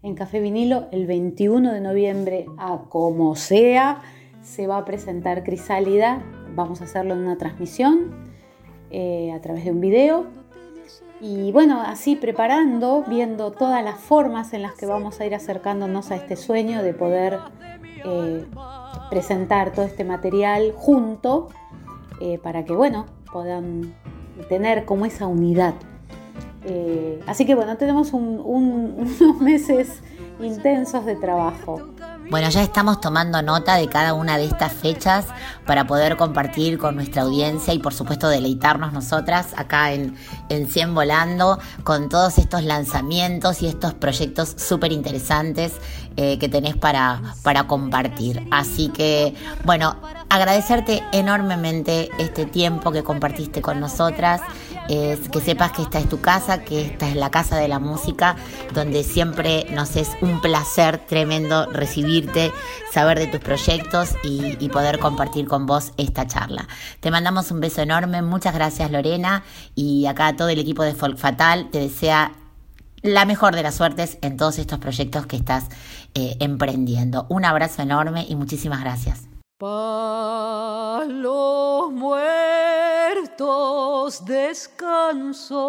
en 0.02 0.16
Café 0.16 0.40
Vinilo. 0.40 0.88
El 0.92 1.06
21 1.06 1.72
de 1.72 1.82
noviembre 1.82 2.46
a 2.58 2.80
como 2.90 3.36
sea 3.36 4.02
se 4.42 4.66
va 4.66 4.78
a 4.78 4.86
presentar 4.86 5.44
Crisálida. 5.44 6.24
Vamos 6.56 6.82
a 6.82 6.86
hacerlo 6.86 7.14
en 7.14 7.20
una 7.20 7.38
transmisión 7.38 8.12
eh, 8.90 9.32
a 9.32 9.40
través 9.40 9.66
de 9.66 9.72
un 9.72 9.82
video. 9.82 10.26
Y 11.22 11.52
bueno, 11.52 11.82
así 11.82 12.16
preparando, 12.16 13.06
viendo 13.08 13.52
todas 13.52 13.84
las 13.84 14.00
formas 14.00 14.52
en 14.54 14.62
las 14.62 14.74
que 14.74 14.86
vamos 14.86 15.22
a 15.22 15.26
ir 15.26 15.34
acercándonos 15.34 16.12
a 16.12 16.16
este 16.16 16.36
sueño 16.36 16.84
de 16.84 16.94
poder 16.94 17.40
eh, 18.06 18.46
presentar 19.10 19.72
todo 19.74 19.86
este 19.86 20.04
material 20.04 20.74
junto 20.76 21.50
eh, 22.20 22.40
para 22.42 22.64
que, 22.66 22.74
bueno, 22.74 23.06
puedan 23.32 23.94
tener 24.50 24.86
como 24.86 25.06
esa 25.06 25.28
unidad. 25.28 25.74
Eh, 26.66 27.20
así 27.28 27.46
que 27.46 27.56
bueno, 27.56 27.76
tenemos 27.78 28.14
un- 28.14 28.42
un- 28.44 28.96
unos 29.22 29.42
meses 29.42 30.02
intensos 30.40 31.06
de 31.06 31.16
trabajo. 31.16 31.82
Bueno, 32.30 32.50
ya 32.50 32.64
estamos 32.64 33.02
tomando 33.02 33.42
nota 33.42 33.76
de 33.76 33.88
cada 33.88 34.14
una 34.14 34.38
de 34.38 34.46
estas 34.46 34.74
fechas 34.74 35.26
para 35.66 35.86
poder 35.86 36.18
compartir 36.18 36.78
con 36.78 36.96
nuestra 36.96 37.24
audiencia 37.24 37.74
y 37.74 37.80
por 37.80 37.94
supuesto 37.94 38.28
deleitarnos 38.30 38.94
nosotras 38.94 39.54
acá 39.56 39.92
en, 39.92 40.16
en 40.50 40.68
100 40.68 40.96
Volando 40.96 41.60
con 41.84 42.10
todos 42.10 42.38
estos 42.38 42.64
lanzamientos 42.64 43.62
y 43.62 43.68
estos 43.68 43.94
proyectos 43.94 44.56
súper 44.58 44.92
interesantes 44.92 45.74
eh, 46.16 46.38
que 46.38 46.48
tenés 46.48 46.76
para, 46.76 47.22
para 47.42 47.66
compartir. 47.66 48.48
Así 48.52 48.90
que, 48.90 49.36
bueno, 49.64 49.96
agradecerte 50.30 51.04
enormemente 51.12 52.10
este 52.20 52.46
tiempo 52.46 52.92
que 52.92 53.04
compartiste 53.04 53.62
con 53.62 53.80
nosotras. 53.80 54.42
Es 54.90 55.30
que 55.30 55.40
sepas 55.40 55.72
que 55.72 55.82
esta 55.82 56.00
es 56.00 56.10
tu 56.10 56.20
casa, 56.20 56.64
que 56.64 56.82
esta 56.82 57.08
es 57.10 57.16
la 57.16 57.32
casa 57.32 57.58
de 57.58 57.68
la 57.68 57.80
música, 57.80 58.36
donde 58.74 59.04
siempre 59.04 59.66
nos 59.72 59.96
es 59.96 60.12
un 60.22 60.42
placer 60.42 60.98
tremendo 60.98 61.66
recibirte, 61.68 62.52
saber 62.92 63.20
de 63.20 63.28
tus 63.28 63.40
proyectos 63.40 64.16
y, 64.24 64.70
poder 64.74 64.98
compartir 64.98 65.48
con 65.48 65.68
vos 65.68 65.92
esta 65.98 66.26
charla. 66.26 66.68
Te 67.00 67.12
mandamos 67.12 67.52
un 67.52 67.60
beso 67.60 67.82
enorme, 67.82 68.24
muchas 68.24 68.56
gracias 68.56 68.90
Lorena 68.90 69.44
y 69.76 70.08
acá 70.08 70.36
todo 70.36 70.50
el 70.50 70.58
equipo 70.58 70.82
de 70.82 70.96
Folk 70.96 71.18
Fatal 71.18 71.70
te 71.70 71.80
desea 71.80 72.32
la 73.04 73.26
mejor 73.26 73.54
de 73.54 73.62
las 73.62 73.76
suertes 73.76 74.18
en 74.22 74.36
todos 74.38 74.58
estos 74.58 74.80
proyectos 74.80 75.28
que 75.28 75.36
estás 75.36 75.66
eh, 76.16 76.38
emprendiendo. 76.40 77.28
Un 77.30 77.46
abrazo 77.46 77.84
enorme 77.84 78.26
y 78.28 78.36
muchísimas 78.36 78.80
gracias. 78.80 79.33
Pa' 79.64 81.06
los 81.08 81.90
muertos 81.94 83.40
descanso. 84.26 85.62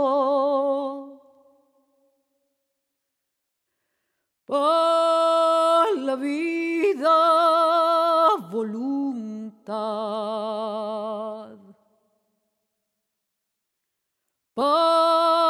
Pa' 4.46 5.86
la 5.96 6.16
vida 6.16 7.14
voluntad. 8.50 9.74
Pa' 14.54 15.43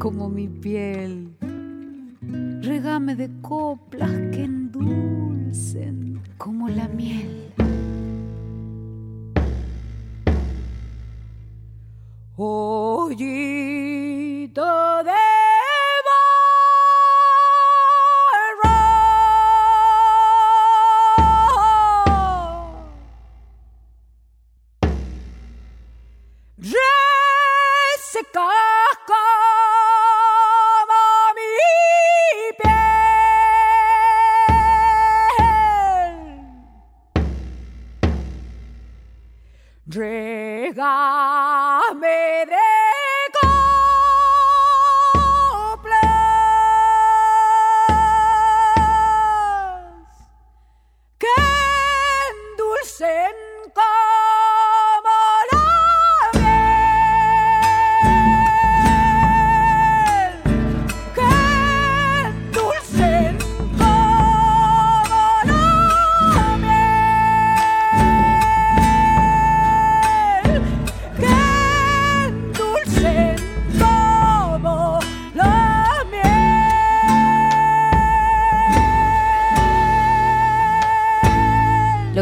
como 0.00 0.28
mi 0.30 0.48
piel. 0.48 1.36
Regame 2.62 3.14
de 3.14 3.30
coplas 3.42 4.10
que 4.32 4.44
endulcen 4.44 6.22
como 6.38 6.68
la 6.70 6.88
miel. 6.88 7.52
Ollita 12.36 13.42
de 15.04 15.19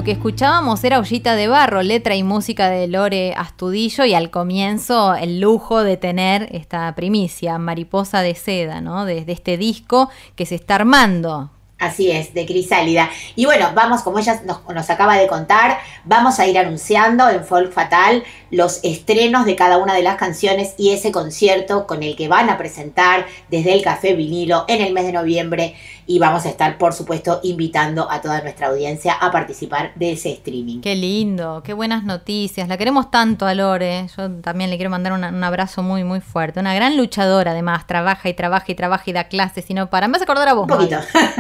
que 0.09 0.12
escuchábamos 0.12 0.82
era 0.84 1.00
Ollita 1.00 1.36
de 1.36 1.48
Barro, 1.48 1.82
letra 1.82 2.14
y 2.14 2.22
música 2.22 2.70
de 2.70 2.88
Lore 2.88 3.34
Astudillo 3.36 4.06
y 4.06 4.14
al 4.14 4.30
comienzo 4.30 5.14
el 5.14 5.38
lujo 5.38 5.84
de 5.84 5.98
tener 5.98 6.48
esta 6.50 6.94
primicia, 6.94 7.59
Mariposa 7.59 8.22
de 8.22 8.34
Seda, 8.34 8.80
¿no? 8.80 9.04
De, 9.04 9.26
de 9.26 9.32
este 9.32 9.59
disco 9.59 10.09
que 10.34 10.46
se 10.46 10.54
está 10.54 10.76
armando. 10.76 11.50
Así 11.78 12.11
es, 12.11 12.34
de 12.34 12.44
Crisálida. 12.44 13.09
Y 13.36 13.44
bueno, 13.44 13.70
vamos, 13.72 14.02
como 14.02 14.18
ella 14.18 14.40
nos, 14.44 14.66
nos 14.68 14.90
acaba 14.90 15.16
de 15.16 15.28
contar, 15.28 15.78
vamos 16.04 16.40
a 16.40 16.46
ir 16.46 16.59
anunciando 16.59 17.28
en 17.28 17.44
Folk 17.44 17.70
Fatal 17.70 18.24
los 18.50 18.80
estrenos 18.82 19.44
de 19.44 19.54
cada 19.54 19.78
una 19.78 19.94
de 19.94 20.02
las 20.02 20.16
canciones 20.16 20.74
y 20.76 20.92
ese 20.92 21.12
concierto 21.12 21.86
con 21.86 22.02
el 22.02 22.16
que 22.16 22.26
van 22.26 22.50
a 22.50 22.59
presentar 22.59 23.26
desde 23.48 23.74
el 23.74 23.82
Café 23.82 24.14
Vinilo 24.14 24.64
en 24.66 24.80
el 24.80 24.92
mes 24.92 25.04
de 25.04 25.12
noviembre. 25.12 25.76
Y 26.11 26.18
vamos 26.18 26.46
a 26.46 26.48
estar, 26.48 26.78
por 26.78 26.94
supuesto, 26.94 27.38
invitando 27.42 28.11
a 28.11 28.22
toda 28.22 28.40
nuestra 28.40 28.68
audiencia 28.68 29.12
a 29.12 29.30
participar 29.30 29.92
de 29.94 30.12
ese 30.12 30.30
streaming. 30.32 30.80
Qué 30.80 30.96
lindo, 30.96 31.62
qué 31.62 31.74
buenas 31.74 32.02
noticias. 32.02 32.66
La 32.66 32.78
queremos 32.78 33.11
tanto 33.11 33.44
a 33.44 33.52
Lore. 33.52 34.06
Yo 34.16 34.30
también 34.40 34.70
le 34.70 34.76
quiero 34.76 34.88
mandar 34.88 35.12
una- 35.12 35.28
un 35.28 35.44
abrazo 35.44 35.82
muy, 35.82 36.04
muy 36.04 36.20
fuerte. 36.22 36.61
Una 36.61 36.74
gran 36.74 36.96
luchadora, 36.96 37.50
además. 37.50 37.86
Trabaja 37.86 38.26
y 38.30 38.32
trabaja 38.32 38.64
y 38.68 38.74
trabaja 38.74 39.02
y 39.04 39.12
da 39.12 39.24
clases 39.24 39.68
y 39.68 39.74
no 39.74 39.90
para. 39.90 40.09
Me 40.09 40.12
vas 40.12 40.22
a 40.22 40.24
acordar 40.24 40.48
a 40.48 40.54
vos. 40.54 40.62
Un 40.62 40.68
poquito. 40.78 40.96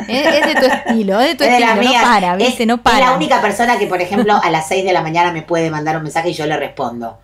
Es, 0.06 0.26
es 0.26 0.46
de 0.46 0.54
tu 0.60 0.66
estilo, 0.66 1.18
es 1.18 1.28
de 1.28 1.34
tu 1.36 1.44
Es 1.44 1.50
de 1.50 1.56
estilo. 1.64 1.82
las 1.82 1.84
No 1.94 2.02
para, 2.02 2.32
Es- 2.32 2.38
¿viste? 2.38 2.66
No 2.66 2.74
Es 2.74 2.80
para. 2.82 2.98
la 3.00 3.12
única 3.16 3.40
persona 3.40 3.78
que, 3.78 3.86
por 3.86 4.02
ejemplo, 4.02 4.34
a 4.42 4.50
las 4.50 4.68
6 4.68 4.84
de 4.84 4.92
la 4.92 5.00
mañana 5.00 5.32
me 5.32 5.40
puede 5.40 5.70
mandar 5.70 5.96
un 5.96 6.02
mensaje 6.02 6.28
y 6.28 6.34
yo 6.34 6.44
le 6.44 6.58
respondo. 6.58 7.16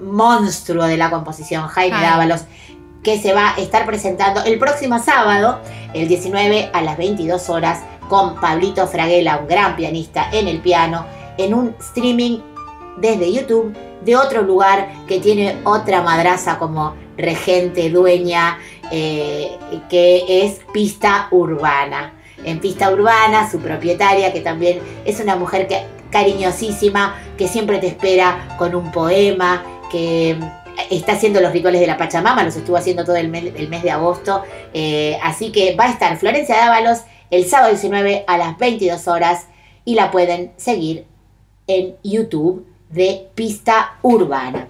monstruo 0.00 0.84
de 0.84 0.96
la 0.96 1.10
composición 1.10 1.66
Jaime 1.68 1.96
Jaime. 1.96 2.10
Dávalos, 2.10 2.44
que 3.02 3.20
se 3.20 3.34
va 3.34 3.54
a 3.54 3.56
estar 3.56 3.84
presentando 3.84 4.42
el 4.44 4.58
próximo 4.58 4.98
sábado, 5.00 5.60
el 5.92 6.08
19 6.08 6.70
a 6.72 6.82
las 6.82 6.96
22 6.96 7.48
horas, 7.50 7.80
con 8.12 8.34
Pablito 8.34 8.86
Fraguela, 8.86 9.38
un 9.38 9.48
gran 9.48 9.74
pianista 9.74 10.28
en 10.32 10.46
el 10.46 10.60
piano, 10.60 11.06
en 11.38 11.54
un 11.54 11.74
streaming 11.80 12.40
desde 12.98 13.32
YouTube 13.32 13.74
de 14.04 14.16
otro 14.16 14.42
lugar 14.42 14.86
que 15.08 15.18
tiene 15.18 15.56
otra 15.64 16.02
madraza 16.02 16.58
como 16.58 16.94
regente, 17.16 17.88
dueña, 17.88 18.58
eh, 18.90 19.56
que 19.88 20.44
es 20.44 20.60
Pista 20.74 21.28
Urbana. 21.30 22.12
En 22.44 22.60
Pista 22.60 22.90
Urbana, 22.90 23.50
su 23.50 23.60
propietaria, 23.60 24.30
que 24.30 24.40
también 24.42 24.80
es 25.06 25.18
una 25.18 25.34
mujer 25.34 25.66
que, 25.66 25.80
cariñosísima, 26.10 27.14
que 27.38 27.48
siempre 27.48 27.78
te 27.78 27.86
espera 27.86 28.56
con 28.58 28.74
un 28.74 28.92
poema, 28.92 29.64
que 29.90 30.36
está 30.90 31.12
haciendo 31.12 31.40
los 31.40 31.50
rituales 31.50 31.80
de 31.80 31.86
la 31.86 31.96
Pachamama, 31.96 32.44
los 32.44 32.56
estuvo 32.56 32.76
haciendo 32.76 33.06
todo 33.06 33.16
el 33.16 33.30
mes, 33.30 33.82
de 33.82 33.90
agosto. 33.90 34.42
Eh, 34.74 35.18
así 35.22 35.50
que 35.50 35.74
va 35.76 35.84
a 35.84 35.92
estar 35.92 36.18
Florencia 36.18 36.58
Dávalos 36.58 36.98
el 37.32 37.48
sábado 37.48 37.70
19 37.70 38.24
a 38.26 38.36
las 38.36 38.58
22 38.58 39.08
horas 39.08 39.46
y 39.86 39.94
la 39.94 40.10
pueden 40.10 40.52
seguir 40.58 41.06
en 41.66 41.96
YouTube 42.04 42.66
de 42.90 43.26
Pista 43.34 43.96
Urbana. 44.02 44.68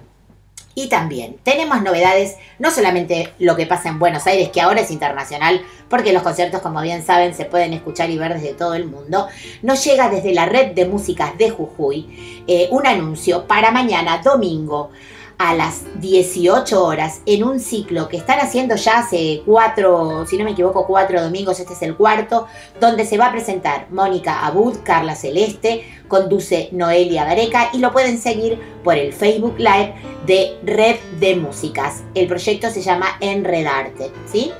Y 0.73 0.87
también 0.87 1.35
tenemos 1.43 1.83
novedades, 1.83 2.37
no 2.59 2.71
solamente 2.71 3.33
lo 3.37 3.57
que 3.57 3.67
pasa 3.67 3.89
en 3.89 3.99
Buenos 3.99 4.25
Aires, 4.25 4.49
que 4.49 4.61
ahora 4.61 4.79
es 4.79 4.91
internacional, 4.91 5.61
porque 5.89 6.13
los 6.13 6.23
conciertos, 6.23 6.61
como 6.61 6.81
bien 6.81 7.05
saben, 7.05 7.35
se 7.35 7.45
pueden 7.45 7.73
escuchar 7.73 8.09
y 8.09 8.17
ver 8.17 8.33
desde 8.33 8.53
todo 8.53 8.73
el 8.75 8.85
mundo. 8.85 9.27
Nos 9.61 9.83
llega 9.83 10.09
desde 10.09 10.33
la 10.33 10.45
red 10.45 10.71
de 10.71 10.85
músicas 10.85 11.37
de 11.37 11.49
Jujuy 11.49 12.43
eh, 12.47 12.69
un 12.71 12.87
anuncio 12.87 13.45
para 13.45 13.71
mañana, 13.71 14.21
domingo, 14.23 14.89
a 15.37 15.53
las 15.55 15.83
18 15.99 16.83
horas 16.83 17.21
en 17.25 17.43
un 17.43 17.59
ciclo 17.59 18.07
que 18.07 18.17
están 18.17 18.39
haciendo 18.39 18.75
ya 18.75 18.99
hace 18.99 19.41
cuatro, 19.45 20.25
si 20.27 20.37
no 20.37 20.43
me 20.43 20.51
equivoco, 20.51 20.85
cuatro 20.85 21.21
domingos, 21.21 21.59
este 21.59 21.73
es 21.73 21.81
el 21.81 21.95
cuarto, 21.95 22.47
donde 22.79 23.05
se 23.05 23.17
va 23.17 23.27
a 23.27 23.31
presentar 23.31 23.87
Mónica 23.91 24.45
Abud, 24.45 24.77
Carla 24.83 25.15
Celeste, 25.15 25.85
conduce 26.07 26.69
Noelia 26.71 27.25
Gareca 27.25 27.69
y 27.73 27.79
lo 27.79 27.91
pueden 27.91 28.19
seguir 28.19 28.59
por 28.83 28.97
el 28.97 29.13
Facebook 29.13 29.55
Live 29.57 29.93
de 30.25 30.57
Red 30.63 30.97
de 31.19 31.35
Músicas. 31.35 32.03
El 32.15 32.27
proyecto 32.27 32.69
se 32.69 32.81
llama 32.81 33.07
Enredarte, 33.19 34.11
¿sí? 34.31 34.51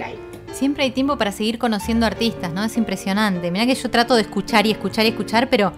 Siempre 0.51 0.84
hay 0.84 0.91
tiempo 0.91 1.17
para 1.17 1.32
seguir 1.32 1.57
conociendo 1.57 2.05
artistas, 2.05 2.53
¿no? 2.53 2.63
Es 2.63 2.78
impresionante. 2.78 3.49
Mira 3.49 3.65
que 3.65 3.76
yo 3.76 3.89
trato 3.89 4.15
de 4.15 4.21
escuchar 4.21 4.67
y 4.67 4.71
escuchar 4.71 5.05
y 5.05 5.09
escuchar, 5.09 5.49
pero 5.49 5.74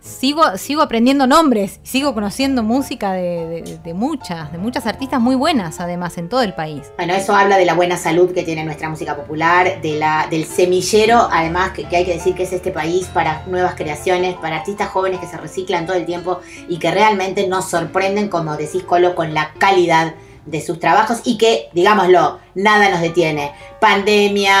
sigo, 0.00 0.56
sigo 0.56 0.82
aprendiendo 0.82 1.26
nombres, 1.26 1.80
sigo 1.82 2.14
conociendo 2.14 2.62
música 2.62 3.12
de, 3.12 3.92
muchas, 3.94 4.52
de 4.52 4.58
muchas 4.58 4.86
artistas 4.86 5.20
muy 5.20 5.34
buenas, 5.34 5.80
además, 5.80 6.18
en 6.18 6.28
todo 6.28 6.42
el 6.42 6.54
país. 6.54 6.82
Bueno, 6.96 7.14
eso 7.14 7.34
habla 7.34 7.58
de 7.58 7.64
la 7.64 7.74
buena 7.74 7.96
salud 7.96 8.32
que 8.32 8.42
tiene 8.42 8.64
nuestra 8.64 8.88
música 8.88 9.16
popular, 9.16 9.80
de 9.80 9.98
la, 9.98 10.26
del 10.30 10.44
semillero, 10.44 11.28
además 11.30 11.72
que, 11.72 11.84
que 11.84 11.96
hay 11.96 12.04
que 12.04 12.14
decir 12.14 12.34
que 12.34 12.44
es 12.44 12.52
este 12.52 12.70
país 12.70 13.06
para 13.06 13.44
nuevas 13.46 13.74
creaciones, 13.74 14.34
para 14.36 14.56
artistas 14.56 14.88
jóvenes 14.88 15.20
que 15.20 15.26
se 15.26 15.36
reciclan 15.36 15.86
todo 15.86 15.96
el 15.96 16.06
tiempo 16.06 16.40
y 16.68 16.78
que 16.78 16.90
realmente 16.90 17.46
nos 17.48 17.68
sorprenden, 17.70 18.28
como 18.28 18.56
decís 18.56 18.82
Colo, 18.82 19.14
con 19.14 19.34
la 19.34 19.52
calidad 19.58 20.14
de 20.46 20.60
sus 20.60 20.78
trabajos 20.80 21.20
y 21.24 21.36
que, 21.36 21.68
digámoslo, 21.72 22.38
nada 22.54 22.88
nos 22.88 23.00
detiene. 23.00 23.52
Pandemia, 23.80 24.56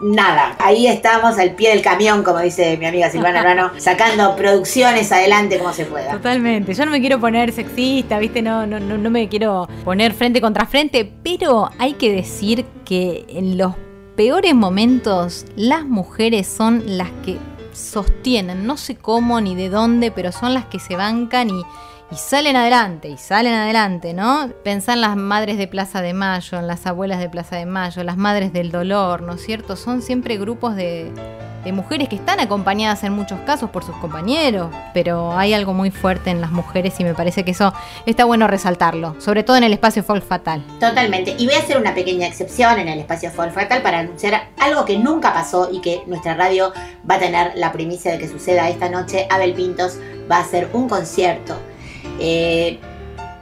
nada. 0.00 0.56
Ahí 0.58 0.86
estamos 0.86 1.38
al 1.38 1.54
pie 1.54 1.70
del 1.70 1.82
camión, 1.82 2.22
como 2.22 2.40
dice 2.40 2.76
mi 2.76 2.86
amiga 2.86 3.10
Silvana 3.10 3.40
Urbano, 3.42 3.70
sacando 3.78 4.36
producciones 4.36 5.10
adelante 5.12 5.58
como 5.58 5.72
se 5.72 5.84
pueda. 5.84 6.12
Totalmente. 6.12 6.74
Yo 6.74 6.84
no 6.84 6.90
me 6.90 7.00
quiero 7.00 7.20
poner 7.20 7.52
sexista, 7.52 8.18
¿viste? 8.18 8.42
No, 8.42 8.66
no, 8.66 8.80
no, 8.80 8.96
no 8.98 9.10
me 9.10 9.28
quiero 9.28 9.68
poner 9.84 10.12
frente 10.12 10.40
contra 10.40 10.66
frente, 10.66 11.10
pero 11.22 11.70
hay 11.78 11.94
que 11.94 12.12
decir 12.12 12.64
que 12.84 13.24
en 13.28 13.58
los 13.58 13.74
peores 14.16 14.54
momentos 14.54 15.46
las 15.56 15.84
mujeres 15.86 16.46
son 16.46 16.82
las 16.86 17.10
que 17.24 17.38
sostienen, 17.72 18.66
no 18.66 18.76
sé 18.76 18.96
cómo 18.96 19.40
ni 19.40 19.54
de 19.54 19.68
dónde, 19.68 20.10
pero 20.10 20.32
son 20.32 20.54
las 20.54 20.66
que 20.66 20.78
se 20.78 20.96
bancan 20.96 21.50
y, 21.50 21.62
y 22.10 22.16
salen 22.16 22.56
adelante, 22.56 23.08
y 23.08 23.16
salen 23.16 23.54
adelante, 23.54 24.14
¿no? 24.14 24.50
Pensá 24.64 24.94
en 24.94 25.00
las 25.00 25.16
madres 25.16 25.58
de 25.58 25.68
Plaza 25.68 26.02
de 26.02 26.12
Mayo, 26.12 26.58
en 26.58 26.66
las 26.66 26.86
abuelas 26.86 27.20
de 27.20 27.28
Plaza 27.28 27.56
de 27.56 27.66
Mayo, 27.66 28.02
las 28.02 28.16
madres 28.16 28.52
del 28.52 28.72
dolor, 28.72 29.22
¿no 29.22 29.34
es 29.34 29.42
cierto? 29.44 29.76
Son 29.76 30.02
siempre 30.02 30.36
grupos 30.36 30.74
de, 30.74 31.12
de 31.64 31.72
mujeres 31.72 32.08
que 32.08 32.16
están 32.16 32.40
acompañadas 32.40 33.04
en 33.04 33.12
muchos 33.12 33.38
casos 33.40 33.70
por 33.70 33.84
sus 33.84 33.94
compañeros, 33.96 34.70
pero 34.92 35.38
hay 35.38 35.54
algo 35.54 35.72
muy 35.72 35.92
fuerte 35.92 36.30
en 36.30 36.40
las 36.40 36.50
mujeres 36.50 36.98
y 36.98 37.04
me 37.04 37.14
parece 37.14 37.44
que 37.44 37.52
eso 37.52 37.72
está 38.06 38.24
bueno 38.24 38.48
resaltarlo, 38.48 39.14
sobre 39.20 39.44
todo 39.44 39.56
en 39.56 39.64
el 39.64 39.72
espacio 39.72 40.02
folk 40.02 40.24
fatal. 40.24 40.64
Totalmente. 40.80 41.36
Y 41.38 41.46
voy 41.46 41.54
a 41.54 41.60
hacer 41.60 41.76
una 41.76 41.94
pequeña 41.94 42.26
excepción 42.26 42.78
en 42.80 42.88
el 42.88 42.98
espacio 42.98 43.30
Folk 43.30 43.52
Fatal 43.52 43.82
para 43.82 44.00
anunciar 44.00 44.48
algo 44.58 44.84
que 44.84 44.98
nunca 44.98 45.32
pasó 45.32 45.68
y 45.70 45.80
que 45.80 46.02
nuestra 46.06 46.34
radio 46.34 46.72
va 47.08 47.16
a 47.16 47.18
tener 47.18 47.52
la 47.54 47.72
primicia 47.72 48.10
de 48.10 48.18
que 48.18 48.28
suceda 48.28 48.68
esta 48.68 48.88
noche. 48.88 49.26
Abel 49.30 49.54
Pintos 49.54 49.98
va 50.30 50.38
a 50.38 50.40
hacer 50.40 50.68
un 50.72 50.88
concierto 50.88 51.56
eh, 52.18 52.78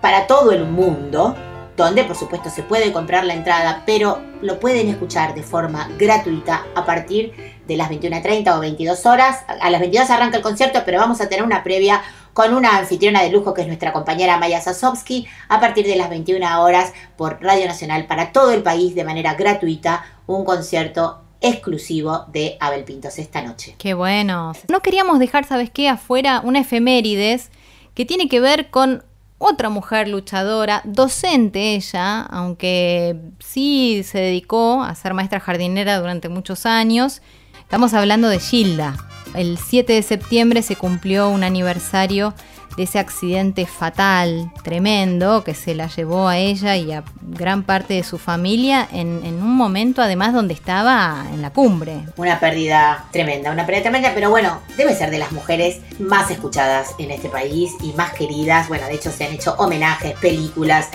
para 0.00 0.26
todo 0.26 0.52
el 0.52 0.64
mundo, 0.64 1.34
donde 1.76 2.04
por 2.04 2.16
supuesto 2.16 2.50
se 2.50 2.62
puede 2.62 2.92
comprar 2.92 3.24
la 3.24 3.34
entrada, 3.34 3.82
pero 3.86 4.20
lo 4.42 4.60
pueden 4.60 4.88
escuchar 4.88 5.34
de 5.34 5.42
forma 5.42 5.88
gratuita 5.98 6.66
a 6.74 6.84
partir 6.84 7.32
de 7.66 7.76
las 7.76 7.90
21.30 7.90 8.56
o 8.56 8.60
22 8.60 9.06
horas. 9.06 9.44
A 9.60 9.70
las 9.70 9.80
22 9.80 10.10
arranca 10.10 10.36
el 10.36 10.42
concierto, 10.42 10.82
pero 10.84 10.98
vamos 10.98 11.20
a 11.20 11.28
tener 11.28 11.44
una 11.44 11.62
previa 11.62 12.02
con 12.32 12.54
una 12.54 12.78
anfitriona 12.78 13.22
de 13.22 13.30
lujo 13.30 13.54
que 13.54 13.62
es 13.62 13.66
nuestra 13.66 13.92
compañera 13.92 14.38
Maya 14.38 14.60
Sasovsky 14.60 15.26
a 15.48 15.60
partir 15.60 15.86
de 15.86 15.96
las 15.96 16.08
21 16.08 16.62
horas 16.62 16.92
por 17.16 17.42
Radio 17.42 17.66
Nacional 17.66 18.06
para 18.06 18.32
todo 18.32 18.52
el 18.52 18.62
país 18.62 18.94
de 18.94 19.04
manera 19.04 19.34
gratuita, 19.34 20.04
un 20.26 20.44
concierto 20.44 21.20
exclusivo 21.40 22.26
de 22.28 22.56
Abel 22.60 22.84
Pintos 22.84 23.18
esta 23.18 23.42
noche. 23.42 23.74
Qué 23.78 23.94
bueno. 23.94 24.52
No 24.68 24.80
queríamos 24.80 25.18
dejar, 25.18 25.46
¿sabes 25.46 25.70
qué? 25.70 25.88
Afuera 25.88 26.40
una 26.44 26.60
efemérides 26.60 27.50
que 27.98 28.06
tiene 28.06 28.28
que 28.28 28.38
ver 28.38 28.70
con 28.70 29.02
otra 29.38 29.70
mujer 29.70 30.06
luchadora, 30.06 30.82
docente 30.84 31.74
ella, 31.74 32.20
aunque 32.20 33.16
sí 33.40 34.04
se 34.04 34.18
dedicó 34.20 34.84
a 34.84 34.94
ser 34.94 35.14
maestra 35.14 35.40
jardinera 35.40 35.98
durante 35.98 36.28
muchos 36.28 36.64
años. 36.64 37.22
Estamos 37.58 37.94
hablando 37.94 38.28
de 38.28 38.38
Gilda. 38.38 38.96
El 39.34 39.58
7 39.58 39.94
de 39.94 40.02
septiembre 40.04 40.62
se 40.62 40.76
cumplió 40.76 41.28
un 41.28 41.42
aniversario 41.42 42.34
de 42.78 42.84
ese 42.84 43.00
accidente 43.00 43.66
fatal, 43.66 44.52
tremendo, 44.62 45.42
que 45.42 45.52
se 45.52 45.74
la 45.74 45.88
llevó 45.88 46.28
a 46.28 46.38
ella 46.38 46.76
y 46.76 46.92
a 46.92 47.02
gran 47.22 47.64
parte 47.64 47.94
de 47.94 48.04
su 48.04 48.18
familia 48.18 48.86
en, 48.92 49.20
en 49.24 49.42
un 49.42 49.56
momento 49.56 50.00
además 50.00 50.32
donde 50.32 50.54
estaba 50.54 51.26
en 51.34 51.42
la 51.42 51.50
cumbre. 51.50 52.04
Una 52.16 52.38
pérdida 52.38 53.04
tremenda, 53.10 53.50
una 53.50 53.66
pérdida 53.66 53.82
tremenda, 53.82 54.12
pero 54.14 54.30
bueno, 54.30 54.60
debe 54.76 54.94
ser 54.94 55.10
de 55.10 55.18
las 55.18 55.32
mujeres 55.32 55.80
más 55.98 56.30
escuchadas 56.30 56.94
en 56.98 57.10
este 57.10 57.28
país 57.28 57.72
y 57.82 57.92
más 57.94 58.12
queridas. 58.12 58.68
Bueno, 58.68 58.86
de 58.86 58.94
hecho 58.94 59.10
se 59.10 59.24
han 59.24 59.32
hecho 59.32 59.54
homenajes, 59.58 60.14
películas. 60.20 60.88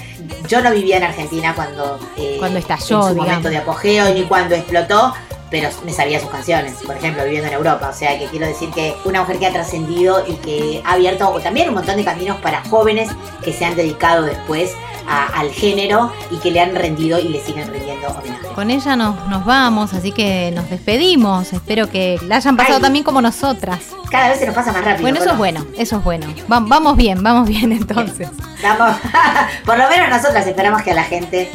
Yo 0.47 0.61
no 0.61 0.71
vivía 0.71 0.95
en 0.97 1.03
Argentina 1.03 1.53
cuando, 1.53 1.99
eh, 2.17 2.37
Cuando 2.39 2.59
estalló, 2.59 2.79
en 2.79 2.87
su 2.87 3.09
digamos. 3.09 3.17
momento 3.27 3.49
de 3.49 3.57
apogeo 3.57 4.13
ni 4.13 4.23
cuando 4.23 4.55
explotó, 4.55 5.13
pero 5.53 5.69
me 5.85 5.93
sabía 5.93 6.19
sus 6.19 6.31
canciones, 6.31 6.73
por 6.83 6.97
ejemplo, 6.97 7.23
viviendo 7.23 7.47
en 7.47 7.53
Europa. 7.53 7.87
O 7.89 7.93
sea, 7.93 8.17
que 8.17 8.25
quiero 8.25 8.47
decir 8.47 8.71
que 8.71 8.95
una 9.05 9.21
mujer 9.21 9.37
que 9.37 9.45
ha 9.45 9.51
trascendido 9.53 10.25
y 10.27 10.33
que 10.37 10.81
ha 10.83 10.93
abierto 10.93 11.29
o 11.29 11.39
también 11.39 11.69
un 11.69 11.75
montón 11.75 11.95
de 11.95 12.03
caminos 12.03 12.37
para 12.37 12.63
jóvenes 12.65 13.07
que 13.43 13.53
se 13.53 13.63
han 13.63 13.75
dedicado 13.75 14.23
después 14.23 14.71
a- 15.07 15.27
al 15.39 15.51
género 15.51 16.11
y 16.31 16.37
que 16.37 16.49
le 16.49 16.59
han 16.59 16.73
rendido 16.73 17.19
y 17.19 17.29
le 17.29 17.39
siguen 17.39 17.67
rendiendo 17.71 18.07
homenaje. 18.07 18.47
Con 18.55 18.71
ella 18.71 18.95
nos, 18.95 19.27
nos 19.27 19.45
vamos, 19.45 19.93
así 19.93 20.11
que 20.11 20.51
nos 20.55 20.67
despedimos. 20.71 21.53
Espero 21.53 21.87
que 21.87 22.17
la 22.25 22.37
hayan 22.37 22.57
pasado 22.57 22.77
Ay. 22.77 22.81
también 22.81 23.05
como 23.05 23.21
nosotras. 23.21 23.77
Cada 24.09 24.29
vez 24.29 24.39
se 24.39 24.47
nos 24.47 24.55
pasa 24.55 24.71
más 24.71 24.83
rápido. 24.83 25.03
Bueno, 25.03 25.19
eso 25.19 25.29
es 25.33 25.37
bueno, 25.37 25.65
eso 25.77 25.97
es 25.97 26.03
bueno. 26.03 26.25
Va- 26.51 26.61
vamos 26.61 26.97
bien, 26.97 27.21
vamos 27.21 27.47
bien 27.47 27.71
entonces. 27.73 28.27
Vamos, 28.63 28.95
por 29.65 29.77
lo 29.77 29.87
menos 29.87 30.09
nosotras 30.09 30.47
esperamos 30.47 30.81
que 30.81 30.89
a 30.89 30.95
la 30.95 31.03
gente. 31.03 31.51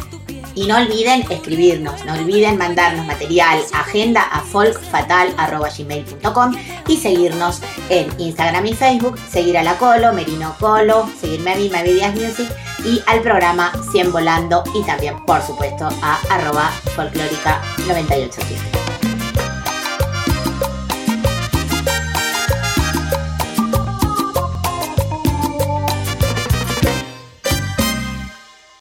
Y 0.59 0.67
no 0.67 0.77
olviden 0.77 1.25
escribirnos, 1.31 2.05
no 2.05 2.13
olviden 2.15 2.59
mandarnos 2.59 3.07
material, 3.07 3.61
agenda 3.73 4.23
a 4.23 4.41
folkfatal.gmail.com 4.41 6.53
y 6.89 6.97
seguirnos 6.97 7.63
en 7.89 8.09
Instagram 8.19 8.67
y 8.67 8.75
Facebook, 8.75 9.17
seguir 9.31 9.57
a 9.57 9.63
la 9.63 9.79
Colo, 9.79 10.13
Merino 10.13 10.57
Colo, 10.59 11.09
seguirme 11.21 11.53
a 11.53 11.55
mí, 11.55 11.71
My 11.73 11.85
Videos 11.85 12.13
Music 12.17 12.49
y 12.85 13.01
al 13.07 13.21
programa 13.21 13.71
100 13.93 14.11
Volando 14.11 14.65
y 14.75 14.83
también, 14.83 15.25
por 15.27 15.41
supuesto, 15.43 15.89
a 16.03 16.19
arroba 16.29 16.73
folclórica 16.97 17.63
987. 17.87 18.98